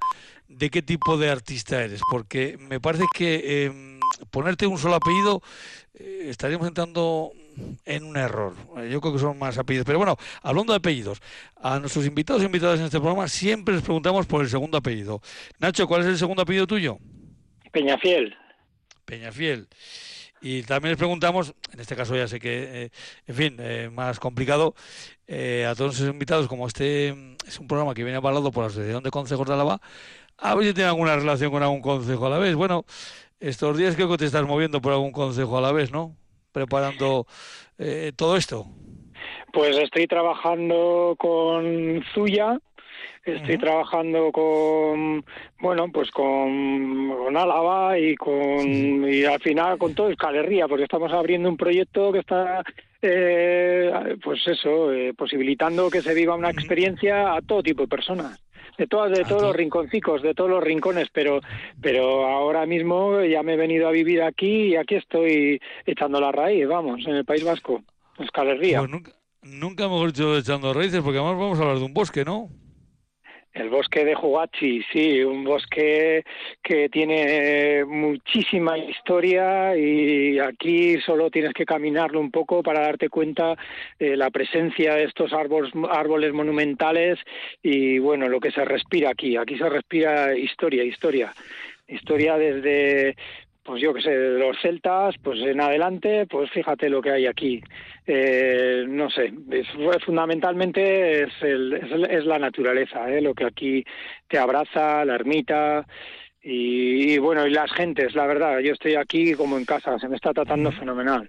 de 0.49 0.71
qué 0.71 0.83
tipo 0.83 1.17
de 1.19 1.31
artista 1.31 1.83
eres, 1.83 2.01
porque 2.11 2.57
me 2.59 2.81
parece 2.81 3.05
que 3.15 3.65
em, 3.65 4.01
ponerte 4.31 4.67
un 4.67 4.79
solo 4.79 4.95
apellido 4.95 5.43
eh, 5.95 6.27
estaríamos 6.29 6.69
entrando 6.69 7.33
en 7.85 8.05
un 8.05 8.17
error. 8.17 8.55
Yo 8.91 9.01
creo 9.01 9.15
que 9.15 9.19
son 9.19 9.39
más 9.39 9.59
apellidos. 9.59 9.87
Pero 9.87 9.99
bueno, 9.99 10.17
hablando 10.43 10.73
de 10.73 10.79
apellidos, 10.79 11.21
a 11.57 11.79
nuestros 11.79 12.07
invitados 12.07 12.43
e 12.43 12.47
invitadas 12.47 12.79
en 12.79 12.87
este 12.87 12.99
programa 12.99 13.29
siempre 13.29 13.75
les 13.75 13.83
preguntamos 13.83 14.27
por 14.27 14.43
el 14.43 14.49
segundo 14.49 14.79
apellido. 14.79 15.21
Nacho, 15.59 15.87
¿cuál 15.87 16.03
es 16.03 16.09
el 16.09 16.19
segundo 16.19 16.43
apellido 16.43 16.67
tuyo? 16.67 16.99
Peñafiel. 17.73 18.37
Peñafiel. 19.05 19.69
Y 20.43 20.63
también 20.63 20.91
les 20.91 20.99
preguntamos, 20.99 21.55
en 21.73 21.81
este 21.81 21.97
caso 21.97 22.15
ya 22.15 22.29
sé 22.29 22.39
que, 22.39 22.85
eh, 22.85 22.91
en 23.27 23.35
fin, 23.35 23.57
eh, 23.59 23.89
más 23.91 24.21
complicado, 24.21 24.75
eh, 25.27 25.67
a 25.67 25.75
todos 25.75 26.01
los 26.01 26.11
invitados, 26.11 26.49
como 26.49 26.67
este 26.67 27.13
mm, 27.13 27.37
es 27.47 27.59
un 27.59 27.67
programa 27.67 27.95
que 27.95 28.05
viene 28.05 28.19
avalado 28.19 28.51
por 28.51 28.65
la 28.65 28.69
Asociación 28.69 29.03
de 29.03 29.11
Consejos 29.11 29.47
de 29.47 29.55
Álava, 29.55 29.81
a 30.39 30.55
ver 30.55 30.67
si 30.67 30.75
tiene 30.75 30.89
alguna 30.89 31.17
relación 31.17 31.51
con 31.51 31.63
algún 31.63 31.81
consejo 31.81 32.27
a 32.27 32.31
la 32.31 32.39
vez. 32.39 32.55
Bueno, 32.55 32.85
estos 33.41 33.77
días 33.77 33.97
creo 33.97 34.09
que 34.09 34.19
te 34.19 34.27
estás 34.27 34.47
moviendo 34.47 34.81
por 34.81 34.93
algún 34.93 35.13
consejo 35.13 35.59
a 35.59 35.61
la 35.61 35.73
vez, 35.73 35.93
¿no? 35.93 36.15
Preparando 36.53 37.27
todo 38.17 38.37
esto. 38.37 38.67
Pues 39.53 39.77
estoy 39.77 40.07
trabajando 40.07 41.15
con 41.19 42.03
Zuya, 42.15 42.59
Estoy 43.27 43.59
trabajando 43.59 44.31
con, 44.31 45.25
bueno, 45.59 45.91
pues 45.93 46.13
con, 46.13 47.09
con 47.09 47.37
Álava 47.37 47.99
y 47.99 48.15
con, 48.15 49.13
y 49.13 49.25
al 49.25 49.41
final 49.41 49.79
con 49.79 49.97
todo 49.97 50.11
Escalerría, 50.11 50.69
porque 50.69 50.85
estamos 50.85 51.13
abriendo 51.13 51.49
un 51.49 51.57
proyecto 51.57 52.13
que 52.13 52.21
está, 52.21 52.63
eh, 53.09 54.17
pues 54.23 54.47
eso, 54.47 54.93
eh, 54.93 55.15
posibilitando 55.15 55.91
que 55.91 56.03
se 56.03 56.15
viva 56.15 56.35
una 56.35 56.51
experiencia 56.51 57.35
a 57.35 57.41
todo 57.41 57.63
tipo 57.63 57.83
de 57.83 57.89
personas 57.89 58.43
de 58.79 58.87
todas 58.87 59.17
de 59.17 59.25
todos 59.25 59.43
los 59.43 59.57
rinconcicos, 59.57 60.23
de 60.23 60.35
todos 60.35 60.51
los 60.51 60.63
rincones, 60.63 61.09
pero 61.11 61.41
pero 61.81 62.27
ahora 62.27 62.67
mismo 62.67 63.23
ya 63.23 63.43
me 63.43 63.55
he 63.55 63.57
venido 63.57 63.89
a 63.89 63.91
vivir 63.91 64.23
aquí 64.23 64.69
y 64.69 64.77
aquí 64.77 64.97
estoy 64.97 65.61
echando 65.87 66.21
la 66.21 66.31
raíz, 66.31 66.67
vamos, 66.69 67.07
en 67.07 67.15
el 67.15 67.25
País 67.25 67.43
Vasco, 67.43 67.83
Escalerría. 68.19 68.81
Pues 68.81 68.91
nunca, 68.91 69.13
nunca 69.43 69.85
mejor 69.85 70.13
dicho 70.13 70.37
echando 70.37 70.75
raíces, 70.75 71.01
porque 71.01 71.19
además 71.19 71.39
vamos 71.39 71.59
a 71.59 71.63
hablar 71.63 71.79
de 71.79 71.85
un 71.85 71.95
bosque, 71.95 72.25
¿no? 72.25 72.51
El 73.57 73.71
bosque 73.71 74.05
de 74.05 74.15
Jugachi, 74.15 74.83
sí, 74.93 75.25
un 75.25 75.43
bosque 75.43 76.23
que 76.63 76.91
tiene 76.91 77.87
muchísima 77.87 78.77
historia 78.77 79.75
y 79.75 80.39
aquí 80.39 81.01
solo 81.01 81.31
tienes 81.31 81.55
que 81.55 81.65
caminarlo 81.65 82.21
un 82.21 82.31
poco 82.31 82.63
para 82.63 82.83
darte 82.83 83.09
cuenta 83.09 83.57
de 83.99 84.15
la 84.15 84.29
presencia 84.29 84.95
de 84.95 85.05
estos 85.05 85.33
árboles, 85.33 85.73
árboles 85.89 86.35
monumentales 86.35 87.19
y 87.63 87.99
bueno, 87.99 88.29
lo 88.29 88.41
que 88.41 88.51
se 88.51 88.63
respira 88.63 89.09
aquí. 89.09 89.39
Aquí 89.39 89.57
se 89.57 89.71
respira 89.71 90.37
historia, 90.37 90.85
historia. 90.85 91.33
Historia 91.89 92.37
desde 92.37 93.17
pues 93.67 93.83
yo 93.83 93.93
que 93.93 94.01
sé, 94.01 94.11
de 94.11 94.39
los 94.39 94.57
celtas, 94.63 95.17
pues 95.23 95.41
en 95.41 95.61
adelante, 95.61 96.27
pues 96.27 96.51
fíjate 96.51 96.89
lo 96.89 97.03
que 97.03 97.11
hay 97.11 97.27
aquí. 97.27 97.61
Eh, 98.07 98.85
no 98.89 99.11
sé, 99.11 99.33
es, 99.51 99.67
fundamentalmente 100.05 101.25
es, 101.25 101.33
el, 101.43 101.73
es, 102.09 102.25
la 102.25 102.39
naturaleza, 102.39 103.11
¿eh? 103.11 103.21
lo 103.21 103.35
que 103.35 103.45
aquí 103.45 103.85
te 104.29 104.39
abraza, 104.39 105.05
la 105.05 105.17
ermita 105.17 105.87
y, 106.41 107.19
bueno, 107.19 107.45
y 107.47 107.51
las 107.51 107.73
gentes, 107.73 108.15
la 108.15 108.27
verdad, 108.27 108.61
yo 108.61 108.73
estoy 108.73 108.95
aquí 108.95 109.35
como 109.35 109.59
en 109.59 109.65
casa, 109.65 109.99
se 109.99 110.09
me 110.09 110.15
está 110.15 110.33
tratando 110.33 110.71
fenomenal. 110.71 111.29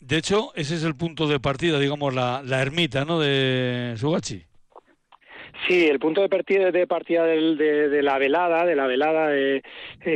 De 0.00 0.16
hecho, 0.16 0.52
ese 0.54 0.74
es 0.74 0.84
el 0.84 0.96
punto 0.96 1.28
de 1.28 1.38
partida, 1.38 1.78
digamos, 1.78 2.14
la, 2.14 2.42
la 2.42 2.62
ermita, 2.62 3.04
¿no?, 3.04 3.20
de 3.20 3.94
Sugachi. 3.98 4.42
Sí, 5.68 5.86
el 5.86 6.00
punto 6.00 6.22
de 6.22 6.28
partida 6.28 6.72
de, 6.72 6.86
partida 6.86 7.24
de, 7.24 8.02
la 8.02 8.18
velada, 8.18 8.66
de 8.66 8.74
la 8.74 8.86
velada 8.86 9.36
eh, 9.36 9.62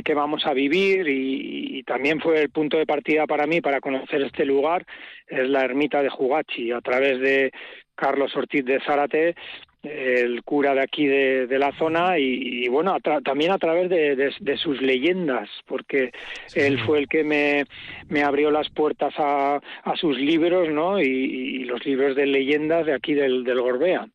que 0.04 0.14
vamos 0.14 0.44
a 0.44 0.52
vivir 0.52 1.06
y, 1.09 1.82
también 1.85 2.20
fue 2.20 2.42
el 2.42 2.50
punto 2.50 2.78
de 2.78 2.87
partida 2.87 3.26
para 3.26 3.46
mí 3.46 3.61
para 3.61 3.80
conocer 3.80 4.22
este 4.22 4.44
lugar, 4.44 4.85
es 5.28 5.48
la 5.48 5.64
ermita 5.64 6.02
de 6.02 6.09
Jugachi, 6.09 6.72
a 6.72 6.80
través 6.80 7.20
de 7.20 7.52
Carlos 7.94 8.35
Ortiz 8.35 8.64
de 8.64 8.80
Zárate, 8.80 9.37
el 9.85 10.42
cura 10.42 10.74
de 10.74 10.80
aquí 10.80 11.06
de, 11.06 11.59
la 11.59 11.70
zona 11.78 12.18
y, 12.18 12.66
bueno, 12.68 12.96
también 13.24 13.52
a 13.52 13.59
través 13.59 13.88
de, 13.88 14.56
sus 14.56 14.82
leyendas, 14.82 15.48
porque 15.66 16.11
él 16.54 16.80
fue 16.80 16.98
el 16.98 17.09
que 17.09 17.22
me, 17.22 17.64
me 18.09 18.24
abrió 18.24 18.50
las 18.50 18.68
puertas 18.70 19.14
a, 19.18 19.61
a 19.85 19.96
sus 19.96 20.18
libros, 20.18 20.68
¿no? 20.70 21.00
Y, 21.00 21.64
los 21.66 21.85
libros 21.85 22.16
de 22.16 22.26
leyendas 22.26 22.87
de 22.87 22.94
aquí 22.94 23.14
del, 23.14 23.44
del 23.44 23.61
Gorbea. 23.61 24.09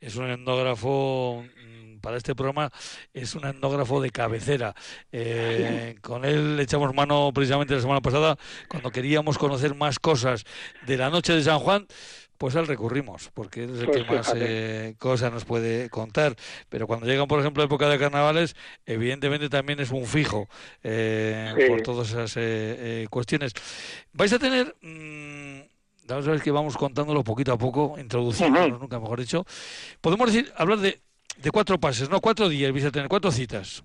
Es 0.00 0.16
un 0.16 0.30
etnógrafo 0.30 1.44
mm, 1.44 1.98
para 2.00 2.16
este 2.16 2.34
programa 2.34 2.70
es 3.12 3.34
un 3.34 3.46
etnógrafo 3.46 4.00
de 4.00 4.10
cabecera. 4.10 4.74
Eh, 5.12 5.96
con 6.02 6.24
él 6.24 6.56
le 6.56 6.62
echamos 6.62 6.94
mano 6.94 7.30
precisamente 7.34 7.74
la 7.74 7.80
semana 7.80 8.00
pasada 8.00 8.36
cuando 8.68 8.90
queríamos 8.90 9.38
conocer 9.38 9.74
más 9.74 9.98
cosas 9.98 10.44
de 10.86 10.96
la 10.96 11.10
noche 11.10 11.34
de 11.34 11.42
San 11.42 11.58
Juan. 11.58 11.86
Pues 12.38 12.56
al 12.56 12.66
recurrimos, 12.66 13.30
porque 13.34 13.64
es 13.64 13.70
el 13.80 13.84
pues 13.84 14.02
que 14.02 14.14
más 14.14 14.32
eh, 14.34 14.94
cosas 14.98 15.30
nos 15.30 15.44
puede 15.44 15.90
contar. 15.90 16.34
Pero 16.70 16.86
cuando 16.86 17.04
llegan, 17.04 17.28
por 17.28 17.38
ejemplo, 17.38 17.62
época 17.62 17.86
de 17.90 17.98
carnavales, 17.98 18.56
evidentemente 18.86 19.50
también 19.50 19.78
es 19.78 19.90
un 19.90 20.06
fijo 20.06 20.48
eh, 20.82 21.52
por 21.68 21.82
todas 21.82 22.08
esas 22.08 22.32
eh, 22.38 23.06
cuestiones. 23.10 23.52
Vais 24.14 24.32
a 24.32 24.38
tener, 24.38 24.74
mmm, 24.80 25.39
sabes 26.22 26.42
que 26.42 26.50
vamos 26.50 26.76
contándolo 26.76 27.22
poquito 27.22 27.52
a 27.52 27.58
poco, 27.58 27.96
introduciéndolo, 27.98 28.78
nunca 28.78 28.98
mejor 28.98 29.20
dicho. 29.20 29.44
Podemos 30.00 30.32
decir, 30.32 30.52
hablar 30.56 30.78
de, 30.78 31.00
de 31.36 31.50
cuatro 31.50 31.78
pases, 31.78 32.08
¿no? 32.10 32.20
Cuatro 32.20 32.48
días 32.48 32.72
vais 32.72 32.84
a 32.84 32.90
tener, 32.90 33.08
cuatro 33.08 33.30
citas. 33.30 33.82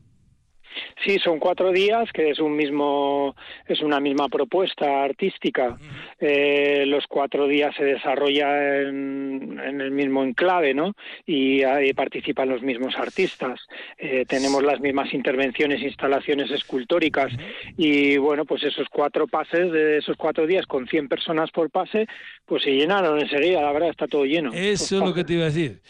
Sí, 1.04 1.20
son 1.20 1.40
cuatro 1.40 1.72
días, 1.72 2.12
que 2.12 2.30
es 2.30 2.40
un 2.40 2.56
mismo, 2.56 3.36
es 3.68 3.82
una 3.82 4.00
misma 4.00 4.28
propuesta 4.30 5.04
artística. 5.04 5.78
Eh, 6.20 6.84
los 6.88 7.06
cuatro 7.08 7.48
días 7.48 7.76
se 7.76 7.84
desarrolla 7.84 8.82
en, 8.82 9.60
el 9.60 9.92
mismo 9.92 10.24
enclave, 10.24 10.74
¿no? 10.74 10.94
Y 11.26 11.64
ahí 11.64 11.94
participan 11.94 12.50
los 12.50 12.62
mismos 12.62 12.96
artistas. 12.98 13.60
Eh, 13.98 14.26
tenemos 14.28 14.64
las 14.64 14.80
mismas 14.80 15.14
intervenciones, 15.14 15.82
instalaciones 15.82 16.52
escultóricas 16.52 17.32
y 17.78 18.18
bueno, 18.18 18.46
pues 18.46 18.64
esos 18.64 18.88
cuatro 18.90 19.28
pases 19.28 19.72
de 19.72 19.98
esos 19.98 20.18
cuatro 20.18 20.48
días 20.48 20.66
con 20.66 20.88
100 20.88 21.08
personas 21.08 21.52
por 21.52 21.70
pase, 21.70 22.08
pues 22.46 22.64
se 22.64 22.72
llenaron 22.72 23.20
enseguida. 23.20 23.62
La 23.62 23.72
verdad 23.72 23.90
está 23.90 24.08
todo 24.08 24.26
lleno. 24.26 24.52
Eso 24.54 24.98
es 24.98 25.02
lo 25.02 25.14
que 25.14 25.24
te 25.24 25.34
iba 25.34 25.44
a 25.44 25.48
decir. 25.48 25.82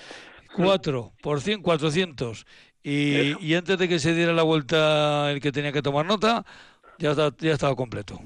Cuatro 0.56 1.12
por 1.22 1.42
cien, 1.42 1.62
cuatrocientos. 1.62 2.46
Y, 2.88 3.56
antes 3.56 3.80
de 3.80 3.88
que 3.90 3.98
se 3.98 4.14
diera 4.14 4.32
la 4.32 4.44
vuelta 4.44 5.32
el 5.32 5.42
que 5.42 5.52
tenía 5.52 5.72
que 5.72 5.82
tomar 5.82 6.06
nota, 6.06 6.46
ya, 7.00 7.14
ya 7.40 7.52
estaba 7.52 7.76
completo. 7.76 8.20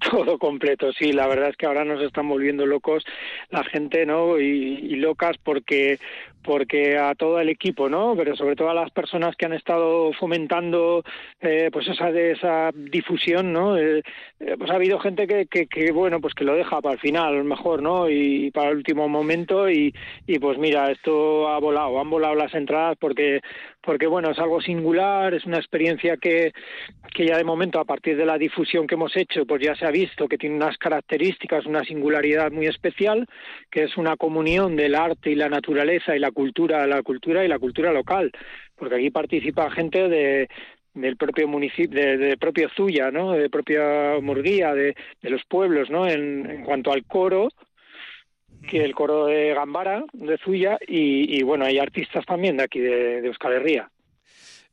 Todo 0.10 0.38
completo, 0.38 0.90
sí. 0.92 1.12
La 1.12 1.26
verdad 1.26 1.50
es 1.50 1.56
que 1.58 1.66
ahora 1.66 1.84
nos 1.84 2.02
están 2.02 2.26
volviendo 2.26 2.64
locos 2.64 3.04
la 3.50 3.62
gente, 3.64 4.06
¿no? 4.06 4.38
y 4.38 4.96
locas 4.96 5.36
porque 5.44 5.98
porque 6.42 6.96
a 6.96 7.14
todo 7.14 7.40
el 7.40 7.48
equipo, 7.48 7.88
¿no? 7.88 8.14
Pero 8.16 8.36
sobre 8.36 8.56
todo 8.56 8.70
a 8.70 8.74
las 8.74 8.90
personas 8.90 9.36
que 9.36 9.46
han 9.46 9.52
estado 9.52 10.12
fomentando, 10.14 11.04
eh, 11.40 11.70
pues 11.72 11.88
esa 11.88 12.10
esa 12.10 12.70
difusión, 12.74 13.52
¿no? 13.52 13.76
Eh, 13.76 14.02
eh, 14.40 14.56
pues 14.58 14.70
ha 14.70 14.76
habido 14.76 14.98
gente 14.98 15.26
que, 15.26 15.46
que, 15.46 15.92
bueno, 15.92 16.18
pues 16.18 16.32
que 16.32 16.44
lo 16.44 16.54
deja 16.54 16.80
para 16.80 16.94
el 16.94 17.00
final, 17.00 17.44
mejor, 17.44 17.82
¿no? 17.82 18.08
Y, 18.08 18.50
para 18.50 18.70
el 18.70 18.78
último 18.78 19.06
momento 19.06 19.68
y, 19.68 19.94
y 20.26 20.38
pues 20.38 20.56
mira, 20.56 20.90
esto 20.90 21.48
ha 21.48 21.58
volado, 21.60 22.00
han 22.00 22.08
volado 22.08 22.34
las 22.34 22.54
entradas 22.54 22.96
porque 22.98 23.40
porque 23.82 24.06
bueno, 24.06 24.30
es 24.30 24.38
algo 24.38 24.60
singular, 24.60 25.34
es 25.34 25.44
una 25.44 25.58
experiencia 25.58 26.16
que, 26.16 26.52
que 27.14 27.26
ya 27.26 27.36
de 27.36 27.44
momento 27.44 27.80
a 27.80 27.84
partir 27.84 28.16
de 28.16 28.26
la 28.26 28.38
difusión 28.38 28.86
que 28.86 28.94
hemos 28.94 29.16
hecho, 29.16 29.46
pues 29.46 29.62
ya 29.62 29.74
se 29.74 29.86
ha 29.86 29.90
visto 29.90 30.28
que 30.28 30.38
tiene 30.38 30.56
unas 30.56 30.76
características, 30.78 31.66
una 31.66 31.84
singularidad 31.84 32.50
muy 32.50 32.66
especial, 32.66 33.26
que 33.70 33.84
es 33.84 33.96
una 33.96 34.16
comunión 34.16 34.76
del 34.76 34.94
arte 34.94 35.30
y 35.30 35.34
la 35.34 35.48
naturaleza 35.48 36.14
y 36.14 36.18
la 36.18 36.30
cultura, 36.30 36.86
la 36.86 37.02
cultura 37.02 37.44
y 37.44 37.48
la 37.48 37.58
cultura 37.58 37.92
local, 37.92 38.32
porque 38.76 38.96
aquí 38.96 39.10
participa 39.10 39.70
gente 39.70 40.08
de, 40.08 40.48
del 41.00 41.16
propio 41.16 41.48
municipio, 41.48 42.00
de, 42.00 42.36
propio 42.36 42.68
Zuya, 42.76 43.10
¿no? 43.10 43.32
De 43.32 43.50
propia 43.50 44.18
Murguía, 44.20 44.74
de, 44.74 44.94
de 45.22 45.30
los 45.30 45.44
pueblos, 45.44 45.90
¿no? 45.90 46.08
En, 46.08 46.48
en, 46.50 46.64
cuanto 46.64 46.92
al 46.92 47.04
coro, 47.04 47.48
que 48.68 48.84
el 48.84 48.94
coro 48.94 49.26
de 49.26 49.54
Gambara, 49.54 50.04
de 50.12 50.38
Zuya, 50.38 50.78
y, 50.86 51.38
y 51.38 51.42
bueno, 51.42 51.64
hay 51.64 51.78
artistas 51.78 52.24
también 52.26 52.56
de 52.56 52.64
aquí 52.64 52.80
de, 52.80 53.20
de 53.22 53.28
Euskal 53.28 53.54
Herria. 53.54 53.90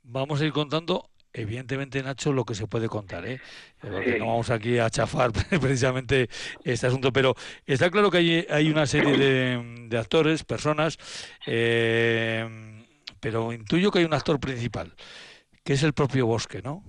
Vamos 0.03 0.41
a 0.41 0.45
ir 0.45 0.51
contando 0.51 1.09
evidentemente, 1.37 2.01
Nacho, 2.01 2.33
lo 2.33 2.45
que 2.45 2.55
se 2.55 2.67
puede 2.67 2.87
contar, 2.89 3.25
¿eh? 3.25 3.39
Porque 3.79 4.17
no 4.17 4.27
vamos 4.27 4.49
aquí 4.49 4.79
a 4.79 4.89
chafar 4.89 5.31
precisamente 5.61 6.29
este 6.63 6.87
asunto, 6.87 7.13
pero 7.13 7.35
está 7.65 7.89
claro 7.89 8.09
que 8.09 8.17
hay, 8.17 8.47
hay 8.49 8.69
una 8.69 8.85
serie 8.85 9.17
de, 9.17 9.97
actores, 9.97 10.43
personas, 10.43 10.97
eh, 11.45 12.83
pero 13.19 13.53
intuyo 13.53 13.91
que 13.91 13.99
hay 13.99 14.05
un 14.05 14.13
actor 14.13 14.39
principal, 14.39 14.93
que 15.67 15.73
es 15.73 15.83
el 15.83 15.91
propio 15.91 16.25
Bosque, 16.25 16.61
¿no? 16.63 16.81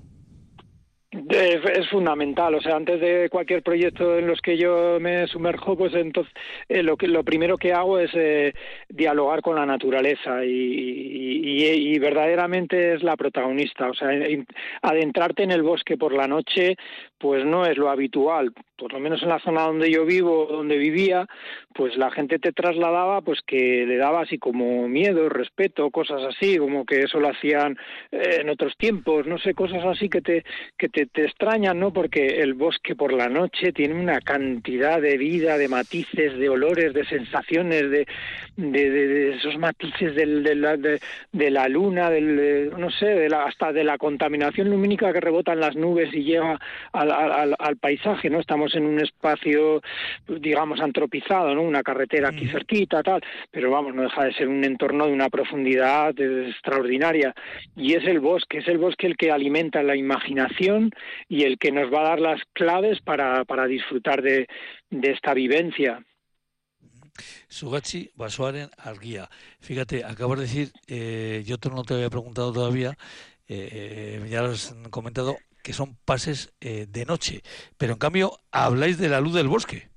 Es, 1.10 1.88
fundamental, 1.90 2.54
o 2.54 2.60
sea, 2.60 2.76
antes 2.76 3.00
de 3.00 3.28
cualquier 3.28 3.60
proyecto 3.64 4.16
en 4.16 4.28
los 4.28 4.40
que 4.40 4.56
yo 4.56 5.00
me 5.00 5.26
sumerjo, 5.26 5.76
pues 5.76 5.94
entonces 5.94 6.32
eh, 6.68 6.84
lo 6.84 6.96
que 6.96 7.08
lo 7.08 7.24
primero 7.24 7.58
que 7.58 7.72
hago 7.72 7.98
es 7.98 8.10
eh, 8.14 8.52
dialogar 8.88 9.42
con 9.42 9.56
la 9.56 9.66
naturaleza 9.66 10.44
y, 10.44 10.50
y, 10.50 11.64
y, 11.64 11.98
verdaderamente 11.98 12.94
es 12.94 13.02
la 13.02 13.16
protagonista, 13.16 13.88
o 13.90 13.94
sea, 13.94 14.10
adentrarte 14.82 15.42
en 15.42 15.50
el 15.50 15.64
bosque 15.64 15.96
por 15.96 16.12
la 16.12 16.28
noche, 16.28 16.76
pues 17.18 17.44
no 17.44 17.66
es 17.66 17.76
lo 17.76 17.90
habitual, 17.90 18.52
por 18.76 18.92
lo 18.92 19.00
menos 19.00 19.22
en 19.22 19.28
la 19.28 19.40
zona 19.40 19.62
donde 19.62 19.90
yo 19.90 20.04
vivo, 20.04 20.46
donde 20.50 20.78
vivía, 20.78 21.26
pues 21.74 21.96
la 21.96 22.10
gente 22.10 22.38
te 22.38 22.52
trasladaba, 22.52 23.20
pues 23.22 23.40
que 23.46 23.84
le 23.86 23.96
daba 23.96 24.22
así 24.22 24.38
como 24.38 24.88
miedo, 24.88 25.28
respeto, 25.28 25.90
cosas 25.90 26.22
así, 26.22 26.58
como 26.58 26.86
que 26.86 27.00
eso 27.00 27.18
lo 27.18 27.28
hacían 27.28 27.76
eh, 28.12 28.38
en 28.40 28.48
otros 28.48 28.76
tiempos, 28.76 29.26
no 29.26 29.38
sé, 29.38 29.54
cosas 29.54 29.84
así 29.84 30.08
que 30.08 30.20
te 30.20 30.44
que 30.76 30.88
te 30.88 31.06
te, 31.06 31.24
extrañan, 31.24 31.80
¿no? 31.80 31.92
Porque 31.92 32.40
el 32.40 32.54
bosque 32.54 32.94
por 32.94 33.12
la 33.12 33.28
noche 33.28 33.72
tiene 33.72 33.94
una 33.94 34.20
cantidad 34.20 35.00
de 35.00 35.16
vida, 35.16 35.58
de 35.58 35.68
matices, 35.68 36.38
de 36.38 36.48
olores, 36.48 36.94
de 36.94 37.04
sensaciones, 37.04 37.90
de, 37.90 38.06
de, 38.56 39.36
esos 39.36 39.58
matices 39.58 40.14
del, 40.14 40.42
de, 40.42 40.54
la, 40.54 40.76
de, 40.76 41.50
la 41.50 41.68
luna, 41.68 42.10
del, 42.10 42.70
no 42.78 42.90
sé, 42.90 43.06
de 43.06 43.28
la, 43.28 43.44
hasta 43.44 43.72
de 43.72 43.84
la 43.84 43.98
contaminación 43.98 44.70
lumínica 44.70 45.12
que 45.12 45.20
rebota 45.20 45.52
en 45.52 45.60
las 45.60 45.76
nubes 45.76 46.12
y 46.12 46.22
llega 46.22 46.58
al, 47.12 47.32
al, 47.32 47.56
al 47.58 47.76
paisaje, 47.76 48.30
¿no? 48.30 48.40
Estamos 48.40 48.74
en 48.74 48.84
un 48.84 49.00
espacio, 49.00 49.82
digamos, 50.26 50.80
antropizado, 50.80 51.54
¿no? 51.54 51.62
Una 51.62 51.82
carretera 51.82 52.28
aquí 52.28 52.46
cerquita, 52.46 53.02
tal, 53.02 53.22
pero 53.50 53.70
vamos, 53.70 53.94
no 53.94 54.02
deja 54.02 54.24
de 54.24 54.34
ser 54.34 54.48
un 54.48 54.64
entorno 54.64 55.06
de 55.06 55.12
una 55.12 55.28
profundidad 55.28 56.18
extraordinaria. 56.18 57.34
Y 57.76 57.94
es 57.94 58.04
el 58.04 58.20
bosque, 58.20 58.58
es 58.58 58.68
el 58.68 58.78
bosque 58.78 59.06
el 59.06 59.16
que 59.16 59.30
alimenta 59.30 59.82
la 59.82 59.96
imaginación 59.96 60.90
y 61.28 61.44
el 61.44 61.58
que 61.58 61.72
nos 61.72 61.92
va 61.92 62.00
a 62.00 62.08
dar 62.10 62.20
las 62.20 62.40
claves 62.52 63.00
para, 63.00 63.44
para 63.44 63.66
disfrutar 63.66 64.22
de, 64.22 64.46
de 64.90 65.10
esta 65.10 65.34
vivencia. 65.34 66.02
Sugachi 67.48 68.10
Basuaren 68.14 68.68
Arguía. 68.78 69.28
Fíjate, 69.60 70.04
acabo 70.04 70.36
de 70.36 70.42
decir, 70.42 70.68
eh, 70.86 71.42
yo 71.44 71.56
no 71.70 71.82
te 71.82 71.94
había 71.94 72.10
preguntado 72.10 72.52
todavía, 72.52 72.96
eh, 73.48 74.24
ya 74.28 74.42
lo 74.42 74.50
has 74.50 74.76
comentado, 74.90 75.36
que 75.68 75.74
son 75.74 75.98
pases 76.06 76.54
eh, 76.62 76.86
de 76.88 77.04
noche, 77.04 77.42
pero 77.76 77.92
en 77.92 77.98
cambio 77.98 78.38
habláis 78.50 78.96
de 78.96 79.10
la 79.10 79.20
luz 79.20 79.34
del 79.34 79.48
bosque. 79.48 79.90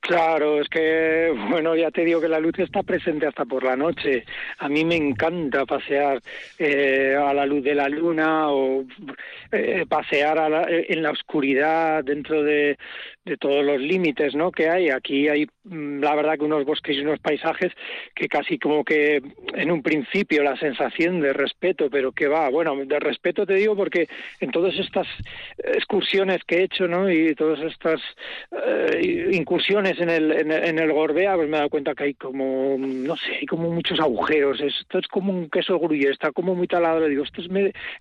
Claro, 0.00 0.58
es 0.58 0.70
que, 0.70 1.34
bueno, 1.50 1.76
ya 1.76 1.90
te 1.90 2.02
digo 2.02 2.18
que 2.18 2.28
la 2.28 2.40
luz 2.40 2.58
está 2.58 2.82
presente 2.82 3.26
hasta 3.26 3.44
por 3.44 3.62
la 3.62 3.76
noche. 3.76 4.24
A 4.58 4.70
mí 4.70 4.86
me 4.86 4.96
encanta 4.96 5.66
pasear 5.66 6.22
eh, 6.58 7.14
a 7.14 7.34
la 7.34 7.44
luz 7.44 7.62
de 7.62 7.74
la 7.74 7.90
luna 7.90 8.48
o 8.48 8.86
eh, 9.52 9.84
pasear 9.86 10.66
en 10.68 11.02
la 11.02 11.10
oscuridad 11.10 12.02
dentro 12.02 12.42
de, 12.42 12.78
de 13.24 13.36
todos 13.38 13.64
los 13.64 13.80
límites 13.80 14.34
¿no? 14.34 14.52
que 14.52 14.68
hay. 14.68 14.90
Aquí 14.90 15.28
hay, 15.28 15.46
mm, 15.64 16.00
la 16.00 16.14
verdad, 16.14 16.38
que 16.38 16.44
unos 16.44 16.64
bosques 16.64 16.96
y 16.96 17.00
unos 17.00 17.18
paisajes 17.20 17.72
que 18.14 18.28
casi 18.28 18.58
como 18.58 18.84
que 18.84 19.22
en 19.54 19.70
un 19.70 19.82
principio 19.82 20.42
la 20.42 20.56
sensación 20.56 21.20
de 21.20 21.32
respeto, 21.32 21.88
pero 21.90 22.12
que 22.12 22.28
va, 22.28 22.50
bueno, 22.50 22.76
de 22.84 23.00
respeto 23.00 23.46
te 23.46 23.54
digo 23.54 23.76
porque 23.76 24.08
en 24.40 24.50
todas 24.50 24.74
estas 24.78 25.06
excursiones 25.58 26.42
que 26.46 26.56
he 26.56 26.64
hecho 26.64 26.86
¿no? 26.86 27.10
y 27.10 27.34
todas 27.34 27.60
estas 27.60 28.00
eh, 28.52 29.30
incursiones 29.32 29.98
en 30.00 30.10
el, 30.10 30.32
en, 30.32 30.78
el 30.78 30.92
Gorbea, 30.92 31.34
pues 31.36 31.48
me 31.48 31.56
he 31.56 31.58
dado 31.58 31.70
cuenta 31.70 31.94
que 31.94 32.04
hay 32.04 32.14
como, 32.14 32.76
no 32.78 33.16
sé, 33.16 33.36
hay 33.40 33.46
como 33.46 33.70
muchos 33.70 33.98
agujeros. 34.00 34.60
Esto 34.60 34.98
es 34.98 35.08
como 35.08 35.32
un 35.32 35.48
queso 35.48 35.78
gruyere, 35.78 36.12
está 36.12 36.30
como 36.32 36.54
muy 36.54 36.66
talado. 36.66 37.06
Digo, 37.06 37.24
esto 37.24 37.40
es, 37.40 37.48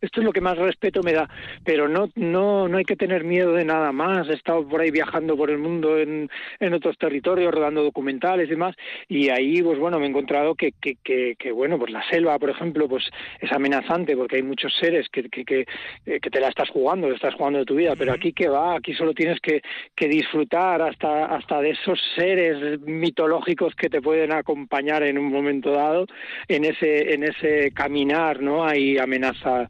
esto 0.01 0.19
es 0.19 0.25
lo 0.25 0.33
que 0.33 0.41
más 0.41 0.57
respeto 0.57 1.01
me 1.01 1.13
da, 1.13 1.29
pero 1.63 1.87
no, 1.87 2.09
no, 2.15 2.67
no 2.67 2.77
hay 2.77 2.83
que 2.83 2.95
tener 2.95 3.23
miedo 3.23 3.53
de 3.53 3.65
nada 3.65 3.91
más. 3.91 4.27
He 4.27 4.33
estado 4.33 4.67
por 4.67 4.81
ahí 4.81 4.91
viajando 4.91 5.12
por 5.37 5.49
el 5.49 5.57
mundo 5.57 5.97
en, 5.99 6.29
en 6.59 6.73
otros 6.73 6.97
territorios, 6.97 7.53
rodando 7.53 7.83
documentales 7.83 8.47
y 8.47 8.51
demás, 8.51 8.75
y 9.07 9.29
ahí, 9.29 9.61
pues 9.61 9.79
bueno, 9.79 9.99
me 9.99 10.05
he 10.05 10.09
encontrado 10.09 10.55
que, 10.55 10.73
que, 10.81 10.95
que, 11.37 11.51
bueno, 11.51 11.77
pues 11.77 11.91
la 11.91 12.03
selva, 12.09 12.37
por 12.39 12.49
ejemplo, 12.49 12.87
pues 12.87 13.03
es 13.39 13.51
amenazante 13.51 14.15
porque 14.15 14.37
hay 14.37 14.43
muchos 14.43 14.73
seres 14.79 15.07
que, 15.09 15.29
que, 15.29 15.45
que, 15.45 15.65
que 16.05 16.29
te 16.29 16.39
la 16.39 16.49
estás 16.49 16.69
jugando, 16.69 17.07
te 17.07 17.15
estás 17.15 17.35
jugando 17.35 17.59
de 17.59 17.65
tu 17.65 17.75
vida, 17.75 17.95
pero 17.97 18.13
aquí 18.13 18.33
que 18.33 18.49
va, 18.49 18.75
aquí 18.75 18.93
solo 18.93 19.13
tienes 19.13 19.39
que, 19.39 19.61
que 19.95 20.07
disfrutar 20.07 20.81
hasta, 20.81 21.25
hasta 21.25 21.61
de 21.61 21.71
esos 21.71 21.99
seres 22.15 22.79
mitológicos 22.81 23.75
que 23.75 23.89
te 23.89 24.01
pueden 24.01 24.31
acompañar 24.31 25.03
en 25.03 25.17
un 25.17 25.31
momento 25.31 25.71
dado 25.71 26.05
en 26.47 26.65
ese, 26.65 27.13
en 27.13 27.23
ese 27.23 27.71
caminar, 27.71 28.41
¿no? 28.41 28.65
Hay 28.65 28.97
amenaza 28.97 29.69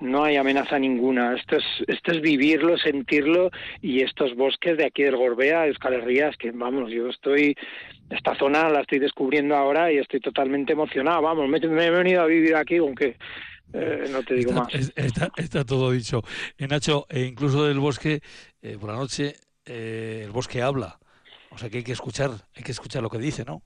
no 0.00 0.24
hay 0.24 0.36
amenaza 0.36 0.78
ninguna. 0.78 1.34
Esto 1.36 1.56
es, 1.56 1.64
esto 1.86 2.12
es 2.12 2.20
vivirlo, 2.20 2.76
sentirlo 2.78 3.50
y 3.80 4.02
estos 4.02 4.34
bosques 4.34 4.76
de 4.76 4.86
aquí 4.86 5.02
del 5.02 5.16
Gorbea, 5.16 5.66
Euskal 5.66 6.04
que 6.38 6.50
vamos, 6.52 6.90
yo 6.90 7.08
estoy, 7.08 7.56
esta 8.10 8.36
zona 8.36 8.68
la 8.68 8.80
estoy 8.80 8.98
descubriendo 8.98 9.56
ahora 9.56 9.92
y 9.92 9.98
estoy 9.98 10.20
totalmente 10.20 10.72
emocionado. 10.72 11.22
Vamos, 11.22 11.48
me, 11.48 11.58
he 11.58 11.90
venido 11.90 12.22
a 12.22 12.26
vivir 12.26 12.54
aquí, 12.56 12.76
aunque 12.76 13.16
eh, 13.72 14.04
no 14.10 14.22
te 14.22 14.34
digo 14.34 14.50
está, 14.50 14.62
más. 14.62 14.74
Está, 14.74 15.30
está, 15.36 15.64
todo 15.64 15.90
dicho. 15.90 16.22
Eh, 16.58 16.66
Nacho, 16.68 17.06
eh, 17.08 17.22
incluso 17.22 17.66
del 17.66 17.78
bosque, 17.78 18.20
eh, 18.62 18.76
por 18.78 18.90
la 18.90 18.96
noche, 18.96 19.36
eh, 19.64 20.22
el 20.24 20.30
bosque 20.30 20.62
habla. 20.62 20.98
O 21.50 21.58
sea 21.58 21.70
que 21.70 21.78
hay 21.78 21.84
que 21.84 21.92
escuchar, 21.92 22.30
hay 22.54 22.62
que 22.62 22.72
escuchar 22.72 23.02
lo 23.02 23.10
que 23.10 23.18
dice, 23.18 23.44
¿no? 23.44 23.62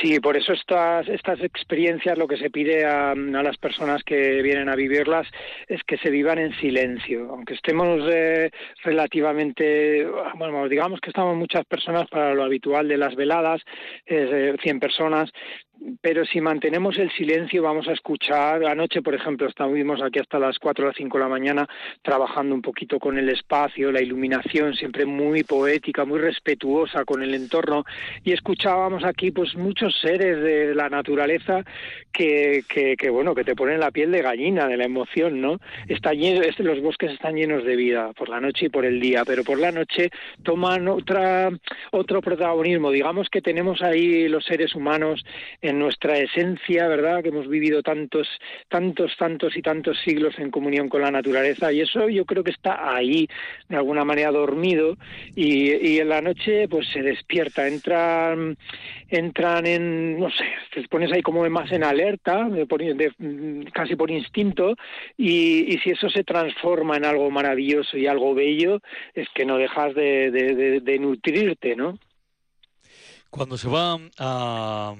Sí, 0.00 0.18
por 0.20 0.36
eso 0.36 0.52
estas, 0.52 1.08
estas 1.08 1.40
experiencias 1.40 2.18
lo 2.18 2.26
que 2.26 2.36
se 2.36 2.50
pide 2.50 2.84
a, 2.84 3.12
a, 3.12 3.42
las 3.42 3.56
personas 3.58 4.02
que 4.02 4.42
vienen 4.42 4.68
a 4.68 4.74
vivirlas 4.74 5.28
es 5.68 5.82
que 5.84 5.98
se 5.98 6.10
vivan 6.10 6.38
en 6.38 6.52
silencio. 6.58 7.28
Aunque 7.30 7.54
estemos 7.54 8.00
eh, 8.12 8.50
relativamente, 8.82 10.06
bueno, 10.36 10.68
digamos 10.68 11.00
que 11.00 11.10
estamos 11.10 11.36
muchas 11.36 11.64
personas 11.66 12.08
para 12.08 12.34
lo 12.34 12.42
habitual 12.42 12.88
de 12.88 12.96
las 12.96 13.14
veladas, 13.14 13.62
eh, 14.06 14.56
100 14.60 14.80
personas, 14.80 15.30
pero 16.00 16.24
si 16.24 16.40
mantenemos 16.40 16.98
el 16.98 17.10
silencio 17.12 17.62
vamos 17.62 17.88
a 17.88 17.92
escuchar. 17.92 18.64
Anoche, 18.64 19.02
por 19.02 19.14
ejemplo, 19.14 19.48
estuvimos 19.48 20.02
aquí 20.02 20.18
hasta 20.18 20.38
las 20.38 20.58
4 20.58 20.84
o 20.84 20.88
las 20.88 20.96
5 20.96 21.18
de 21.18 21.24
la 21.24 21.28
mañana 21.28 21.68
trabajando 22.02 22.54
un 22.54 22.62
poquito 22.62 22.98
con 22.98 23.18
el 23.18 23.28
espacio, 23.28 23.92
la 23.92 24.02
iluminación, 24.02 24.74
siempre 24.74 25.06
muy 25.06 25.44
poética, 25.44 26.04
muy 26.04 26.18
respetuosa 26.18 27.04
con 27.04 27.22
el 27.22 27.34
entorno 27.34 27.84
y 28.24 28.32
escuchábamos 28.32 29.04
aquí 29.04 29.30
pues 29.30 29.54
muchos 29.56 29.98
seres 30.00 30.42
de 30.42 30.74
la 30.74 30.88
naturaleza 30.88 31.64
que, 32.12 32.64
que, 32.68 32.96
que 32.96 33.10
bueno, 33.10 33.34
que 33.34 33.44
te 33.44 33.56
ponen 33.56 33.80
la 33.80 33.90
piel 33.90 34.10
de 34.12 34.22
gallina 34.22 34.66
de 34.66 34.76
la 34.76 34.84
emoción, 34.84 35.40
¿no? 35.40 35.58
Está 35.88 36.12
lleno, 36.12 36.42
los 36.58 36.80
bosques 36.80 37.12
están 37.12 37.36
llenos 37.36 37.64
de 37.64 37.76
vida 37.76 38.12
por 38.12 38.28
la 38.28 38.40
noche 38.40 38.66
y 38.66 38.68
por 38.68 38.84
el 38.84 39.00
día, 39.00 39.24
pero 39.24 39.44
por 39.44 39.58
la 39.58 39.72
noche 39.72 40.10
toman 40.42 40.88
otra 40.88 41.50
otro 41.90 42.20
protagonismo. 42.20 42.90
Digamos 42.90 43.28
que 43.28 43.42
tenemos 43.42 43.82
ahí 43.82 44.28
los 44.28 44.44
seres 44.44 44.74
humanos 44.74 45.24
nuestra 45.78 46.18
esencia, 46.18 46.88
¿verdad? 46.88 47.22
Que 47.22 47.28
hemos 47.28 47.48
vivido 47.48 47.82
tantos, 47.82 48.28
tantos, 48.68 49.16
tantos 49.16 49.56
y 49.56 49.62
tantos 49.62 49.98
siglos 50.04 50.38
en 50.38 50.50
comunión 50.50 50.88
con 50.88 51.02
la 51.02 51.10
naturaleza 51.10 51.72
y 51.72 51.80
eso 51.80 52.08
yo 52.08 52.24
creo 52.24 52.44
que 52.44 52.50
está 52.50 52.94
ahí, 52.94 53.28
de 53.68 53.76
alguna 53.76 54.04
manera 54.04 54.30
dormido 54.30 54.96
y, 55.34 55.98
en 55.98 56.08
la 56.08 56.20
noche 56.20 56.68
pues 56.68 56.88
se 56.92 57.02
despierta, 57.02 57.68
entran, 57.68 58.56
entran 59.08 59.66
en, 59.66 60.18
no 60.18 60.30
sé, 60.30 60.44
te 60.74 60.88
pones 60.88 61.12
ahí 61.12 61.22
como 61.22 61.48
más 61.50 61.70
en 61.72 61.84
alerta, 61.84 62.48
de, 62.48 63.66
casi 63.72 63.96
por 63.96 64.10
instinto 64.10 64.76
y, 65.16 65.78
si 65.82 65.90
eso 65.90 66.08
se 66.08 66.24
transforma 66.24 66.96
en 66.96 67.04
algo 67.04 67.30
maravilloso 67.30 67.96
y 67.96 68.06
algo 68.06 68.34
bello, 68.34 68.80
es 69.14 69.28
que 69.34 69.44
no 69.44 69.58
dejas 69.58 69.94
de, 69.94 70.30
de, 70.30 70.80
de 70.80 70.98
nutrirte, 70.98 71.74
¿no? 71.74 71.98
Cuando 73.32 73.56
se 73.56 73.66
va 73.66 73.98
a 74.18 74.94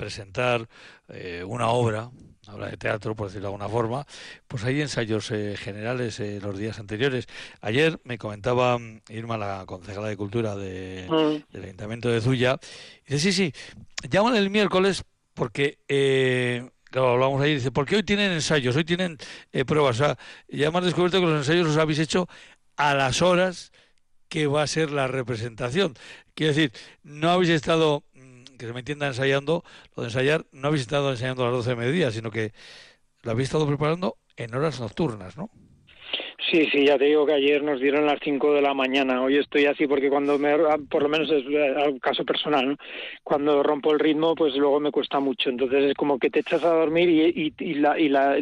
presentar 0.00 0.66
eh, 1.08 1.44
una 1.46 1.68
obra, 1.68 2.08
una 2.46 2.54
obra 2.56 2.70
de 2.70 2.78
teatro, 2.78 3.14
por 3.14 3.26
decirlo 3.26 3.48
de 3.48 3.54
alguna 3.54 3.68
forma, 3.68 4.06
pues 4.48 4.64
hay 4.64 4.80
ensayos 4.80 5.30
eh, 5.30 5.56
generales 5.58 6.18
eh, 6.20 6.40
los 6.42 6.56
días 6.56 6.78
anteriores. 6.78 7.26
Ayer 7.60 8.00
me 8.04 8.16
comentaba 8.16 8.78
mm, 8.78 9.02
Irma, 9.10 9.36
la 9.36 9.64
concejala 9.66 10.08
de 10.08 10.16
Cultura 10.16 10.56
de, 10.56 11.06
mm. 11.06 11.52
del 11.52 11.64
Ayuntamiento 11.64 12.08
de 12.08 12.22
Zuya, 12.22 12.58
y 13.06 13.12
dice, 13.12 13.30
sí, 13.30 13.52
sí, 13.52 14.08
llaman 14.08 14.36
el 14.36 14.48
miércoles 14.48 15.04
porque... 15.34 15.78
Claro, 16.90 17.10
hablamos 17.10 17.40
ahí, 17.40 17.54
dice, 17.54 17.70
porque 17.70 17.94
hoy 17.94 18.02
tienen 18.02 18.32
ensayos, 18.32 18.74
hoy 18.74 18.84
tienen 18.84 19.16
pruebas. 19.64 20.00
O 20.00 20.04
sea, 20.04 20.18
ya 20.48 20.66
hemos 20.66 20.84
descubierto 20.84 21.20
que 21.20 21.26
los 21.26 21.36
ensayos 21.36 21.68
los 21.68 21.76
habéis 21.76 22.00
hecho 22.00 22.26
a 22.76 22.94
las 22.94 23.22
horas 23.22 23.70
que 24.28 24.48
va 24.48 24.62
a 24.62 24.66
ser 24.66 24.90
la 24.90 25.06
representación. 25.06 25.94
Quiero 26.34 26.54
decir, 26.54 26.72
no 27.04 27.30
habéis 27.30 27.50
estado 27.50 28.02
que 28.60 28.66
se 28.66 28.72
me 28.74 28.80
entienda 28.80 29.06
ensayando, 29.06 29.64
lo 29.96 30.02
de 30.02 30.08
ensayar, 30.10 30.44
no 30.52 30.68
habéis 30.68 30.82
estado 30.82 31.10
ensayando 31.10 31.42
a 31.42 31.46
las 31.46 31.56
12 31.56 31.70
de 31.70 31.76
mediodía, 31.76 32.10
sino 32.10 32.30
que 32.30 32.52
lo 33.22 33.30
habéis 33.30 33.48
estado 33.48 33.66
preparando 33.66 34.18
en 34.36 34.54
horas 34.54 34.80
nocturnas, 34.80 35.36
¿no? 35.36 35.50
Sí, 36.50 36.66
sí, 36.72 36.84
ya 36.84 36.98
te 36.98 37.04
digo 37.04 37.26
que 37.26 37.34
ayer 37.34 37.62
nos 37.62 37.80
dieron 37.80 38.06
las 38.06 38.18
5 38.22 38.54
de 38.54 38.62
la 38.62 38.74
mañana. 38.74 39.22
Hoy 39.22 39.36
estoy 39.36 39.66
así 39.66 39.86
porque 39.86 40.08
cuando 40.08 40.38
me, 40.38 40.56
por 40.90 41.02
lo 41.02 41.08
menos 41.08 41.30
es 41.30 41.44
un 41.46 41.98
caso 42.00 42.24
personal, 42.24 42.70
¿no? 42.70 42.76
cuando 43.22 43.62
rompo 43.62 43.92
el 43.92 44.00
ritmo, 44.00 44.34
pues 44.34 44.54
luego 44.56 44.80
me 44.80 44.90
cuesta 44.90 45.20
mucho. 45.20 45.48
Entonces 45.48 45.84
es 45.84 45.94
como 45.94 46.18
que 46.18 46.28
te 46.28 46.40
echas 46.40 46.64
a 46.64 46.70
dormir 46.70 47.08
y, 47.08 47.44
y, 47.46 47.54
y, 47.58 47.74
la, 47.74 47.98
y 47.98 48.08
la, 48.08 48.36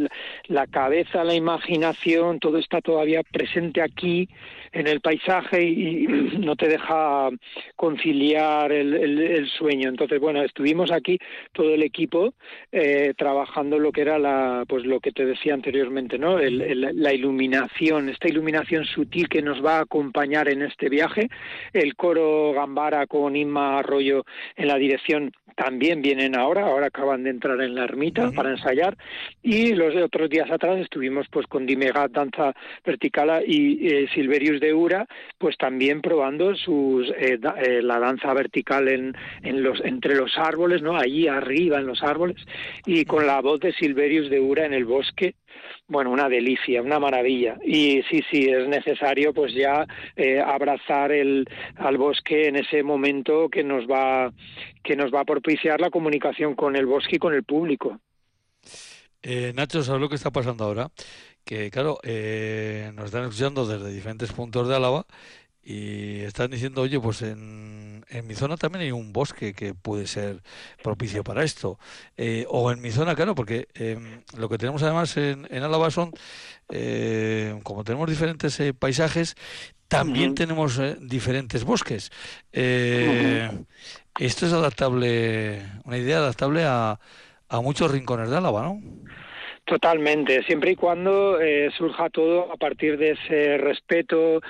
la 0.46 0.66
cabeza, 0.68 1.22
la 1.22 1.34
imaginación, 1.34 2.38
todo 2.38 2.58
está 2.58 2.80
todavía 2.80 3.22
presente 3.22 3.82
aquí 3.82 4.28
en 4.72 4.86
el 4.86 5.00
paisaje 5.00 5.62
y 5.62 6.06
no 6.38 6.56
te 6.56 6.68
deja 6.68 7.30
conciliar 7.76 8.72
el, 8.72 8.94
el, 8.94 9.20
el 9.20 9.48
sueño. 9.48 9.88
Entonces, 9.88 10.20
bueno, 10.20 10.42
estuvimos 10.42 10.90
aquí 10.90 11.18
todo 11.52 11.74
el 11.74 11.82
equipo 11.82 12.34
eh, 12.72 13.14
trabajando 13.16 13.78
lo 13.78 13.92
que 13.92 14.02
era 14.02 14.18
la, 14.18 14.64
pues 14.68 14.84
lo 14.84 15.00
que 15.00 15.12
te 15.12 15.24
decía 15.24 15.54
anteriormente, 15.54 16.18
¿no? 16.18 16.38
El, 16.38 17.02
la 17.02 17.12
iluminación, 17.12 18.08
esta 18.08 18.28
iluminación 18.28 18.84
sutil 18.84 19.28
que 19.28 19.42
nos 19.42 19.64
va 19.64 19.78
a 19.78 19.82
acompañar 19.82 20.48
en 20.48 20.62
este 20.62 20.88
viaje. 20.88 21.28
El 21.72 21.94
coro 21.96 22.52
Gambara 22.52 23.06
con 23.06 23.36
Inma 23.36 23.78
Arroyo 23.78 24.24
en 24.56 24.68
la 24.68 24.76
dirección 24.76 25.32
también 25.58 26.02
vienen 26.02 26.36
ahora, 26.36 26.66
ahora 26.66 26.86
acaban 26.86 27.24
de 27.24 27.30
entrar 27.30 27.60
en 27.60 27.74
la 27.74 27.82
ermita 27.82 28.22
uh 28.22 28.30
-huh. 28.30 28.34
para 28.34 28.50
ensayar 28.50 28.96
y 29.42 29.74
los 29.74 29.92
de 29.92 30.04
otros 30.04 30.30
días 30.30 30.48
atrás 30.50 30.78
estuvimos 30.78 31.26
pues 31.30 31.46
con 31.48 31.66
Dimegat 31.66 32.12
Danza 32.12 32.54
Verticala 32.84 33.42
y 33.44 33.88
eh, 33.88 34.08
Silverius 34.14 34.60
de 34.60 34.72
Ura 34.72 35.06
pues 35.36 35.56
también 35.56 36.00
probando 36.00 36.54
sus 36.54 37.12
eh, 37.18 37.38
da, 37.40 37.56
eh, 37.60 37.82
la 37.82 37.98
danza 37.98 38.32
vertical 38.34 38.86
en, 38.86 39.16
en 39.42 39.62
los 39.64 39.84
entre 39.84 40.14
los 40.14 40.38
árboles, 40.38 40.80
¿no? 40.80 40.96
Allí 40.96 41.26
arriba 41.26 41.78
en 41.78 41.86
los 41.86 42.04
árboles 42.04 42.36
y 42.86 43.04
con 43.04 43.26
la 43.26 43.40
voz 43.40 43.58
de 43.58 43.72
Silverius 43.72 44.30
de 44.30 44.38
Ura 44.38 44.64
en 44.64 44.74
el 44.74 44.84
bosque 44.84 45.34
bueno, 45.86 46.10
una 46.10 46.28
delicia, 46.28 46.82
una 46.82 46.98
maravilla. 46.98 47.56
Y 47.64 48.02
sí, 48.10 48.22
sí, 48.30 48.48
es 48.48 48.68
necesario 48.68 49.32
pues 49.32 49.54
ya 49.54 49.86
eh, 50.16 50.40
abrazar 50.40 51.12
el, 51.12 51.46
al 51.76 51.96
bosque 51.96 52.48
en 52.48 52.56
ese 52.56 52.82
momento 52.82 53.48
que 53.48 53.64
nos 53.64 53.86
va 53.86 54.32
que 54.82 54.96
nos 54.96 55.12
va 55.12 55.20
a 55.20 55.24
propiciar 55.24 55.80
la 55.80 55.90
comunicación 55.90 56.54
con 56.54 56.76
el 56.76 56.86
bosque 56.86 57.16
y 57.16 57.18
con 57.18 57.34
el 57.34 57.44
público. 57.44 58.00
Eh, 59.22 59.52
Nacho, 59.54 59.82
¿sabes 59.82 60.00
lo 60.00 60.08
que 60.08 60.14
está 60.14 60.30
pasando 60.30 60.64
ahora? 60.64 60.90
Que 61.44 61.70
claro, 61.70 61.98
eh, 62.02 62.90
nos 62.94 63.06
están 63.06 63.22
escuchando 63.22 63.66
desde 63.66 63.92
diferentes 63.92 64.32
puntos 64.32 64.68
de 64.68 64.76
Álava 64.76 65.06
y 65.70 66.20
están 66.20 66.50
diciendo, 66.50 66.80
oye, 66.80 66.98
pues 66.98 67.20
en, 67.20 68.02
en, 68.08 68.26
mi 68.26 68.34
zona 68.34 68.56
también 68.56 68.84
hay 68.86 68.90
un 68.90 69.12
bosque 69.12 69.52
que 69.52 69.74
puede 69.74 70.06
ser 70.06 70.40
propicio 70.82 71.22
para 71.22 71.44
esto. 71.44 71.78
Eh, 72.16 72.46
o 72.48 72.72
en 72.72 72.80
mi 72.80 72.90
zona, 72.90 73.14
claro, 73.14 73.34
porque 73.34 73.68
eh, 73.74 73.98
lo 74.38 74.48
que 74.48 74.56
tenemos 74.56 74.82
además 74.82 75.14
en, 75.18 75.46
en 75.50 75.62
Álava 75.62 75.90
son, 75.90 76.12
eh, 76.70 77.60
como 77.64 77.84
tenemos 77.84 78.08
diferentes 78.08 78.58
eh, 78.60 78.72
paisajes, 78.72 79.36
también 79.88 80.30
uh 80.30 80.32
-huh. 80.32 80.36
tenemos 80.38 80.78
eh, 80.78 80.96
diferentes 81.02 81.64
bosques. 81.64 82.12
Uh 82.54 82.58
-huh. 82.58 83.66
Esto 84.18 84.46
es 84.46 84.54
adaptable, 84.54 85.60
una 85.84 85.98
idea 85.98 86.16
adaptable 86.16 86.64
a, 86.64 86.98
a 87.50 87.60
muchos 87.60 87.90
rincones 87.90 88.30
de 88.30 88.38
Álava, 88.38 88.62
¿no? 88.62 88.80
Totalmente, 89.68 90.42
siempre 90.44 90.70
y 90.70 90.76
cuando 90.76 91.38
eh, 91.42 91.70
surja 91.76 92.08
todo 92.08 92.50
a 92.50 92.56
partir 92.56 92.96
de 92.96 93.10
ese 93.10 93.58
respeto 93.58 94.40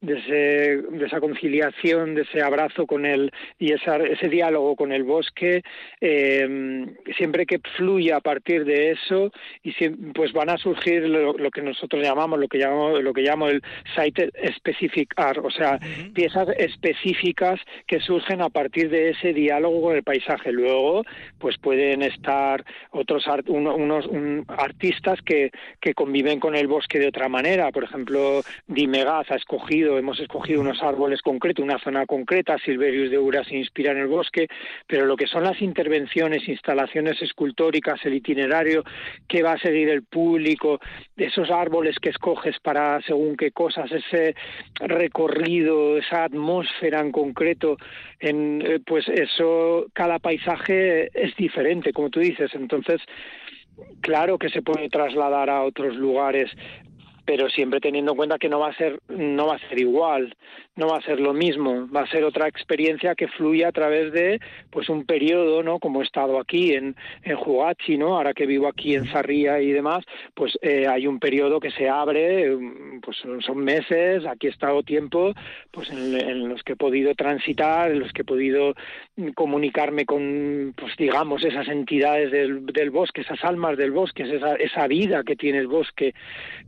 de, 0.00 0.18
ese, 0.18 0.96
de 0.96 1.06
esa 1.06 1.20
conciliación, 1.20 2.14
de 2.14 2.22
ese 2.22 2.40
abrazo 2.40 2.86
con 2.86 3.04
el 3.04 3.32
y 3.58 3.72
esa, 3.72 3.96
ese 3.96 4.28
diálogo 4.28 4.76
con 4.76 4.92
el 4.92 5.02
bosque, 5.02 5.62
eh, 6.00 6.86
siempre 7.16 7.46
que 7.46 7.60
fluya 7.76 8.16
a 8.16 8.20
partir 8.20 8.64
de 8.64 8.92
eso 8.92 9.32
y 9.62 9.72
siempre, 9.72 10.12
pues 10.14 10.32
van 10.32 10.50
a 10.50 10.58
surgir 10.58 11.08
lo, 11.08 11.32
lo, 11.32 11.50
que 11.50 11.62
nosotros 11.62 12.02
llamamos, 12.02 12.38
lo 12.38 12.48
que 12.48 12.58
llamamos, 12.58 13.02
lo 13.02 13.12
que 13.12 13.22
llamo 13.22 13.48
el 13.48 13.62
site 13.96 14.30
specific 14.56 15.12
art, 15.16 15.40
o 15.42 15.50
sea, 15.50 15.78
uh 15.80 15.84
-huh. 15.84 16.12
piezas 16.12 16.48
específicas 16.58 17.60
que 17.86 18.00
surgen 18.00 18.40
a 18.40 18.50
partir 18.50 18.90
de 18.90 19.10
ese 19.10 19.32
diálogo 19.32 19.82
con 19.82 19.96
el 19.96 20.02
paisaje. 20.02 20.52
Luego, 20.52 21.04
pues 21.38 21.58
pueden 21.58 22.02
estar 22.02 22.64
otros 22.90 23.26
art, 23.26 23.48
uno, 23.48 23.74
unos 23.74 24.06
un, 24.06 24.44
artistas 24.46 25.20
que, 25.22 25.50
que 25.80 25.94
conviven 25.94 26.38
con 26.38 26.54
el 26.54 26.68
bosque 26.68 26.98
de 26.98 27.08
otra 27.08 27.28
manera. 27.28 27.70
Por 27.72 27.84
ejemplo, 27.84 28.42
Dimegaz 28.66 29.30
ha 29.30 29.36
escogido 29.36 29.87
hemos 29.96 30.18
escogido 30.20 30.60
unos 30.60 30.82
árboles 30.82 31.22
concretos, 31.22 31.64
una 31.64 31.78
zona 31.78 32.04
concreta, 32.04 32.58
Silverius 32.58 33.10
de 33.10 33.18
Ura 33.18 33.44
se 33.44 33.56
inspira 33.56 33.92
en 33.92 33.98
el 33.98 34.08
bosque, 34.08 34.48
pero 34.86 35.06
lo 35.06 35.16
que 35.16 35.26
son 35.26 35.44
las 35.44 35.62
intervenciones, 35.62 36.48
instalaciones 36.48 37.22
escultóricas, 37.22 38.04
el 38.04 38.14
itinerario 38.14 38.82
que 39.26 39.42
va 39.42 39.52
a 39.52 39.58
seguir 39.58 39.88
el 39.88 40.02
público, 40.02 40.80
esos 41.16 41.50
árboles 41.50 41.96
que 42.00 42.10
escoges 42.10 42.58
para 42.60 43.00
según 43.02 43.36
qué 43.36 43.52
cosas, 43.52 43.90
ese 43.92 44.34
recorrido, 44.80 45.96
esa 45.96 46.24
atmósfera 46.24 47.00
en 47.00 47.12
concreto, 47.12 47.76
eh, 48.20 48.80
pues 48.84 49.08
eso, 49.08 49.86
cada 49.92 50.18
paisaje 50.18 51.08
es 51.14 51.34
diferente, 51.36 51.92
como 51.92 52.10
tú 52.10 52.20
dices, 52.20 52.50
entonces 52.54 53.00
claro 54.00 54.38
que 54.38 54.48
se 54.48 54.62
puede 54.62 54.88
trasladar 54.88 55.50
a 55.50 55.62
otros 55.62 55.94
lugares 55.96 56.50
pero 57.28 57.50
siempre 57.50 57.78
teniendo 57.78 58.12
en 58.12 58.16
cuenta 58.16 58.38
que 58.38 58.48
no 58.48 58.58
va 58.58 58.68
a 58.68 58.76
ser 58.78 59.00
no 59.06 59.48
va 59.48 59.56
a 59.56 59.68
ser 59.68 59.78
igual 59.78 60.34
no 60.76 60.86
va 60.86 60.96
a 60.96 61.02
ser 61.02 61.20
lo 61.20 61.34
mismo 61.34 61.86
va 61.94 62.00
a 62.00 62.06
ser 62.06 62.24
otra 62.24 62.48
experiencia 62.48 63.14
que 63.14 63.28
fluye 63.28 63.66
a 63.66 63.72
través 63.72 64.14
de 64.14 64.40
pues 64.70 64.88
un 64.88 65.04
periodo 65.04 65.62
no 65.62 65.78
como 65.78 66.00
he 66.00 66.04
estado 66.04 66.40
aquí 66.40 66.72
en 66.72 66.96
en 67.24 67.36
Jugachi 67.36 67.98
no 67.98 68.16
ahora 68.16 68.32
que 68.32 68.46
vivo 68.46 68.66
aquí 68.66 68.94
en 68.94 69.04
Zarría 69.08 69.60
y 69.60 69.72
demás 69.72 70.06
pues 70.32 70.58
eh, 70.62 70.86
hay 70.88 71.06
un 71.06 71.18
periodo 71.18 71.60
que 71.60 71.70
se 71.70 71.90
abre 71.90 72.56
pues 73.02 73.18
son 73.18 73.58
meses 73.58 74.24
aquí 74.24 74.46
he 74.46 74.50
estado 74.50 74.82
tiempo 74.82 75.34
pues 75.70 75.90
en, 75.90 76.48
los 76.48 76.62
que 76.62 76.72
he 76.72 76.76
podido 76.76 77.14
transitar 77.14 77.90
en 77.90 77.98
los 77.98 78.10
que 78.14 78.22
he 78.22 78.24
podido 78.24 78.72
comunicarme 79.34 80.06
con 80.06 80.72
pues 80.74 80.96
digamos 80.96 81.44
esas 81.44 81.68
entidades 81.68 82.30
del, 82.30 82.64
del 82.64 82.88
bosque 82.88 83.20
esas 83.20 83.44
almas 83.44 83.76
del 83.76 83.90
bosque 83.90 84.22
esa, 84.22 84.54
esa 84.54 84.86
vida 84.86 85.24
que 85.24 85.36
tiene 85.36 85.58
el 85.58 85.66
bosque 85.66 86.14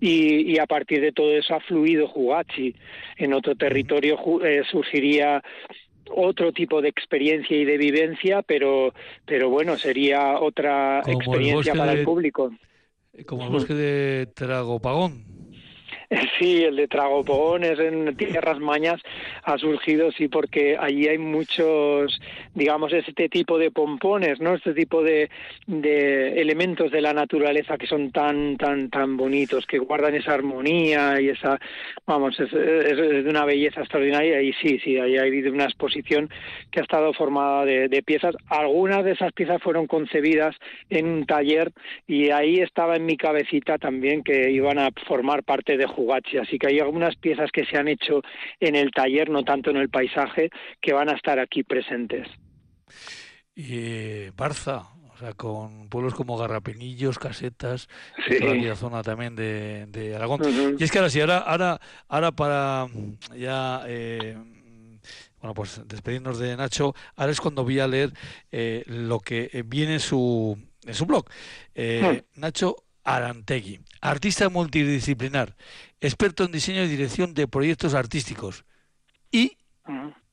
y, 0.01 0.50
y 0.51 0.59
a 0.59 0.67
partir 0.67 1.01
de 1.01 1.13
todo 1.13 1.33
eso 1.37 1.55
ha 1.55 1.61
fluido 1.61 2.09
Jugachi. 2.09 2.75
En 3.17 3.33
otro 3.33 3.55
territorio 3.55 4.19
eh, 4.45 4.63
surgiría 4.69 5.43
otro 6.11 6.53
tipo 6.53 6.83
de 6.83 6.89
experiencia 6.89 7.57
y 7.57 7.65
de 7.65 7.79
vivencia, 7.79 8.43
pero, 8.43 8.93
pero 9.25 9.49
bueno, 9.49 9.79
sería 9.79 10.41
otra 10.41 11.03
experiencia 11.07 11.73
para 11.75 11.93
el 11.93 12.03
público. 12.03 12.51
Como 13.27 13.45
el 13.45 13.51
bosque 13.51 13.75
de 13.75 14.27
Tragopagón. 14.35 15.40
Sí, 16.39 16.65
el 16.65 16.77
de 16.77 16.89
Tragopones 16.89 17.79
en 17.79 18.17
Tierras 18.17 18.59
Mañas 18.59 19.01
ha 19.45 19.59
surgido, 19.59 20.11
sí, 20.13 20.29
porque 20.29 20.77
allí 20.79 21.07
hay 21.07 21.19
muchos, 21.19 22.21
digamos, 22.55 22.93
este 22.93 23.29
tipo 23.29 23.59
de 23.59 23.71
pompones, 23.71 24.41
¿no? 24.41 24.55
Este 24.55 24.75
tipo 24.75 25.03
de, 25.03 25.31
de 25.67 26.41
elementos 26.41 26.91
de 26.91 27.01
la 27.01 27.13
naturaleza 27.13 27.79
que 27.79 27.87
son 27.87 28.11
tan, 28.11 28.57
tan, 28.57 28.91
tan 28.91 29.17
bonitos, 29.17 29.67
que 29.67 29.79
guardan 29.79 30.15
esa 30.15 30.35
armonía 30.35 31.21
y 31.21 31.29
esa, 31.29 31.59
vamos, 32.07 32.39
es, 32.41 32.51
de 32.51 33.25
una 33.29 33.45
belleza 33.45 33.81
extraordinaria. 33.81 34.43
Y 34.43 34.53
sí, 34.55 34.79
sí, 34.83 34.99
ahí 34.99 35.17
ha 35.17 35.23
habido 35.23 35.53
una 35.53 35.65
exposición 35.65 36.31
que 36.71 36.81
ha 36.81 36.83
estado 36.83 37.13
formada 37.13 37.65
de, 37.65 37.89
de 37.89 38.03
piezas. 38.03 38.35
Algunas 38.49 39.05
de 39.05 39.13
esas 39.13 39.33
piezas 39.33 39.63
fueron 39.63 39.87
concebidas 39.87 40.57
en 40.89 41.07
un 41.07 41.27
taller 41.27 41.73
y 42.07 42.31
ahí 42.31 42.61
estaba 42.61 42.97
en 42.97 43.07
mi 43.07 43.17
cabecita 43.17 43.79
también 43.79 44.23
que 44.23 44.51
iban 44.51 44.79
a 44.79 44.91
formar 45.07 45.43
parte 45.43 45.77
de 45.77 45.87
Así 46.41 46.59
que 46.59 46.69
hay 46.69 46.81
algunas 46.81 47.17
piezas 47.17 47.51
que 47.53 47.65
se 47.65 47.77
han 47.77 47.89
hecho 47.89 48.23
en 48.59 48.77
el 48.77 48.91
taller, 48.91 49.31
no 49.31 49.45
tanto 49.45 49.71
en 49.71 49.77
el 49.77 49.89
paisaje, 49.89 50.51
que 50.81 50.93
van 50.93 51.09
a 51.09 51.17
estar 51.17 51.39
aquí 51.39 51.63
presentes. 51.63 52.29
Y 53.55 54.31
Barza, 54.31 54.89
o 55.13 55.17
sea, 55.19 55.35
con 55.35 55.89
pueblos 55.89 56.15
como 56.15 56.37
Garrapenillos, 56.37 57.19
Casetas, 57.19 57.89
toda 58.39 58.55
la 58.55 58.77
zona 58.77 59.03
también 59.03 59.37
de, 59.37 60.13
Aragón. 60.15 60.41
Y 60.79 60.83
es 60.83 60.91
que 60.91 60.99
ahora 60.99 61.11
sí, 61.11 61.21
ahora, 61.21 61.39
ahora, 61.39 61.81
ahora 62.09 62.33
para 62.33 62.87
ya... 63.37 63.83
Eh, 63.87 64.37
bueno, 65.41 65.55
pues 65.55 65.81
despedirnos 65.87 66.39
de 66.39 66.55
Nacho, 66.55 66.95
ahora 67.17 67.33
es 67.33 67.41
cuando 67.41 67.65
voy 67.65 67.81
a 67.81 67.89
leer 67.89 68.13
eh, 68.53 68.85
lo 68.87 69.21
que 69.21 69.65
viene 69.67 69.95
en 69.95 70.01
su, 70.01 70.59
en 70.85 70.95
su 70.95 71.07
blog. 71.07 71.25
Eh, 71.75 72.23
hmm. 72.37 72.41
Nacho 72.41 72.77
Arantegui, 73.05 73.81
artista 74.01 74.49
multidisciplinar, 74.49 75.57
experto 76.01 76.45
en 76.45 76.53
diseño 76.53 76.83
y 76.85 76.89
dirección 76.89 77.35
de 77.35 77.49
proyectos 77.49 77.95
artísticos 77.95 78.65
y 79.31 79.57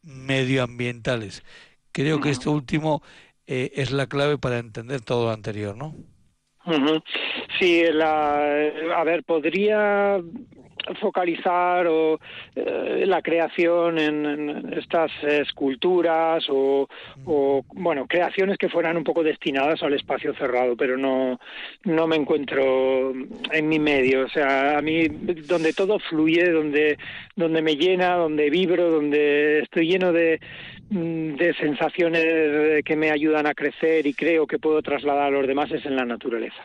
medioambientales. 0.01 1.43
Creo 1.91 2.19
que 2.21 2.29
esto 2.29 2.51
último 2.51 3.01
eh, 3.47 3.71
es 3.75 3.91
la 3.91 4.07
clave 4.07 4.37
para 4.37 4.59
entender 4.59 5.01
todo 5.01 5.25
lo 5.25 5.31
anterior, 5.31 5.75
¿no? 5.75 5.95
Sí, 7.59 7.83
a 7.85 9.03
ver, 9.03 9.23
podría 9.23 10.19
focalizar 10.95 11.87
o, 11.87 12.19
eh, 12.55 13.03
la 13.05 13.21
creación 13.21 13.99
en, 13.99 14.73
estas 14.73 15.11
esculturas 15.23 16.45
o, 16.49 16.87
bueno 17.73 18.07
creaciones 18.07 18.57
que 18.57 18.69
fueran 18.69 18.97
un 18.97 19.03
poco 19.03 19.23
destinadas 19.23 19.83
al 19.83 19.93
espacio 19.93 20.33
cerrado 20.35 20.75
pero 20.75 20.97
no 20.97 21.39
no 21.83 22.07
me 22.07 22.15
encuentro 22.15 23.13
en 23.51 23.67
mi 23.67 23.79
medio 23.79 24.25
o 24.25 24.29
sea 24.29 24.77
a 24.77 24.81
mí 24.81 25.07
donde 25.07 25.73
todo 25.73 25.99
fluye 25.99 26.51
donde 26.51 26.97
donde 27.35 27.61
me 27.61 27.75
llena 27.75 28.15
donde 28.15 28.49
vibro 28.49 28.89
donde 28.89 29.59
estoy 29.59 29.87
lleno 29.87 30.11
de 30.13 30.39
de 30.89 31.53
sensaciones 31.59 32.83
que 32.85 32.95
me 32.95 33.11
ayudan 33.11 33.45
a 33.45 33.53
crecer 33.53 34.07
y 34.07 34.13
creo 34.13 34.47
que 34.47 34.57
puedo 34.57 34.81
trasladar 34.81 35.23
a 35.23 35.31
los 35.31 35.45
demás 35.45 35.69
es 35.71 35.85
en 35.85 35.97
la 35.97 36.05
naturaleza. 36.05 36.56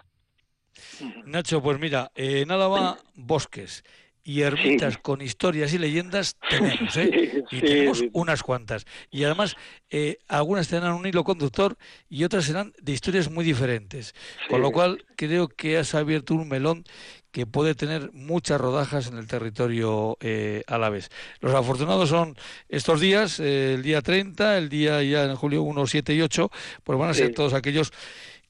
Nacho, 1.25 1.63
pues 1.63 1.79
mira, 1.79 2.11
en 2.15 2.51
Álava, 2.51 2.99
bosques 3.15 3.85
y 4.25 4.43
ermitas 4.43 4.99
con 4.99 5.21
historias 5.21 5.73
y 5.75 5.79
leyendas 5.79 6.37
tenemos, 6.51 6.97
¿eh? 6.97 7.45
y 7.51 7.61
tenemos 7.61 8.05
unas 8.13 8.43
cuantas. 8.43 8.87
Y 9.11 9.25
además, 9.25 9.57
eh, 9.91 10.19
algunas 10.29 10.69
tendrán 10.69 10.95
un 10.95 11.07
hilo 11.07 11.25
conductor 11.25 11.77
y 12.09 12.25
otras 12.25 12.45
serán 12.45 12.73
de 12.81 12.93
historias 12.93 13.31
muy 13.31 13.45
diferentes. 13.45 14.15
Con 14.49 14.63
lo 14.63 14.71
cual, 14.71 15.05
creo 15.17 15.49
que 15.49 15.79
has 15.79 15.95
abierto 15.95 16.35
un 16.35 16.49
melón 16.49 16.85
que 17.33 17.47
puede 17.47 17.75
tener 17.75 18.13
muchas 18.13 18.61
rodajas 18.61 19.09
en 19.09 19.17
el 19.17 19.27
territorio 19.27 20.19
eh, 20.21 20.63
vez 20.91 21.09
Los 21.41 21.55
afortunados 21.55 22.11
son 22.11 22.37
estos 22.69 23.01
días, 23.01 23.41
eh, 23.41 23.75
el 23.75 23.83
día 23.83 24.03
30, 24.03 24.59
el 24.59 24.69
día 24.69 25.03
ya 25.03 25.25
en 25.25 25.35
julio 25.35 25.63
1, 25.63 25.87
7 25.87 26.15
y 26.15 26.21
8, 26.21 26.51
pues 26.85 26.99
van 26.99 27.09
a 27.09 27.15
ser 27.15 27.33
todos 27.33 27.55
aquellos 27.55 27.91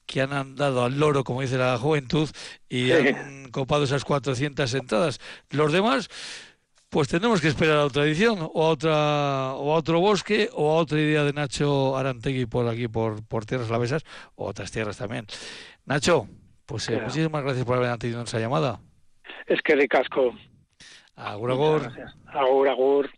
que 0.05 0.21
han 0.21 0.33
andado 0.33 0.83
al 0.83 0.99
loro, 0.99 1.23
como 1.23 1.41
dice 1.41 1.57
la 1.57 1.77
juventud, 1.77 2.29
y 2.69 2.91
han 2.91 3.49
copado 3.51 3.83
esas 3.83 4.05
400 4.05 4.73
entradas. 4.73 5.19
Los 5.49 5.71
demás, 5.71 6.09
pues 6.89 7.07
tenemos 7.07 7.41
que 7.41 7.47
esperar 7.47 7.77
a 7.77 7.85
otra 7.85 8.03
edición, 8.03 8.39
o 8.53 8.65
a, 8.65 8.69
otra, 8.69 9.53
o 9.55 9.73
a 9.73 9.75
otro 9.75 9.99
bosque, 9.99 10.49
o 10.53 10.71
a 10.71 10.75
otra 10.75 10.99
idea 10.99 11.23
de 11.23 11.33
Nacho 11.33 11.97
Arantegui 11.97 12.45
por 12.45 12.67
aquí, 12.67 12.87
por, 12.87 13.25
por 13.25 13.45
Tierras 13.45 13.69
Lavesas, 13.69 14.03
o 14.35 14.45
otras 14.45 14.71
tierras 14.71 14.97
también. 14.97 15.25
Nacho, 15.85 16.27
pues 16.65 16.89
eh, 16.89 16.99
muchísimas 17.01 17.43
gracias 17.43 17.65
por 17.65 17.77
haber 17.77 17.89
atendido 17.89 18.19
nuestra 18.19 18.39
llamada. 18.39 18.79
Es 19.47 19.61
que 19.61 19.75
ricasco. 19.75 20.33
Agur, 21.15 21.51
agur. 21.51 21.91
Agur, 22.27 22.69
agur. 22.69 23.09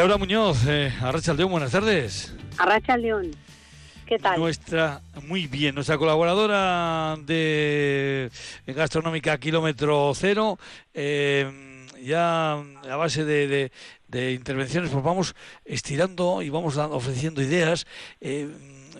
Laura 0.00 0.16
Muñoz, 0.16 0.66
eh, 0.66 0.90
Arracha 1.02 1.34
León, 1.34 1.50
buenas 1.50 1.72
tardes. 1.72 2.34
Arracha 2.56 2.96
León, 2.96 3.32
¿qué 4.06 4.18
tal? 4.18 4.40
Nuestra, 4.40 5.02
muy 5.26 5.46
bien, 5.46 5.74
nuestra 5.74 5.98
colaboradora 5.98 7.18
de 7.18 8.30
gastronómica 8.66 9.36
Kilómetro 9.36 10.10
Cero, 10.14 10.58
eh, 10.94 11.86
ya 12.02 12.52
a 12.52 12.96
base 12.96 13.26
de, 13.26 13.70
intervenciones, 14.32 14.90
pues 14.90 15.04
vamos 15.04 15.34
estirando 15.66 16.40
y 16.40 16.48
vamos 16.48 16.78
ofreciendo 16.78 17.42
ideas. 17.42 17.86
Eh, 18.22 18.48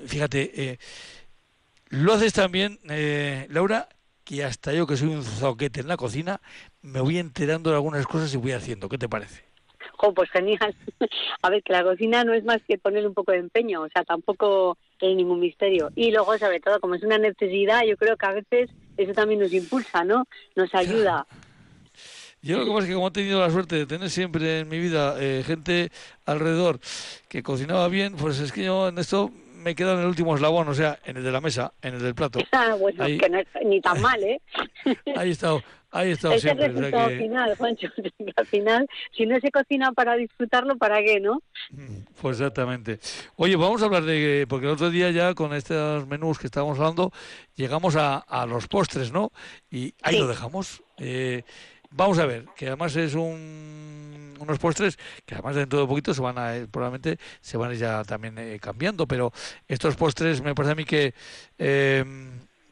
fíjate, 0.07 0.53
eh, 0.55 0.79
lo 1.89 2.13
haces 2.13 2.35
también, 2.35 2.79
Laura, 3.49 3.89
que 4.23 4.45
hasta 4.45 4.75
yo 4.75 4.87
que 4.87 4.99
soy 4.99 5.09
un 5.09 5.25
zoquete 5.25 5.81
en 5.81 5.89
la 5.89 5.97
cocina, 5.97 6.43
me 6.83 7.01
voy 7.01 7.17
enterando 7.17 7.71
de 7.71 7.77
algunas 7.77 8.07
cosas 8.07 8.35
y 8.35 8.37
voy 8.37 8.53
haciendo. 8.53 8.91
¿Qué 8.91 8.99
te 8.99 9.09
parece? 9.09 9.50
Pues 10.15 10.31
genial. 10.31 10.75
A 11.43 11.51
ver, 11.51 11.63
que 11.63 11.73
la 11.73 11.85
cocina 11.85 12.25
no 12.25 12.33
es 12.35 12.45
más 12.45 12.59
que 12.67 12.79
poner 12.79 13.07
un 13.07 13.15
poco 13.15 13.33
de 13.33 13.39
empeño, 13.39 13.83
o 13.83 13.89
sea, 13.89 14.05
tampoco 14.05 14.77
hay 15.01 15.15
ningún 15.15 15.41
misterio. 15.41 15.91
Y 15.95 16.11
luego, 16.11 16.37
sobre 16.39 16.61
todo, 16.61 16.81
como 16.81 16.95
es 16.95 17.03
una 17.03 17.19
necesidad, 17.19 17.83
yo 17.85 17.97
creo 17.97 18.17
que 18.17 18.27
a 18.27 18.33
veces 18.33 18.71
eso 18.97 19.13
también 19.13 19.41
nos 19.41 19.53
impulsa, 19.53 20.05
¿no? 20.05 20.25
Nos 20.57 20.75
ayuda. 20.75 21.27
Yo 22.43 22.57
lo 22.59 22.65
que 22.65 22.71
pasa 22.71 22.83
es 22.85 22.89
que 22.89 22.95
como 22.95 23.09
he 23.09 23.11
tenido 23.11 23.41
la 23.41 23.51
suerte 23.51 23.77
de 23.77 23.85
tener 23.85 24.09
siempre 24.09 24.61
en 24.61 24.69
mi 24.71 24.79
vida 24.79 25.15
eh, 25.21 25.43
gente 25.47 25.91
alrededor 26.25 26.81
que 27.29 27.43
cocinaba 27.43 27.87
bien, 27.89 28.17
pues 28.17 28.41
es 28.41 28.51
que 28.51 28.65
yo 28.65 28.89
en 28.89 28.97
esto 28.99 29.31
me 29.57 29.73
he 29.73 29.75
quedado 29.75 29.97
en 29.97 30.01
el 30.05 30.07
último 30.07 30.35
eslabón, 30.35 30.67
o 30.69 30.73
sea, 30.73 30.99
en 31.05 31.19
el 31.19 31.23
de 31.23 31.33
la 31.33 31.43
mesa, 31.43 31.75
en 31.83 31.97
el 31.97 32.03
del 32.03 32.15
plato. 32.15 32.39
Ah, 32.53 32.77
bueno, 32.81 33.05
Ahí- 33.05 33.19
que 33.19 33.29
no 33.29 33.39
es 33.41 33.47
ni 33.67 33.83
tan 33.83 34.01
mal, 34.01 34.23
¿eh? 34.25 34.41
Ahí 35.17 35.29
he 35.29 35.33
estado, 35.33 35.63
ahí 35.91 36.11
he 36.11 36.12
estado 36.12 36.34
Es 36.34 36.45
el 36.45 36.51
siempre. 36.57 36.66
o 36.66 36.72
sea 36.72 36.80
resultado 36.82 37.09
que- 37.09 37.18
final, 37.18 37.57
Juancho. 37.57 37.88
al 38.36 38.47
final, 38.47 38.86
si 39.16 39.26
no 39.26 39.41
se 39.41 39.51
cocina 39.51 39.93
para 39.93 40.16
disfrutarlo, 40.16 40.76
¿para 40.78 41.01
qué, 41.03 41.20
no? 41.20 41.43
Pues 42.20 42.41
exactamente. 42.41 42.99
Oye, 43.36 43.57
vamos 43.57 43.82
a 43.82 43.86
hablar 43.86 44.05
de, 44.05 44.47
porque 44.49 44.66
el 44.66 44.72
otro 44.72 44.91
día 44.91 45.11
ya 45.11 45.34
con 45.34 45.53
estos 45.55 46.07
menús 46.07 46.38
que 46.38 46.47
estábamos 46.47 46.78
hablando, 46.78 47.12
llegamos 47.57 47.97
a, 47.97 48.18
a 48.18 48.47
los 48.47 48.66
postres, 48.68 49.12
¿no? 49.12 49.32
Y 49.70 49.95
ahí 50.03 50.14
Sí. 50.14 50.20
lo 50.20 50.26
dejamos. 50.26 50.82
Eh, 50.99 51.43
vamos 51.91 52.18
a 52.18 52.26
ver, 52.26 52.45
que 52.57 52.68
además 52.68 52.95
es 52.97 53.14
un, 53.14 54.34
unos 54.38 54.59
postres 54.59 54.97
que 55.26 55.34
además 55.34 55.57
dentro 55.57 55.80
de 55.80 55.86
poquito 55.86 56.14
se 56.14 56.20
van 56.22 56.38
a, 56.38 56.57
eh, 56.57 56.66
probablemente 56.70 57.18
se 57.41 57.57
van 57.57 57.70
a 57.70 57.74
ir 57.74 57.80
ya 57.80 58.05
también 58.05 58.38
eh, 58.38 58.59
cambiando, 58.61 59.07
pero 59.07 59.32
estos 59.66 59.97
postres 59.97 60.41
me 60.43 60.55
parece 60.55 60.72
a 60.72 60.76
mí 60.76 60.84
que, 60.84 61.14
eh, 61.59 62.05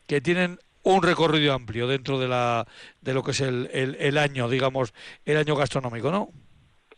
que 0.07 0.21
tienen 0.21 0.59
un 0.95 1.03
recorrido 1.03 1.53
amplio 1.53 1.87
dentro 1.87 2.19
de 2.19 2.29
la 2.29 2.67
de 3.01 3.15
lo 3.15 3.23
que 3.23 3.33
es 3.33 3.41
el, 3.41 3.69
el, 3.73 3.97
el 4.01 4.19
año, 4.19 4.49
digamos, 4.49 4.95
el 5.25 5.37
año 5.37 5.55
gastronómico, 5.55 6.11
¿no? 6.11 6.31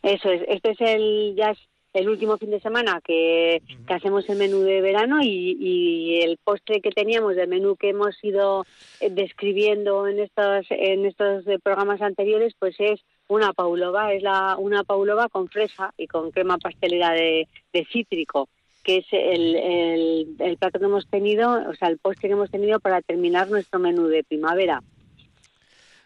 Eso 0.01 0.31
es, 0.31 0.41
este 0.47 0.71
es 0.71 0.81
el 0.81 1.35
ya 1.35 1.51
es 1.51 1.59
el 1.93 2.07
último 2.07 2.37
fin 2.37 2.51
de 2.51 2.61
semana 2.61 3.01
que, 3.03 3.61
que 3.85 3.93
hacemos 3.93 4.27
el 4.29 4.37
menú 4.37 4.61
de 4.61 4.79
verano 4.79 5.21
y, 5.21 5.57
y 5.59 6.21
el 6.21 6.37
postre 6.37 6.79
que 6.79 6.91
teníamos 6.91 7.35
del 7.35 7.49
menú 7.49 7.75
que 7.75 7.89
hemos 7.89 8.15
ido 8.23 8.65
eh, 9.01 9.09
describiendo 9.09 10.07
en 10.07 10.19
estos 10.19 10.67
en 10.69 11.05
estos 11.05 11.43
programas 11.61 12.01
anteriores, 12.01 12.53
pues 12.57 12.75
es 12.79 13.01
una 13.27 13.51
paulova, 13.51 14.13
es 14.13 14.23
la 14.23 14.55
una 14.57 14.83
paulova 14.83 15.27
con 15.27 15.49
fresa 15.49 15.93
y 15.97 16.07
con 16.07 16.31
crema 16.31 16.57
pastelera 16.57 17.11
de, 17.11 17.47
de 17.73 17.85
cítrico, 17.91 18.47
que 18.83 18.97
es 18.97 19.05
el, 19.11 19.55
el, 19.55 20.35
el 20.39 20.57
plato 20.57 20.79
que 20.79 20.85
hemos 20.85 21.07
tenido, 21.07 21.69
o 21.69 21.75
sea, 21.75 21.87
el 21.89 21.97
postre 21.97 22.29
que 22.29 22.33
hemos 22.33 22.49
tenido 22.51 22.79
para 22.79 23.01
terminar 23.01 23.49
nuestro 23.49 23.79
menú 23.79 24.07
de 24.07 24.23
primavera. 24.23 24.81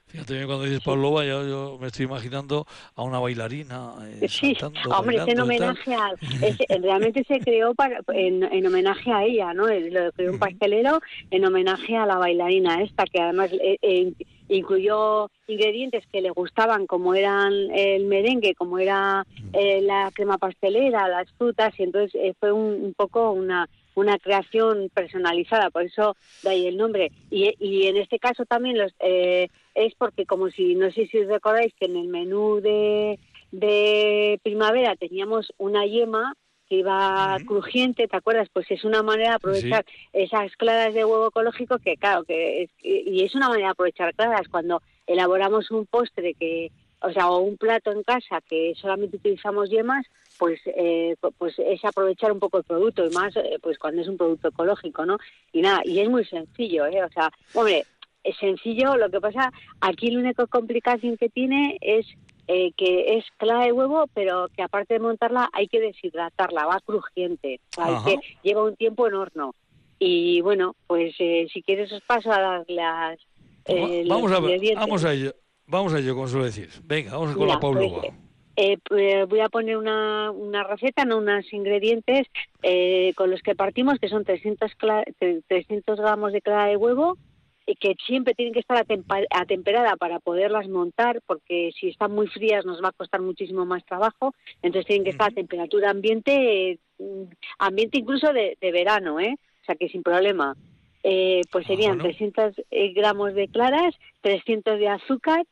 Fíjate 0.07 0.33
bien 0.35 0.45
cuando 0.45 0.63
dices 0.65 0.81
Pavlova, 0.81 1.25
yo, 1.25 1.45
yo 1.47 1.77
me 1.81 1.87
estoy 1.87 2.05
imaginando 2.05 2.65
a 2.95 3.03
una 3.03 3.19
bailarina 3.19 3.95
eh, 4.21 4.27
Sí, 4.29 4.55
saltando, 4.55 4.79
hombre, 4.97 5.17
es 5.17 5.21
en 5.27 5.39
bailando 5.39 5.53
y 5.53 5.57
tal. 5.57 5.69
homenaje 5.69 5.93
a, 5.95 6.47
es- 6.47 6.81
realmente 6.81 7.23
se 7.25 7.39
creó 7.39 7.73
para, 7.73 7.99
en, 8.13 8.43
en 8.43 8.65
homenaje 8.67 9.11
a 9.11 9.23
ella, 9.25 9.53
¿no? 9.53 9.67
El- 9.67 9.93
Lo 9.93 10.11
creó 10.13 10.31
un 10.33 10.39
pastelero 10.39 10.99
en 11.31 11.43
homenaje 11.45 11.97
a 11.97 12.05
la 12.05 12.17
bailarina 12.17 12.81
esta, 12.83 13.03
que 13.05 13.19
además 13.19 13.49
eh, 13.53 13.77
eh, 13.81 14.13
incluyó 14.49 15.29
ingredientes 15.47 16.05
que 16.11 16.21
le 16.21 16.29
gustaban, 16.29 16.87
como 16.87 17.13
eran 17.13 17.53
el 17.71 18.05
merengue, 18.05 18.55
como 18.55 18.79
era 18.79 19.25
eh, 19.53 19.81
la 19.81 20.11
crema 20.13 20.37
pastelera, 20.37 21.07
las 21.07 21.31
frutas, 21.33 21.73
y 21.79 21.83
entonces 21.83 22.13
eh, 22.15 22.33
fue 22.39 22.51
un, 22.51 22.83
un 22.83 22.93
poco 22.93 23.31
una 23.31 23.69
una 23.95 24.19
creación 24.19 24.89
personalizada, 24.93 25.69
por 25.69 25.83
eso 25.83 26.17
de 26.43 26.49
ahí 26.49 26.67
el 26.67 26.77
nombre. 26.77 27.11
Y, 27.31 27.55
y 27.59 27.87
en 27.87 27.97
este 27.97 28.19
caso 28.19 28.45
también 28.45 28.77
los, 28.77 28.91
eh, 28.99 29.47
es 29.73 29.95
porque, 29.95 30.25
como 30.25 30.49
si, 30.49 30.75
no 30.75 30.91
sé 30.91 31.07
si 31.07 31.19
os 31.19 31.27
recordáis, 31.27 31.73
que 31.79 31.85
en 31.85 31.95
el 31.95 32.07
menú 32.07 32.59
de, 32.61 33.19
de 33.51 34.39
primavera 34.43 34.95
teníamos 34.95 35.53
una 35.57 35.85
yema 35.85 36.35
que 36.67 36.75
iba 36.77 37.37
crujiente, 37.45 38.07
¿te 38.07 38.17
acuerdas? 38.17 38.49
Pues 38.51 38.69
es 38.71 38.83
una 38.83 39.03
manera 39.03 39.29
de 39.29 39.35
aprovechar 39.35 39.85
esas 40.13 40.55
claras 40.55 40.93
de 40.93 41.05
huevo 41.05 41.27
ecológico 41.27 41.77
que, 41.79 41.95
claro, 41.97 42.23
que 42.23 42.63
es, 42.63 42.69
y 42.81 43.23
es 43.23 43.35
una 43.35 43.49
manera 43.49 43.67
de 43.67 43.71
aprovechar 43.71 44.13
claras 44.15 44.47
cuando 44.49 44.81
elaboramos 45.07 45.69
un 45.71 45.85
postre 45.85 46.33
que, 46.33 46.71
o 47.01 47.11
sea, 47.11 47.29
o 47.29 47.39
un 47.39 47.57
plato 47.57 47.91
en 47.91 48.03
casa 48.03 48.41
que 48.41 48.73
solamente 48.75 49.17
utilizamos 49.17 49.69
yemas, 49.69 50.05
pues 50.37 50.59
eh, 50.65 51.15
pues 51.37 51.53
es 51.59 51.83
aprovechar 51.85 52.31
un 52.31 52.39
poco 52.39 52.57
el 52.57 52.63
producto 52.63 53.05
y 53.05 53.09
más 53.11 53.35
eh, 53.37 53.57
pues 53.61 53.77
cuando 53.77 54.01
es 54.01 54.07
un 54.07 54.17
producto 54.17 54.49
ecológico, 54.49 55.05
¿no? 55.05 55.17
Y 55.53 55.61
nada, 55.61 55.81
y 55.85 55.99
es 55.99 56.09
muy 56.09 56.25
sencillo, 56.25 56.87
¿eh? 56.87 57.03
O 57.03 57.09
sea, 57.09 57.31
hombre, 57.53 57.85
es 58.23 58.35
sencillo, 58.37 58.97
lo 58.97 59.09
que 59.09 59.21
pasa, 59.21 59.51
aquí 59.81 60.09
la 60.09 60.19
única 60.19 60.47
complicación 60.47 61.15
que 61.15 61.29
tiene 61.29 61.77
es 61.79 62.07
eh, 62.47 62.71
que 62.77 63.17
es 63.17 63.25
clara 63.37 63.65
de 63.65 63.71
huevo, 63.71 64.05
pero 64.13 64.47
que 64.55 64.61
aparte 64.63 64.93
de 64.95 64.99
montarla 64.99 65.49
hay 65.53 65.67
que 65.67 65.79
deshidratarla, 65.79 66.65
va 66.65 66.79
crujiente, 66.81 67.59
hay 67.77 67.95
que 68.05 68.19
lleva 68.43 68.63
un 68.63 68.75
tiempo 68.75 69.07
en 69.07 69.15
horno. 69.15 69.53
Y 69.97 70.41
bueno, 70.41 70.75
pues 70.87 71.15
eh, 71.19 71.47
si 71.51 71.61
quieres 71.63 71.91
os 71.91 72.01
paso 72.03 72.31
a 72.31 72.39
dar 72.39 72.65
las... 72.67 73.19
eh, 73.65 74.03
Va- 74.07 74.15
vamos, 74.15 74.31
a, 74.31 74.39
ver, 74.41 74.59
vamos 74.75 75.03
a 75.05 75.13
ello, 75.13 75.33
vamos 75.65 75.93
a 75.93 75.99
ello, 75.99 76.13
como 76.15 76.27
suele 76.27 76.45
decir. 76.47 76.69
Venga, 76.83 77.13
vamos 77.13 77.31
con 77.31 77.39
Mira, 77.43 77.53
la 77.55 77.59
Pavlova. 77.59 78.01
pues, 78.01 78.13
eh, 78.57 78.77
pues, 78.87 79.27
voy 79.27 79.39
a 79.39 79.49
poner 79.49 79.77
una, 79.77 80.31
una 80.31 80.63
receta, 80.63 81.03
no 81.05 81.17
unos 81.17 81.51
ingredientes 81.51 82.27
eh, 82.61 83.13
con 83.15 83.31
los 83.31 83.41
que 83.41 83.55
partimos, 83.55 83.97
que 83.99 84.07
son 84.09 84.23
300, 84.23 84.71
cla- 84.77 85.03
tre- 85.19 85.43
300 85.47 85.99
gramos 85.99 86.31
de 86.33 86.41
clara 86.41 86.65
de 86.67 86.77
huevo, 86.77 87.17
y 87.65 87.75
que 87.75 87.95
siempre 88.05 88.33
tienen 88.35 88.53
que 88.53 88.59
estar 88.59 88.85
atemperada 89.31 89.95
para 89.95 90.19
poderlas 90.19 90.67
montar, 90.67 91.21
porque 91.25 91.71
si 91.79 91.89
están 91.89 92.11
muy 92.11 92.27
frías 92.27 92.65
nos 92.65 92.81
va 92.83 92.89
a 92.89 92.93
costar 92.93 93.21
muchísimo 93.21 93.65
más 93.65 93.83
trabajo, 93.85 94.33
entonces 94.61 94.85
tienen 94.85 95.03
que 95.03 95.11
estar 95.11 95.31
a 95.31 95.35
temperatura 95.35 95.89
ambiente, 95.89 96.79
mm, 96.99 97.23
ambiente 97.59 97.97
incluso 97.97 98.31
de, 98.33 98.57
de 98.61 98.71
verano, 98.71 99.19
¿eh? 99.19 99.35
o 99.61 99.65
sea 99.65 99.75
que 99.75 99.89
sin 99.89 100.03
problema. 100.03 100.55
Eh, 101.03 101.41
pues 101.51 101.65
Ah, 101.65 101.67
serían 101.67 101.97
bueno. 101.97 102.03
300 102.05 102.53
eh, 102.71 102.93
gramos 102.93 103.33
de 103.33 103.47
claras, 103.47 103.95
300 104.21 104.79
de 104.79 104.87
azúcar, 104.87 105.45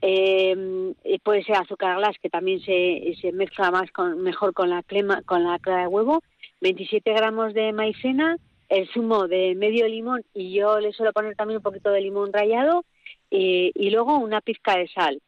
eh, 0.00 0.94
y 1.04 1.18
puede 1.18 1.42
ser 1.42 1.56
azúcar 1.56 1.96
glass 1.96 2.16
que 2.22 2.30
también 2.30 2.60
se, 2.60 3.14
se 3.20 3.32
mezcla 3.32 3.70
más 3.70 3.90
con, 3.90 4.22
mejor 4.22 4.54
con 4.54 4.70
la 4.70 4.82
crema 4.82 5.22
con 5.22 5.42
la 5.42 5.58
clara 5.58 5.82
de 5.82 5.88
huevo 5.88 6.22
27 6.60 7.12
gramos 7.12 7.52
de 7.52 7.72
maicena 7.72 8.36
el 8.68 8.88
zumo 8.92 9.28
de 9.28 9.54
medio 9.54 9.86
limón 9.88 10.24
y 10.34 10.52
yo 10.52 10.78
le 10.80 10.92
suelo 10.92 11.12
poner 11.12 11.36
también 11.36 11.58
un 11.58 11.62
poquito 11.62 11.90
de 11.90 12.00
limón 12.00 12.32
rallado 12.32 12.84
eh, 13.30 13.72
y 13.74 13.90
luego 13.90 14.18
una 14.18 14.40
pizca 14.40 14.76
de 14.76 14.88
sal. 14.88 15.20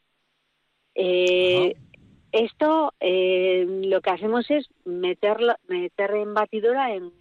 Eh, 0.94 1.76
esto 2.32 2.92
eh, 3.00 3.66
lo 3.84 4.00
que 4.00 4.10
hacemos 4.10 4.50
es 4.50 4.68
meterlo 4.84 5.54
meter 5.68 6.14
en 6.14 6.34
batidora 6.34 6.94
en 6.94 7.12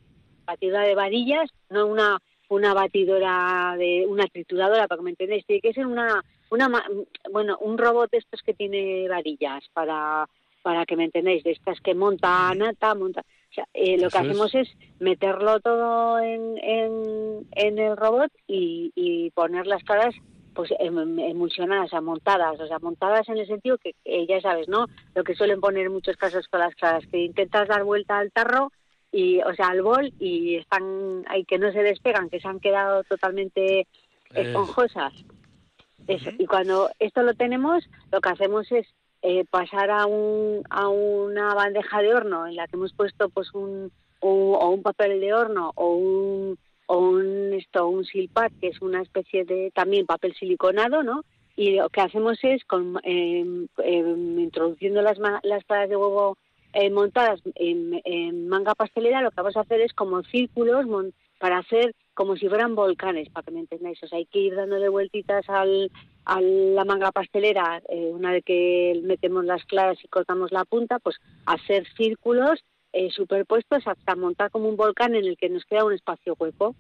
batidora 0.45 0.83
de 0.83 0.95
varillas 0.95 1.49
no 1.69 1.87
una 1.87 2.19
una 2.49 2.73
batidora 2.73 3.75
de 3.77 4.05
una 4.07 4.25
trituradora 4.27 4.87
para 4.87 4.99
que 4.99 5.03
me 5.03 5.09
entendáis 5.11 5.45
tiene 5.45 5.61
que 5.61 5.73
ser 5.73 5.87
una 5.87 6.23
una 6.51 6.83
bueno 7.31 7.57
un 7.59 7.77
robot 7.77 8.11
de 8.11 8.19
estos 8.19 8.41
que 8.43 8.53
tiene 8.53 9.07
varillas 9.07 9.63
para 9.73 10.27
para 10.61 10.85
que 10.85 10.95
me 10.95 11.05
entendáis 11.05 11.43
de 11.43 11.51
estas 11.51 11.79
que 11.81 11.95
monta 11.95 12.53
nata 12.55 12.93
monta 12.93 13.23
o 13.49 13.53
sea, 13.53 13.67
eh, 13.73 13.97
lo 13.97 14.09
que 14.09 14.17
Eso 14.17 14.19
hacemos 14.19 14.55
es 14.55 14.69
meterlo 14.99 15.59
todo 15.59 16.19
en, 16.19 16.57
en, 16.59 17.47
en 17.51 17.79
el 17.79 17.97
robot 17.97 18.31
y, 18.47 18.91
y 18.95 19.31
poner 19.31 19.65
las 19.65 19.83
caras 19.83 20.13
pues 20.53 20.71
em- 20.79 21.19
emulsionadas, 21.19 21.85
o 21.85 21.89
sea, 21.89 22.01
montadas, 22.01 22.59
o 22.59 22.67
sea, 22.67 22.79
montadas 22.79 23.27
en 23.29 23.37
el 23.37 23.47
sentido 23.47 23.77
que, 23.77 23.93
que 24.03 24.27
ya 24.27 24.41
sabes, 24.41 24.67
¿no? 24.67 24.87
Lo 25.15 25.23
que 25.23 25.35
suelen 25.35 25.61
poner 25.61 25.85
en 25.85 25.93
muchos 25.93 26.17
casos 26.17 26.47
con 26.47 26.59
las 26.59 26.75
claras, 26.75 27.05
que 27.07 27.23
intentas 27.23 27.67
dar 27.67 27.83
vuelta 27.83 28.17
al 28.17 28.31
tarro 28.31 28.71
y, 29.11 29.39
o 29.41 29.53
sea, 29.55 29.69
al 29.69 29.81
bol 29.81 30.11
y 30.19 30.55
están 30.57 31.23
ahí 31.27 31.45
que 31.45 31.57
no 31.57 31.71
se 31.71 31.81
despegan, 31.81 32.29
que 32.29 32.39
se 32.39 32.47
han 32.47 32.59
quedado 32.59 33.03
totalmente 33.03 33.87
esponjosas. 34.33 35.13
Eso. 36.07 36.31
Y 36.37 36.45
cuando 36.45 36.89
esto 36.99 37.21
lo 37.23 37.33
tenemos, 37.35 37.87
lo 38.11 38.19
que 38.19 38.29
hacemos 38.29 38.71
es 38.71 38.87
eh, 39.21 39.45
pasar 39.49 39.91
a, 39.91 40.05
un, 40.05 40.63
a 40.69 40.87
una 40.89 41.53
bandeja 41.53 42.01
de 42.01 42.13
horno 42.13 42.47
en 42.47 42.55
la 42.55 42.67
que 42.67 42.75
hemos 42.77 42.93
puesto 42.93 43.29
pues 43.29 43.53
un, 43.53 43.91
un- 44.21 44.55
o 44.59 44.69
un 44.69 44.81
papel 44.81 45.19
de 45.19 45.33
horno 45.33 45.71
o 45.75 45.93
un 45.95 46.57
o 46.87 46.97
un 46.97 47.53
esto 47.53 47.87
un 47.87 48.03
silpat 48.03 48.51
que 48.59 48.69
es 48.69 48.81
una 48.81 49.01
especie 49.01 49.45
de 49.45 49.71
también 49.75 50.05
papel 50.07 50.33
siliconado, 50.33 51.03
¿no? 51.03 51.23
Y 51.55 51.75
lo 51.75 51.89
que 51.89 52.01
hacemos 52.01 52.39
es 52.43 52.63
con 52.65 52.99
em, 53.03 53.67
introduciendo 54.39 55.01
las 55.01 55.17
las 55.43 55.63
claras 55.65 55.89
de 55.89 55.95
huevo 55.95 56.37
eh, 56.73 56.89
montadas 56.89 57.41
en, 57.55 58.01
en 58.05 58.47
manga 58.47 58.75
pastelera, 58.75 59.21
lo 59.21 59.31
que 59.31 59.37
vamos 59.41 59.57
a 59.57 59.61
hacer 59.61 59.81
es 59.81 59.93
como 59.93 60.23
círculos 60.23 60.85
mon- 60.85 61.13
para 61.39 61.57
hacer 61.57 61.95
como 62.13 62.35
si 62.35 62.47
fueran 62.49 62.75
volcanes, 62.75 63.29
para 63.29 63.45
que 63.45 63.51
me 63.51 63.61
entendáis. 63.61 64.01
O 64.03 64.07
sea, 64.07 64.17
hay 64.17 64.25
que 64.25 64.39
ir 64.39 64.55
dándole 64.55 64.89
vueltitas 64.89 65.47
al, 65.49 65.89
a 66.25 66.41
la 66.41 66.85
manga 66.85 67.11
pastelera, 67.11 67.81
eh, 67.89 68.11
una 68.13 68.31
vez 68.31 68.43
que 68.45 68.99
metemos 69.03 69.45
las 69.45 69.63
claras 69.65 69.97
y 70.03 70.07
cortamos 70.09 70.51
la 70.51 70.65
punta, 70.65 70.99
pues 70.99 71.15
hacer 71.45 71.87
círculos 71.95 72.63
eh, 72.91 73.09
superpuestos 73.11 73.87
hasta 73.87 74.15
montar 74.15 74.51
como 74.51 74.67
un 74.67 74.75
volcán 74.75 75.15
en 75.15 75.25
el 75.25 75.37
que 75.37 75.49
nos 75.49 75.63
queda 75.65 75.85
un 75.85 75.93
espacio 75.93 76.35
hueco, 76.37 76.75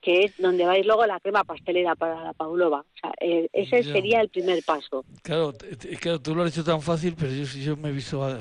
que 0.00 0.24
es 0.24 0.32
donde 0.38 0.64
va 0.64 0.72
a 0.72 0.78
ir 0.78 0.86
luego 0.86 1.04
la 1.06 1.20
crema 1.20 1.44
pastelera 1.44 1.94
para 1.94 2.22
la 2.24 2.32
pavlova. 2.32 2.80
O 2.80 2.98
sea, 3.00 3.12
eh, 3.20 3.48
ese 3.52 3.82
Ya. 3.82 3.92
sería 3.92 4.20
el 4.20 4.28
primer 4.30 4.62
paso. 4.64 5.04
Claro, 5.22 5.52
claro, 6.00 6.20
tú 6.20 6.34
lo 6.34 6.42
has 6.42 6.52
hecho 6.52 6.64
tan 6.64 6.80
fácil, 6.80 7.14
pero 7.18 7.30
yo, 7.32 7.44
yo 7.44 7.76
me 7.76 7.90
he 7.90 7.92
visto 7.92 8.22
ah, 8.24 8.38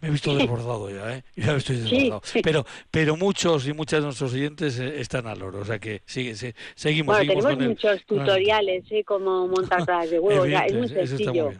me 0.00 0.08
he 0.08 0.10
visto 0.10 0.34
desbordado 0.34 0.88
ya, 0.90 1.16
¿eh? 1.16 1.22
Ya 1.36 1.54
estoy 1.56 1.76
desbordado. 1.76 2.20
sí. 2.24 2.40
Pero 2.42 2.64
pero 2.90 3.16
muchos 3.16 3.66
y 3.68 3.72
muchas 3.72 4.00
de 4.00 4.06
nuestros 4.06 4.32
oyentes 4.32 4.78
eh, 4.80 5.00
están 5.00 5.26
al 5.26 5.42
oro, 5.42 5.60
o 5.60 5.64
sea 5.64 5.78
que 5.78 6.02
sigue, 6.06 6.34
sí, 6.34 6.52
seguimos, 6.74 7.16
Bueno, 7.16 7.32
seguimos 7.32 7.44
tenemos 7.50 7.68
muchos 7.68 7.92
el- 7.92 8.04
tutoriales, 8.06 8.84
¿eh? 8.90 9.04
Como 9.04 9.46
montar 9.48 9.84
de 10.08 10.18
huevo, 10.18 10.46
ya, 10.46 10.64
es 10.66 10.74
muy 10.74 10.88
sencillo. 10.88 11.52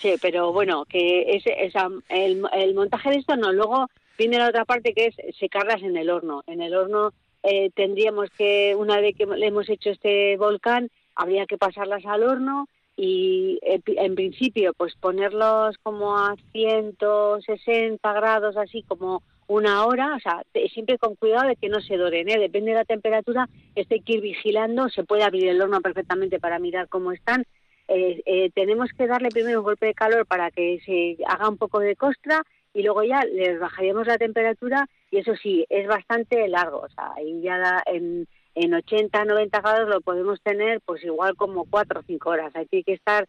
Sí, 0.00 0.14
pero 0.20 0.52
bueno, 0.52 0.84
que 0.88 1.36
ese, 1.36 1.64
esa, 1.64 1.88
el, 2.08 2.42
el 2.54 2.74
montaje 2.74 3.10
de 3.10 3.16
esto 3.18 3.36
no. 3.36 3.52
Luego 3.52 3.88
viene 4.18 4.38
la 4.38 4.48
otra 4.48 4.64
parte 4.64 4.94
que 4.94 5.06
es 5.06 5.36
secarlas 5.38 5.80
en 5.82 5.96
el 5.96 6.10
horno. 6.10 6.42
En 6.48 6.60
el 6.60 6.74
horno 6.74 7.12
eh, 7.42 7.70
tendríamos 7.74 8.30
que, 8.30 8.74
una 8.76 9.00
vez 9.00 9.16
que 9.16 9.26
le 9.26 9.46
hemos 9.46 9.68
hecho 9.68 9.90
este 9.90 10.36
volcán, 10.36 10.90
habría 11.14 11.46
que 11.46 11.58
pasarlas 11.58 12.04
al 12.06 12.22
horno 12.22 12.68
y 12.96 13.58
eh, 13.62 13.80
en 13.86 14.14
principio 14.14 14.74
pues 14.74 14.94
ponerlos 14.96 15.76
como 15.82 16.16
a 16.16 16.36
160 16.52 18.12
grados 18.12 18.56
así 18.56 18.82
como 18.82 19.22
una 19.48 19.84
hora, 19.84 20.14
o 20.16 20.20
sea, 20.20 20.42
siempre 20.72 20.98
con 20.98 21.14
cuidado 21.16 21.48
de 21.48 21.56
que 21.56 21.68
no 21.68 21.80
se 21.80 21.96
doren, 21.96 22.28
¿eh? 22.28 22.38
depende 22.38 22.70
de 22.70 22.78
la 22.78 22.84
temperatura, 22.84 23.48
este 23.74 23.96
hay 23.96 24.00
que 24.00 24.14
ir 24.14 24.20
vigilando, 24.20 24.88
se 24.88 25.04
puede 25.04 25.24
abrir 25.24 25.48
el 25.48 25.60
horno 25.60 25.80
perfectamente 25.80 26.40
para 26.40 26.58
mirar 26.58 26.88
cómo 26.88 27.12
están. 27.12 27.44
Eh, 27.88 28.22
eh, 28.24 28.50
tenemos 28.54 28.90
que 28.96 29.06
darle 29.06 29.28
primero 29.28 29.58
un 29.58 29.64
golpe 29.64 29.86
de 29.86 29.94
calor 29.94 30.24
para 30.24 30.50
que 30.50 30.80
se 30.86 31.22
haga 31.26 31.48
un 31.48 31.58
poco 31.58 31.80
de 31.80 31.96
costra 31.96 32.42
y 32.74 32.82
luego 32.82 33.02
ya 33.02 33.22
les 33.24 33.58
bajaríamos 33.58 34.06
la 34.06 34.18
temperatura 34.18 34.88
y 35.10 35.18
eso 35.18 35.34
sí, 35.36 35.66
es 35.68 35.86
bastante 35.86 36.48
largo, 36.48 36.80
o 36.80 36.88
sea, 36.88 37.12
ahí 37.16 37.40
ya 37.42 37.82
en, 37.86 38.26
en 38.54 38.74
80, 38.74 39.24
90 39.24 39.60
grados 39.60 39.88
lo 39.88 40.00
podemos 40.00 40.40
tener 40.42 40.80
pues 40.80 41.04
igual 41.04 41.36
como 41.36 41.64
4 41.64 42.00
o 42.00 42.02
5 42.02 42.30
horas, 42.30 42.56
ahí 42.56 42.66
tiene 42.66 42.84
que 42.84 42.94
estar 42.94 43.28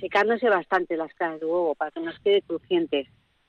secándose 0.00 0.48
bastante 0.48 0.96
las 0.96 1.12
claras 1.14 1.40
de 1.40 1.46
huevo 1.46 1.74
para 1.74 1.90
que 1.90 2.00
nos 2.00 2.18
quede 2.20 2.42
crujientes. 2.42 3.06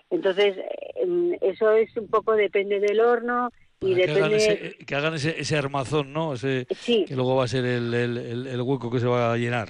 Entonces, 0.10 0.58
em, 0.96 1.38
eso 1.42 1.72
es 1.72 1.96
un 1.96 2.08
poco, 2.08 2.34
depende 2.34 2.80
del 2.80 3.00
horno 3.00 3.50
y 3.80 3.96
depende... 3.96 4.14
Que 4.14 4.20
hagan, 4.20 4.34
ese, 4.34 4.78
que 4.86 4.96
hagan 4.96 5.14
ese, 5.16 5.58
armazón, 5.58 6.14
¿no? 6.14 6.34
Ese, 6.34 6.68
sí. 6.76 7.06
Que 7.08 7.16
luego 7.16 7.38
va 7.38 7.46
a 7.46 7.48
ser 7.48 7.66
el, 7.66 7.94
el, 7.94 8.48
el, 8.48 8.62
hueco 8.62 8.92
que 8.92 9.00
se 9.00 9.08
va 9.08 9.34
a 9.34 9.38
llenar. 9.38 9.70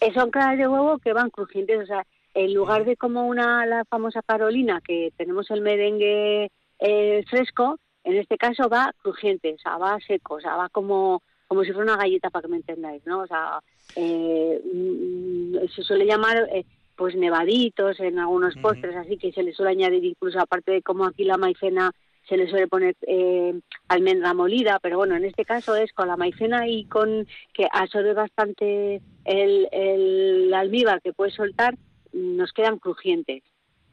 Eh, 0.00 0.12
son 0.12 0.30
claras 0.30 0.58
de 0.58 0.66
huevo 0.66 0.98
que 0.98 1.12
van 1.12 1.30
crujientes, 1.30 1.78
o 1.78 1.86
sea, 1.86 2.04
en 2.34 2.54
lugar 2.54 2.84
de 2.84 2.96
como 2.96 3.26
una 3.26 3.66
la 3.66 3.84
famosa 3.84 4.22
Carolina, 4.22 4.80
que 4.80 5.12
tenemos 5.16 5.50
el 5.50 5.60
merengue 5.60 6.50
eh, 6.78 7.24
fresco, 7.28 7.78
en 8.04 8.16
este 8.16 8.36
caso 8.38 8.68
va 8.68 8.92
crujiente, 9.02 9.54
o 9.54 9.58
sea, 9.58 9.76
va 9.76 9.98
seco, 10.06 10.34
o 10.34 10.40
sea, 10.40 10.56
va 10.56 10.68
como, 10.68 11.22
como 11.48 11.64
si 11.64 11.72
fuera 11.72 11.92
una 11.92 12.02
galleta, 12.02 12.30
para 12.30 12.42
que 12.42 12.48
me 12.48 12.56
entendáis, 12.56 13.04
¿no? 13.06 13.20
O 13.20 13.26
sea, 13.26 13.60
eh, 13.96 14.60
mm, 14.72 15.56
se 15.74 15.82
suele 15.82 16.06
llamar 16.06 16.48
eh, 16.52 16.64
pues 16.96 17.14
nevaditos 17.14 17.98
en 18.00 18.18
algunos 18.18 18.54
postres, 18.56 18.96
así 18.96 19.16
que 19.16 19.32
se 19.32 19.42
le 19.42 19.52
suele 19.52 19.72
añadir 19.72 20.04
incluso, 20.04 20.38
aparte 20.38 20.72
de 20.72 20.82
como 20.82 21.06
aquí 21.06 21.24
la 21.24 21.38
maicena 21.38 21.92
se 22.28 22.36
le 22.36 22.48
suele 22.48 22.68
poner 22.68 22.94
eh, 23.06 23.58
almendra 23.88 24.34
molida, 24.34 24.78
pero 24.80 24.98
bueno, 24.98 25.16
en 25.16 25.24
este 25.24 25.44
caso 25.44 25.74
es 25.74 25.92
con 25.92 26.08
la 26.08 26.16
maicena 26.16 26.68
y 26.68 26.84
con 26.84 27.26
que 27.52 27.66
absorbe 27.72 28.14
bastante 28.14 29.00
el, 29.24 29.68
el 29.72 30.54
almíbar 30.54 31.02
que 31.02 31.12
puede 31.12 31.32
soltar, 31.32 31.74
nos 32.12 32.52
quedan 32.52 32.78
crujientes. 32.78 33.42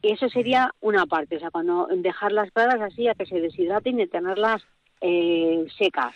Y 0.02 0.12
eso 0.12 0.28
sería 0.28 0.72
una 0.80 1.06
parte, 1.06 1.36
o 1.36 1.40
sea, 1.40 1.50
cuando 1.50 1.88
dejar 1.90 2.32
las 2.32 2.50
claras 2.52 2.80
así 2.80 3.08
a 3.08 3.14
que 3.14 3.26
se 3.26 3.40
deshidraten 3.40 3.98
y 4.00 4.06
tenerlas 4.06 4.62
eh, 5.00 5.66
secas. 5.76 6.14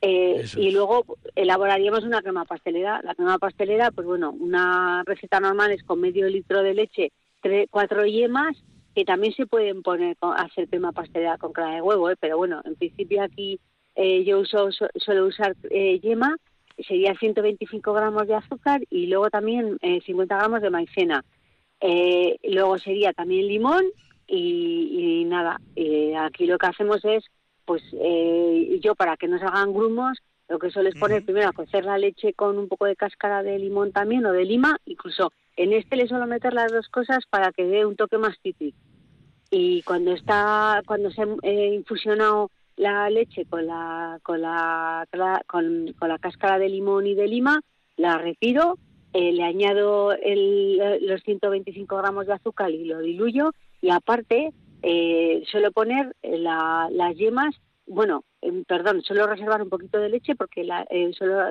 Eh, 0.00 0.44
y 0.56 0.70
luego 0.70 1.04
elaboraríamos 1.34 2.04
una 2.04 2.22
crema 2.22 2.44
pastelera. 2.44 3.00
La 3.02 3.14
crema 3.14 3.38
pastelera, 3.38 3.90
pues 3.90 4.06
bueno, 4.06 4.30
una 4.30 5.02
receta 5.04 5.40
normal 5.40 5.72
es 5.72 5.82
con 5.82 6.00
medio 6.00 6.28
litro 6.28 6.62
de 6.62 6.74
leche, 6.74 7.12
tres, 7.40 7.66
cuatro 7.70 8.06
yemas, 8.06 8.56
que 8.96 9.04
también 9.04 9.34
se 9.34 9.46
pueden 9.46 9.82
poner 9.82 10.16
a 10.22 10.42
hacer 10.42 10.68
crema 10.68 10.90
pastelera 10.90 11.36
con 11.36 11.52
clara 11.52 11.74
de 11.74 11.82
huevo, 11.82 12.10
¿eh? 12.10 12.16
pero 12.18 12.38
bueno, 12.38 12.62
en 12.64 12.76
principio 12.76 13.22
aquí 13.22 13.60
eh, 13.94 14.24
yo 14.24 14.40
uso, 14.40 14.70
suelo 14.94 15.26
usar 15.26 15.54
eh, 15.68 16.00
yema, 16.00 16.34
sería 16.78 17.14
125 17.14 17.92
gramos 17.92 18.26
de 18.26 18.34
azúcar 18.34 18.80
y 18.88 19.06
luego 19.06 19.28
también 19.28 19.78
50 19.82 20.34
gramos 20.34 20.62
de 20.62 20.70
maicena. 20.70 21.22
Luego 21.80 22.78
sería 22.78 23.12
también 23.12 23.46
limón 23.46 23.84
y, 24.26 25.20
y 25.20 25.24
nada, 25.24 25.60
aquí 26.18 26.46
lo 26.46 26.58
que 26.58 26.66
hacemos 26.66 27.04
es 27.04 27.24
pues 27.66 27.82
eh, 27.92 28.78
yo 28.80 28.94
para 28.94 29.16
que 29.18 29.28
no 29.28 29.38
se 29.38 29.44
hagan 29.44 29.74
grumos, 29.74 30.18
lo 30.48 30.58
que 30.58 30.70
suelo 30.70 30.88
es 30.88 30.94
poner 30.94 31.24
primero 31.24 31.48
a 31.48 31.52
cocer 31.52 31.84
la 31.84 31.98
leche 31.98 32.32
con 32.32 32.56
un 32.56 32.68
poco 32.68 32.86
de 32.86 32.96
cáscara 32.96 33.42
de 33.42 33.58
limón 33.58 33.92
también 33.92 34.24
o 34.24 34.32
de 34.32 34.44
lima, 34.44 34.78
incluso 34.86 35.32
en 35.56 35.72
este 35.72 35.96
le 35.96 36.06
suelo 36.06 36.26
meter 36.26 36.54
las 36.54 36.72
dos 36.72 36.88
cosas 36.88 37.18
para 37.28 37.50
que 37.52 37.64
dé 37.64 37.84
un 37.84 37.96
toque 37.96 38.16
más 38.16 38.36
cítrico. 38.42 38.78
Y 39.50 39.82
cuando 39.82 40.12
está, 40.12 40.82
cuando 40.86 41.10
se 41.10 41.22
ha 41.22 41.26
eh, 41.42 41.74
infusionado 41.74 42.50
la 42.76 43.10
leche 43.10 43.44
con 43.46 43.66
la, 43.66 44.18
con 44.22 44.40
la, 44.40 45.06
con, 45.46 45.86
la 46.00 46.18
cáscara 46.18 46.58
de 46.58 46.68
limón 46.68 47.06
y 47.06 47.14
de 47.14 47.26
lima, 47.26 47.60
la 47.96 48.18
retiro, 48.18 48.78
eh, 49.16 49.32
le 49.32 49.44
añado 49.44 50.12
el, 50.12 50.76
los 51.06 51.22
125 51.22 51.96
gramos 51.96 52.26
de 52.26 52.34
azúcar 52.34 52.70
y 52.70 52.84
lo 52.84 52.98
diluyo 53.00 53.52
y 53.80 53.88
aparte 53.88 54.52
eh, 54.82 55.42
suelo 55.50 55.72
poner 55.72 56.14
eh, 56.22 56.38
las 56.38 57.16
yemas, 57.16 57.54
bueno, 57.86 58.24
perdón, 58.66 59.00
suelo 59.00 59.26
reservar 59.26 59.62
un 59.62 59.70
poquito 59.70 59.98
de 59.98 60.10
leche 60.10 60.34
porque 60.34 60.64
la, 60.64 60.86
eh, 60.90 61.10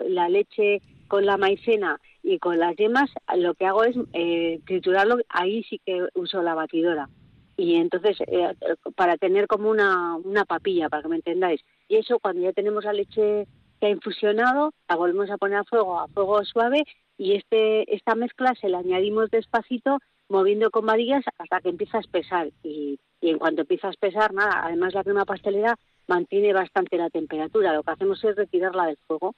la 0.10 0.30
leche 0.30 0.82
con 1.08 1.26
la 1.26 1.38
maicena 1.38 2.00
y 2.22 2.38
con 2.38 2.60
las 2.60 2.76
yemas 2.76 3.10
lo 3.36 3.56
que 3.56 3.66
hago 3.66 3.84
es 3.84 3.96
eh, 4.14 4.60
triturarlo, 4.68 5.18
ahí 5.30 5.64
sí 5.64 5.82
que 5.84 6.08
uso 6.14 6.44
la 6.44 6.54
batidora. 6.54 7.10
Y 7.58 7.76
entonces, 7.76 8.18
eh, 8.28 8.54
para 8.96 9.18
tener 9.18 9.48
como 9.48 9.72
una, 9.72 10.18
una 10.18 10.46
papilla, 10.46 10.90
para 10.90 11.02
que 11.02 11.10
me 11.10 11.16
entendáis. 11.16 11.62
Y 11.88 11.96
eso, 11.96 12.20
cuando 12.20 12.44
ya 12.44 12.52
tenemos 12.52 12.84
la 12.84 12.94
leche 12.94 13.48
que 13.80 13.88
ha 13.88 13.90
infusionado, 13.90 14.74
la 14.88 14.96
volvemos 14.98 15.32
a 15.32 15.38
poner 15.38 15.60
a 15.60 15.64
fuego, 15.64 16.00
a 16.00 16.08
fuego 16.10 16.44
suave, 16.44 16.84
y 17.18 17.34
este 17.34 17.96
esta 17.96 18.16
mezcla 18.16 18.54
se 18.60 18.70
la 18.70 18.80
añadimos 18.80 19.30
despacito 19.32 20.00
moviendo 20.30 20.72
con 20.72 20.86
varillas 20.86 21.24
hasta 21.38 21.62
que 21.62 21.70
empieza 21.70 21.98
a 21.98 22.02
espesar 22.02 22.50
y, 22.64 23.00
en 23.22 23.40
cuanto 23.40 23.62
empieza 23.62 23.88
a 23.88 23.92
espesar, 23.92 24.34
nada, 24.34 24.62
además 24.64 24.94
la 24.94 25.04
crema 25.04 25.26
pastelera 25.26 25.76
mantiene 26.08 26.54
bastante 26.54 26.98
la 26.98 27.10
temperatura, 27.10 27.74
lo 27.74 27.84
que 27.84 27.92
hacemos 27.92 28.24
es 28.24 28.36
retirarla 28.36 28.88
del 28.88 28.98
fuego 29.08 29.36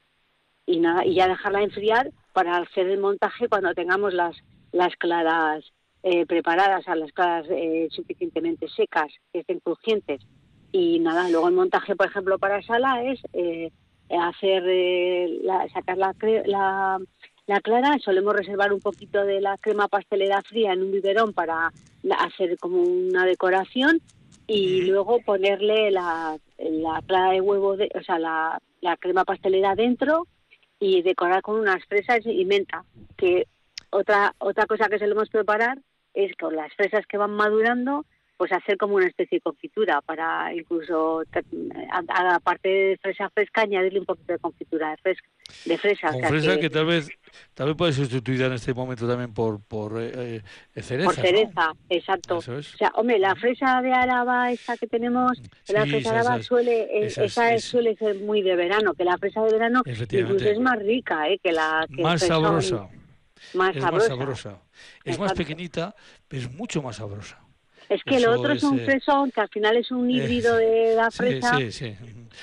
y 0.66 0.80
nada, 0.80 1.06
y 1.06 1.16
ya 1.16 1.28
dejarla 1.28 1.62
enfriar 1.62 2.12
para 2.34 2.58
hacer 2.58 2.88
el 2.90 3.00
montaje 3.00 3.48
cuando 3.48 3.74
tengamos 3.74 4.14
las, 4.14 4.36
las 4.74 4.96
claras 4.98 5.64
eh, 6.04 6.26
preparadas, 6.26 6.88
a 6.88 6.96
las 6.96 7.12
claras 7.14 7.48
eh, 7.50 7.88
suficientemente 7.92 8.68
secas, 8.68 9.08
que 9.32 9.40
estén 9.40 9.60
crujientes. 9.60 10.22
Y 10.74 11.00
nada, 11.00 11.30
luego 11.30 11.48
el 11.48 11.56
montaje, 11.56 11.96
por 11.96 12.08
ejemplo, 12.08 12.38
para 12.38 12.62
sala 12.62 13.02
es 13.04 13.22
eh, 13.32 13.72
hacer, 14.10 14.64
la, 15.42 15.68
sacar 15.70 15.98
la, 15.98 16.14
la, 16.46 17.00
la 17.48 17.62
clara 17.62 17.98
solemos 18.04 18.36
reservar 18.36 18.74
un 18.74 18.82
poquito 18.82 19.24
de 19.26 19.42
la 19.42 19.58
crema 19.58 19.88
pastelera 19.88 20.42
fría 20.42 20.74
en 20.74 20.84
un 20.84 20.92
biberón 20.92 21.34
para 21.34 21.72
hacer 22.20 22.58
como 22.60 22.82
una 22.82 23.26
decoración 23.26 24.02
y 24.48 24.82
luego 24.84 25.20
ponerle 25.22 25.90
la, 25.92 26.38
la 26.58 27.02
clara 27.06 27.32
de 27.32 27.42
huevo, 27.42 27.78
de, 27.78 27.90
o 27.96 28.04
sea, 28.04 28.20
la, 28.20 28.62
la 28.82 28.98
crema 28.98 29.24
pastelera 29.24 29.76
dentro 29.76 30.28
y 30.80 31.02
decorar 31.02 31.42
con 31.42 31.60
unas 31.60 31.84
fresas 31.86 32.20
y 32.26 32.46
menta. 32.46 32.84
Que 33.18 33.48
otra 33.90 34.36
otra 34.40 34.66
cosa 34.66 34.90
que 34.90 35.00
solemos 35.00 35.30
preparar 35.30 35.80
es 36.14 36.36
con 36.38 36.56
las 36.56 36.74
fresas 36.74 37.06
que 37.08 37.18
van 37.18 37.32
madurando, 37.32 38.06
pues 38.38 38.52
hacer 38.52 38.78
como 38.78 38.96
una 38.96 39.08
especie 39.08 39.38
de 39.38 39.42
confitura 39.42 40.00
para 40.02 40.54
incluso 40.54 41.24
aparte 42.36 42.70
de 42.70 42.98
fresa 43.02 43.30
fresca 43.32 43.62
añadirle 43.62 44.00
un 44.00 44.06
poquito 44.06 44.34
de 44.34 44.40
confitura 44.40 44.92
de, 44.92 44.98
fresca, 44.98 45.28
de 45.66 45.78
fresa. 45.78 46.12
Con 46.12 46.24
fresa 46.24 46.60
que, 46.60 46.70
tal 46.70 46.86
vez 46.86 47.10
tal 47.56 47.68
vez 47.68 47.76
puede 47.76 47.94
sustituida 47.94 48.46
en 48.46 48.54
este 48.54 48.74
momento 48.74 49.08
también 49.08 49.34
por 49.34 49.60
por 49.62 50.00
eh, 50.00 50.44
eh 50.76 50.82
cereza. 50.82 51.06
Por 51.06 51.16
cereza, 51.16 51.72
exacto. 51.90 52.38
O 52.38 52.42
sea, 52.42 52.92
hombre, 52.94 53.18
la 53.18 53.36
fresa 53.36 53.82
de 53.82 53.92
Álava 53.92 54.52
esa 54.52 54.78
que 54.78 54.88
tenemos, 54.88 55.42
la 55.70 55.86
fresa 55.86 56.14
de 56.14 56.20
Álava 56.20 56.44
suele 56.44 56.88
esa, 57.08 57.58
suele 57.58 57.96
ser 57.96 58.20
muy 58.20 58.44
de 58.44 58.56
verano, 58.56 58.94
que 58.94 59.04
la 59.04 59.18
fresa 59.18 59.42
de 59.44 59.52
verano 59.52 59.82
incluso 59.86 60.48
es 60.48 60.60
más 60.60 60.78
rica, 60.80 61.28
eh, 61.28 61.40
que 61.42 61.52
la 61.52 61.88
que 61.94 62.04
más 62.04 62.22
sabrosa. 62.22 62.88
Más 63.54 63.76
es 63.76 63.82
sabrosa. 63.82 64.10
más 64.10 64.20
sabrosa. 64.20 64.62
Es 65.04 65.20
más 65.20 65.34
pequeñita, 65.34 65.96
pero 66.28 66.44
es 66.44 66.52
mucho 66.52 66.82
más 66.82 66.98
sabrosa. 66.98 67.47
Es 67.90 68.04
que 68.04 68.18
el 68.18 68.28
otro 68.28 68.54
es, 68.54 68.64
un 68.64 68.80
fresón 68.80 69.32
que 69.32 69.42
al 69.42 69.50
final 69.50 69.78
es 69.78 69.92
un 69.92 70.10
híbrido 70.10 70.56
de 70.58 70.94
la 70.96 71.10
fresa 71.10 71.58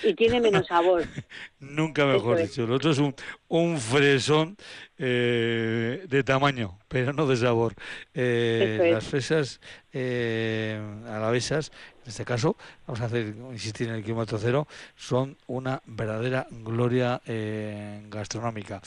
y 0.03 0.15
tiene 0.15 0.41
menos 0.41 0.67
sabor. 0.67 1.05
Nunca 1.71 2.07
mejor 2.07 2.39
dicho. 2.39 2.65
El 2.65 2.73
otro 2.73 2.91
es 2.91 2.99
un, 2.99 3.15
un 3.49 3.79
fresón 3.79 4.57
eh, 4.99 6.05
de 6.09 6.23
tamaño, 6.23 6.79
pero 6.89 7.13
no 7.13 7.27
de 7.27 7.37
sabor. 7.37 7.75
Eh, 8.13 8.91
las 8.93 9.05
fresas 9.05 9.61
eh, 9.93 10.81
alavesas, 11.09 11.73
en 12.05 12.09
este 12.11 12.25
caso, 12.25 12.57
vamos 12.87 13.01
a 13.01 13.07
hacer 13.07 13.35
insistir 13.53 13.89
en 13.89 13.95
el 13.95 14.05
kilómetro 14.05 14.39
cero, 14.39 14.69
son 14.97 15.37
una 15.47 15.83
verdadera 15.87 16.47
gloria 16.51 17.21
eh, 17.27 18.03
gastronómica. 18.09 18.81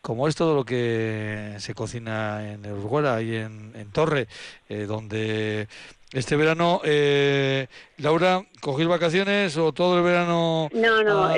Como 0.00 0.26
es 0.26 0.34
todo 0.34 0.54
lo 0.54 0.64
que 0.64 1.54
se 1.58 1.74
cocina 1.74 2.52
en 2.52 2.66
Uruguay 2.70 3.30
y 3.30 3.36
en, 3.36 3.72
en 3.74 3.90
Torre, 3.90 4.26
eh, 4.68 4.86
donde 4.86 5.68
este 6.12 6.36
verano, 6.36 6.80
eh, 6.84 7.68
Laura, 7.98 8.44
¿cogís 8.60 8.86
vacaciones 8.86 9.56
o 9.56 9.72
todo 9.72 9.98
el 9.98 10.04
verano? 10.04 10.68
No, 10.74 11.02
no, 11.02 11.30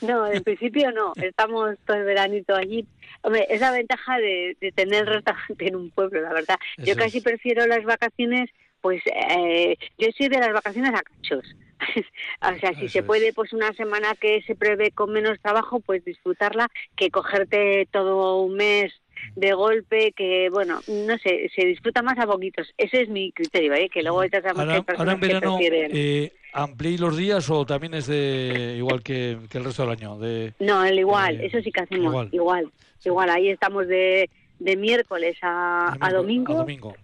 no, 0.00 0.26
en 0.30 0.42
principio 0.42 0.92
no. 0.92 1.12
Estamos 1.22 1.76
todo 1.86 1.96
el 1.96 2.04
veranito 2.04 2.54
allí. 2.54 2.86
Hombre, 3.22 3.46
es 3.48 3.60
la 3.60 3.72
ventaja 3.72 4.18
de, 4.18 4.56
tener 4.74 5.06
restaurante 5.06 5.68
en 5.68 5.76
un 5.76 5.90
pueblo, 5.90 6.20
la 6.20 6.32
verdad. 6.32 6.56
Yo 6.78 6.96
casi 6.96 7.20
prefiero 7.20 7.66
las 7.66 7.84
vacaciones 7.84 8.50
pues 8.86 9.02
eh, 9.06 9.76
yo 9.98 10.08
soy 10.16 10.28
de 10.28 10.38
las 10.38 10.52
vacaciones 10.52 10.92
a 10.94 11.02
cachos. 11.02 11.44
o 12.40 12.58
sea, 12.60 12.72
si 12.74 12.84
Eso 12.84 12.92
se 12.92 13.02
puede, 13.02 13.32
pues 13.32 13.52
una 13.52 13.72
semana 13.72 14.14
que 14.14 14.42
se 14.42 14.54
prevé 14.54 14.92
con 14.92 15.12
menos 15.12 15.40
trabajo, 15.40 15.80
pues 15.80 16.04
disfrutarla, 16.04 16.68
que 16.94 17.10
cogerte 17.10 17.88
todo 17.90 18.42
un 18.42 18.54
mes 18.54 18.92
de 19.34 19.54
golpe, 19.54 20.12
que 20.12 20.50
bueno, 20.50 20.80
no 20.86 21.18
sé, 21.18 21.50
se 21.54 21.66
disfruta 21.66 22.02
más 22.02 22.16
a 22.18 22.26
poquitos. 22.26 22.72
Ese 22.78 23.02
es 23.02 23.08
mi 23.08 23.32
criterio, 23.32 23.74
¿eh? 23.74 23.88
que 23.92 24.02
luego 24.02 24.20
hay 24.20 24.30
Ahora, 24.32 24.50
ahora 24.50 24.82
personas 24.82 25.14
en 25.14 25.20
que 25.20 25.40
prefieren... 25.40 25.90
eh, 25.92 26.32
¿ampliéis 26.56 27.00
los 27.00 27.16
días 27.16 27.48
o 27.50 27.64
también 27.66 27.94
es 27.94 28.06
de 28.06 28.74
igual 28.78 29.02
que, 29.02 29.38
que 29.50 29.58
el 29.58 29.64
resto 29.64 29.82
del 29.82 29.92
año? 29.92 30.18
De, 30.18 30.52
No, 30.60 30.84
el 30.84 30.98
igual, 30.98 31.40
eso 31.40 31.60
sí 31.62 31.70
que 31.70 31.80
hacemos, 31.82 32.06
igual. 32.12 32.28
igual, 32.32 32.72
igual, 33.04 33.30
ahí 33.30 33.48
estamos 33.50 33.86
de, 33.86 34.28
de 34.58 34.76
miércoles 34.76 35.36
a, 35.42 35.96
a 36.00 36.12
domingo, 36.12 36.52
A 36.54 36.56
domingo. 36.56 36.94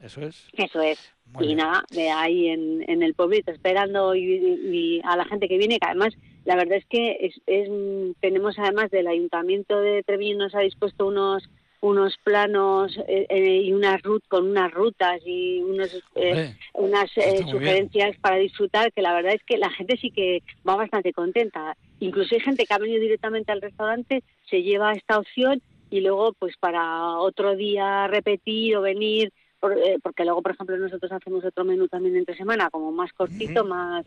Eso 0.00 0.20
es. 0.22 0.48
eso 0.54 0.80
es, 0.80 0.98
Muy 1.26 1.44
y 1.44 1.46
bien. 1.48 1.58
nada, 1.58 1.84
de 1.90 2.10
ahí 2.10 2.48
en, 2.48 2.84
en 2.88 3.02
el 3.02 3.14
pueblito 3.14 3.52
esperando 3.52 4.14
y, 4.16 4.22
y 4.22 5.00
a 5.04 5.16
la 5.16 5.24
gente 5.26 5.46
que 5.48 5.58
viene, 5.58 5.78
que 5.78 5.86
además 5.86 6.14
la 6.44 6.56
verdad 6.56 6.78
es 6.78 6.86
que 6.86 7.18
es, 7.20 7.40
es, 7.46 7.68
tenemos 8.20 8.58
además 8.58 8.90
del 8.90 9.06
Ayuntamiento 9.06 9.80
de 9.80 10.02
Treviño 10.02 10.38
nos 10.38 10.54
ha 10.56 10.60
dispuesto 10.60 11.06
unos 11.06 11.48
unos 11.82 12.16
planos 12.22 12.96
eh, 13.08 13.26
eh, 13.28 13.60
y 13.64 13.72
unas 13.72 14.00
rut 14.02 14.22
con 14.28 14.48
unas 14.48 14.70
rutas 14.72 15.20
y 15.26 15.60
unos 15.62 15.90
eh, 16.14 16.54
unas 16.74 17.10
eh, 17.16 17.38
bien. 17.38 17.48
sugerencias 17.48 18.16
para 18.20 18.36
disfrutar 18.36 18.92
que 18.92 19.02
la 19.02 19.12
verdad 19.12 19.34
es 19.34 19.42
que 19.44 19.58
la 19.58 19.68
gente 19.70 19.96
sí 20.00 20.12
que 20.12 20.42
va 20.66 20.76
bastante 20.76 21.12
contenta 21.12 21.76
incluso 21.98 22.36
hay 22.36 22.40
gente 22.40 22.66
que 22.66 22.72
ha 22.74 22.78
venido 22.78 23.00
directamente 23.00 23.50
al 23.50 23.60
restaurante 23.60 24.22
se 24.48 24.62
lleva 24.62 24.92
esta 24.92 25.18
opción 25.18 25.60
y 25.90 26.00
luego 26.02 26.32
pues 26.38 26.56
para 26.56 27.18
otro 27.18 27.56
día 27.56 28.06
repetir 28.06 28.76
o 28.76 28.80
venir 28.82 29.32
por- 29.58 29.76
eh, 29.76 29.98
porque 30.04 30.24
luego 30.24 30.40
por 30.40 30.52
ejemplo 30.52 30.76
nosotros 30.78 31.10
hacemos 31.10 31.44
otro 31.44 31.64
menú 31.64 31.88
también 31.88 32.14
entre 32.16 32.36
semana 32.36 32.70
como 32.70 32.92
más 32.92 33.12
cortito 33.12 33.62
Ujú. 33.62 33.70
más 33.70 34.06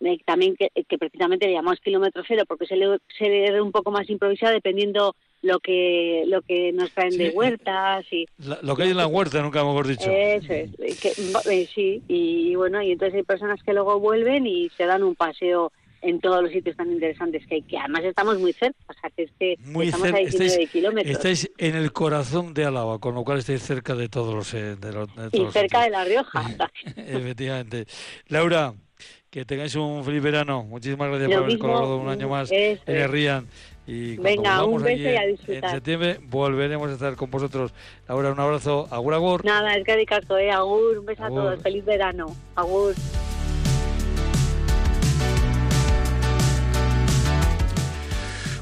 eh, 0.00 0.18
también 0.24 0.56
que, 0.56 0.70
que 0.88 0.96
precisamente 0.96 1.46
le 1.46 1.52
llamamos 1.52 1.80
kilómetro 1.80 2.22
cero 2.26 2.44
porque 2.48 2.64
se 2.64 2.76
le, 2.76 2.98
se 3.18 3.28
le 3.28 3.60
un 3.60 3.72
poco 3.72 3.90
más 3.90 4.08
improvisado 4.08 4.54
dependiendo 4.54 5.14
lo 5.42 5.58
que 5.60 6.24
lo 6.26 6.42
que 6.42 6.70
nos 6.72 6.90
traen 6.92 7.12
Sí, 7.12 7.18
de 7.18 7.30
huertas 7.30 8.04
y 8.12 8.26
la- 8.38 8.58
lo 8.62 8.76
que 8.76 8.82
hay 8.84 8.90
en 8.90 8.96
la 8.98 9.06
huerta, 9.06 9.40
nunca 9.42 9.64
mejor 9.64 9.86
dicho. 9.86 10.10
eso 10.10 10.52
es, 10.52 10.70
eh, 10.78 10.96
que, 11.00 11.12
eh, 11.50 11.68
sí, 11.74 12.02
y 12.08 12.54
bueno, 12.56 12.82
y 12.82 12.92
entonces 12.92 13.14
hay 13.16 13.22
personas 13.22 13.62
que 13.62 13.72
luego 13.72 13.98
vuelven 14.00 14.46
y 14.46 14.68
se 14.76 14.84
dan 14.84 15.02
un 15.02 15.14
paseo 15.14 15.72
en 16.02 16.18
todos 16.20 16.42
los 16.42 16.50
sitios 16.50 16.76
tan 16.76 16.90
interesantes 16.90 17.46
que 17.46 17.56
hay, 17.56 17.62
que 17.62 17.76
además 17.78 18.04
estamos 18.04 18.38
muy 18.38 18.52
cerca, 18.54 18.78
o 18.88 18.92
sea 18.94 19.10
que 19.14 19.22
es 19.24 19.30
que 19.38 19.56
Muy 19.66 19.86
estamos 19.86 20.06
a 20.08 20.10
cerca, 20.12 20.18
19 20.20 20.46
estáis, 20.46 20.70
kilómetros 20.70 21.14
estáis 21.14 21.50
en 21.58 21.74
el 21.76 21.92
corazón 21.92 22.54
de 22.54 22.64
Álava, 22.64 22.98
con 22.98 23.14
lo 23.14 23.22
cual 23.24 23.38
estáis 23.38 23.62
cerca 23.62 23.94
de 23.94 24.08
todos 24.08 24.34
los... 24.34 24.54
eh, 24.54 24.76
de 24.76 24.92
los- 24.94 25.14
de 25.14 25.28
y 25.32 25.40
los 25.42 25.52
cerca 25.52 25.82
de. 25.84 25.90
La 25.90 26.04
Rioja. 26.04 26.42
Efectivamente. 26.96 27.84
Laura, 28.28 28.72
que 29.30 29.44
tengáis 29.44 29.74
un 29.74 30.02
feliz 30.04 30.22
verano. 30.22 30.62
Muchísimas 30.64 31.08
gracias 31.08 31.30
Lo 31.30 31.36
por 31.36 31.44
haber 31.44 31.58
colaborado 31.58 31.96
un 31.98 32.08
año 32.08 32.28
más 32.28 32.50
en 32.50 32.78
el 32.86 33.08
Rían. 33.10 33.46
Y 33.92 34.16
Venga, 34.18 34.64
un 34.64 34.76
beso 34.82 34.86
allí 34.86 35.02
y 35.02 35.06
a 35.08 35.24
en- 35.24 35.30
En 35.30 35.36
disfrutar. 35.36 35.70
septiembre 35.72 36.20
volveremos 36.22 36.88
a 36.90 36.92
estar 36.92 37.16
con 37.16 37.28
vosotros. 37.28 37.72
Laura, 38.08 38.30
un 38.30 38.38
abrazo. 38.38 38.86
Agur, 38.90 39.14
agur. 39.14 39.44
Nada, 39.44 39.74
es 39.74 39.84
que 39.84 39.96
de 39.96 40.06
caso, 40.06 40.38
eh, 40.38 40.52
Agur, 40.52 40.98
un 40.98 41.06
beso 41.06 41.24
Agur. 41.24 41.40
a 41.40 41.42
todos, 41.42 41.62
feliz 41.62 41.84
verano, 41.84 42.26
Agur. 42.54 42.94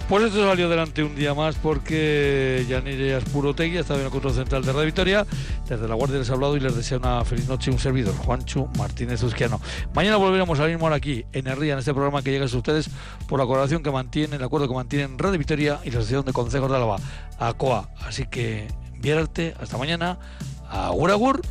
Pues 0.08 0.24
esto 0.24 0.42
salió 0.42 0.68
adelante 0.68 1.02
un 1.02 1.14
día 1.14 1.34
más 1.34 1.56
porque 1.56 2.64
Yanire 2.66 3.16
Aspurotegui 3.16 3.76
ha 3.76 3.80
estado 3.80 4.00
en 4.00 4.06
el 4.06 4.10
control 4.10 4.32
central 4.32 4.64
de 4.64 4.72
Radio 4.72 4.86
Victoria. 4.86 5.26
Desde 5.68 5.86
la 5.86 5.94
Guardia 5.96 6.18
les 6.18 6.30
ha 6.30 6.32
hablado 6.32 6.56
y 6.56 6.60
les 6.60 6.74
desea 6.74 6.96
una 6.96 7.22
feliz 7.26 7.46
noche 7.46 7.70
un 7.70 7.78
servidor, 7.78 8.14
Juanchu 8.16 8.70
Martínez 8.78 9.22
Uzquiano. 9.22 9.60
Mañana 9.94 10.16
volveremos 10.16 10.58
al 10.60 10.70
mismo 10.70 10.88
aquí, 10.88 11.26
en 11.34 11.46
Herría, 11.46 11.74
en 11.74 11.80
este 11.80 11.92
programa 11.92 12.22
que 12.22 12.30
llega 12.30 12.46
a 12.46 12.56
ustedes 12.56 12.88
por 13.28 13.38
la 13.38 13.44
colaboración 13.44 13.82
que 13.82 13.90
mantiene, 13.90 14.36
el 14.36 14.42
acuerdo 14.42 14.66
que 14.66 14.74
mantienen 14.74 15.18
Radio 15.18 15.36
Victoria 15.36 15.78
y 15.84 15.90
la 15.90 15.98
Asociación 15.98 16.24
de 16.24 16.32
Consejos 16.32 16.70
de 16.70 16.76
Álava, 16.76 16.96
ACOA. 17.38 17.90
Así 18.00 18.24
que, 18.24 18.66
viérate, 18.94 19.54
hasta 19.60 19.76
mañana. 19.76 20.18
Agur, 20.70 21.10
agur. 21.10 21.42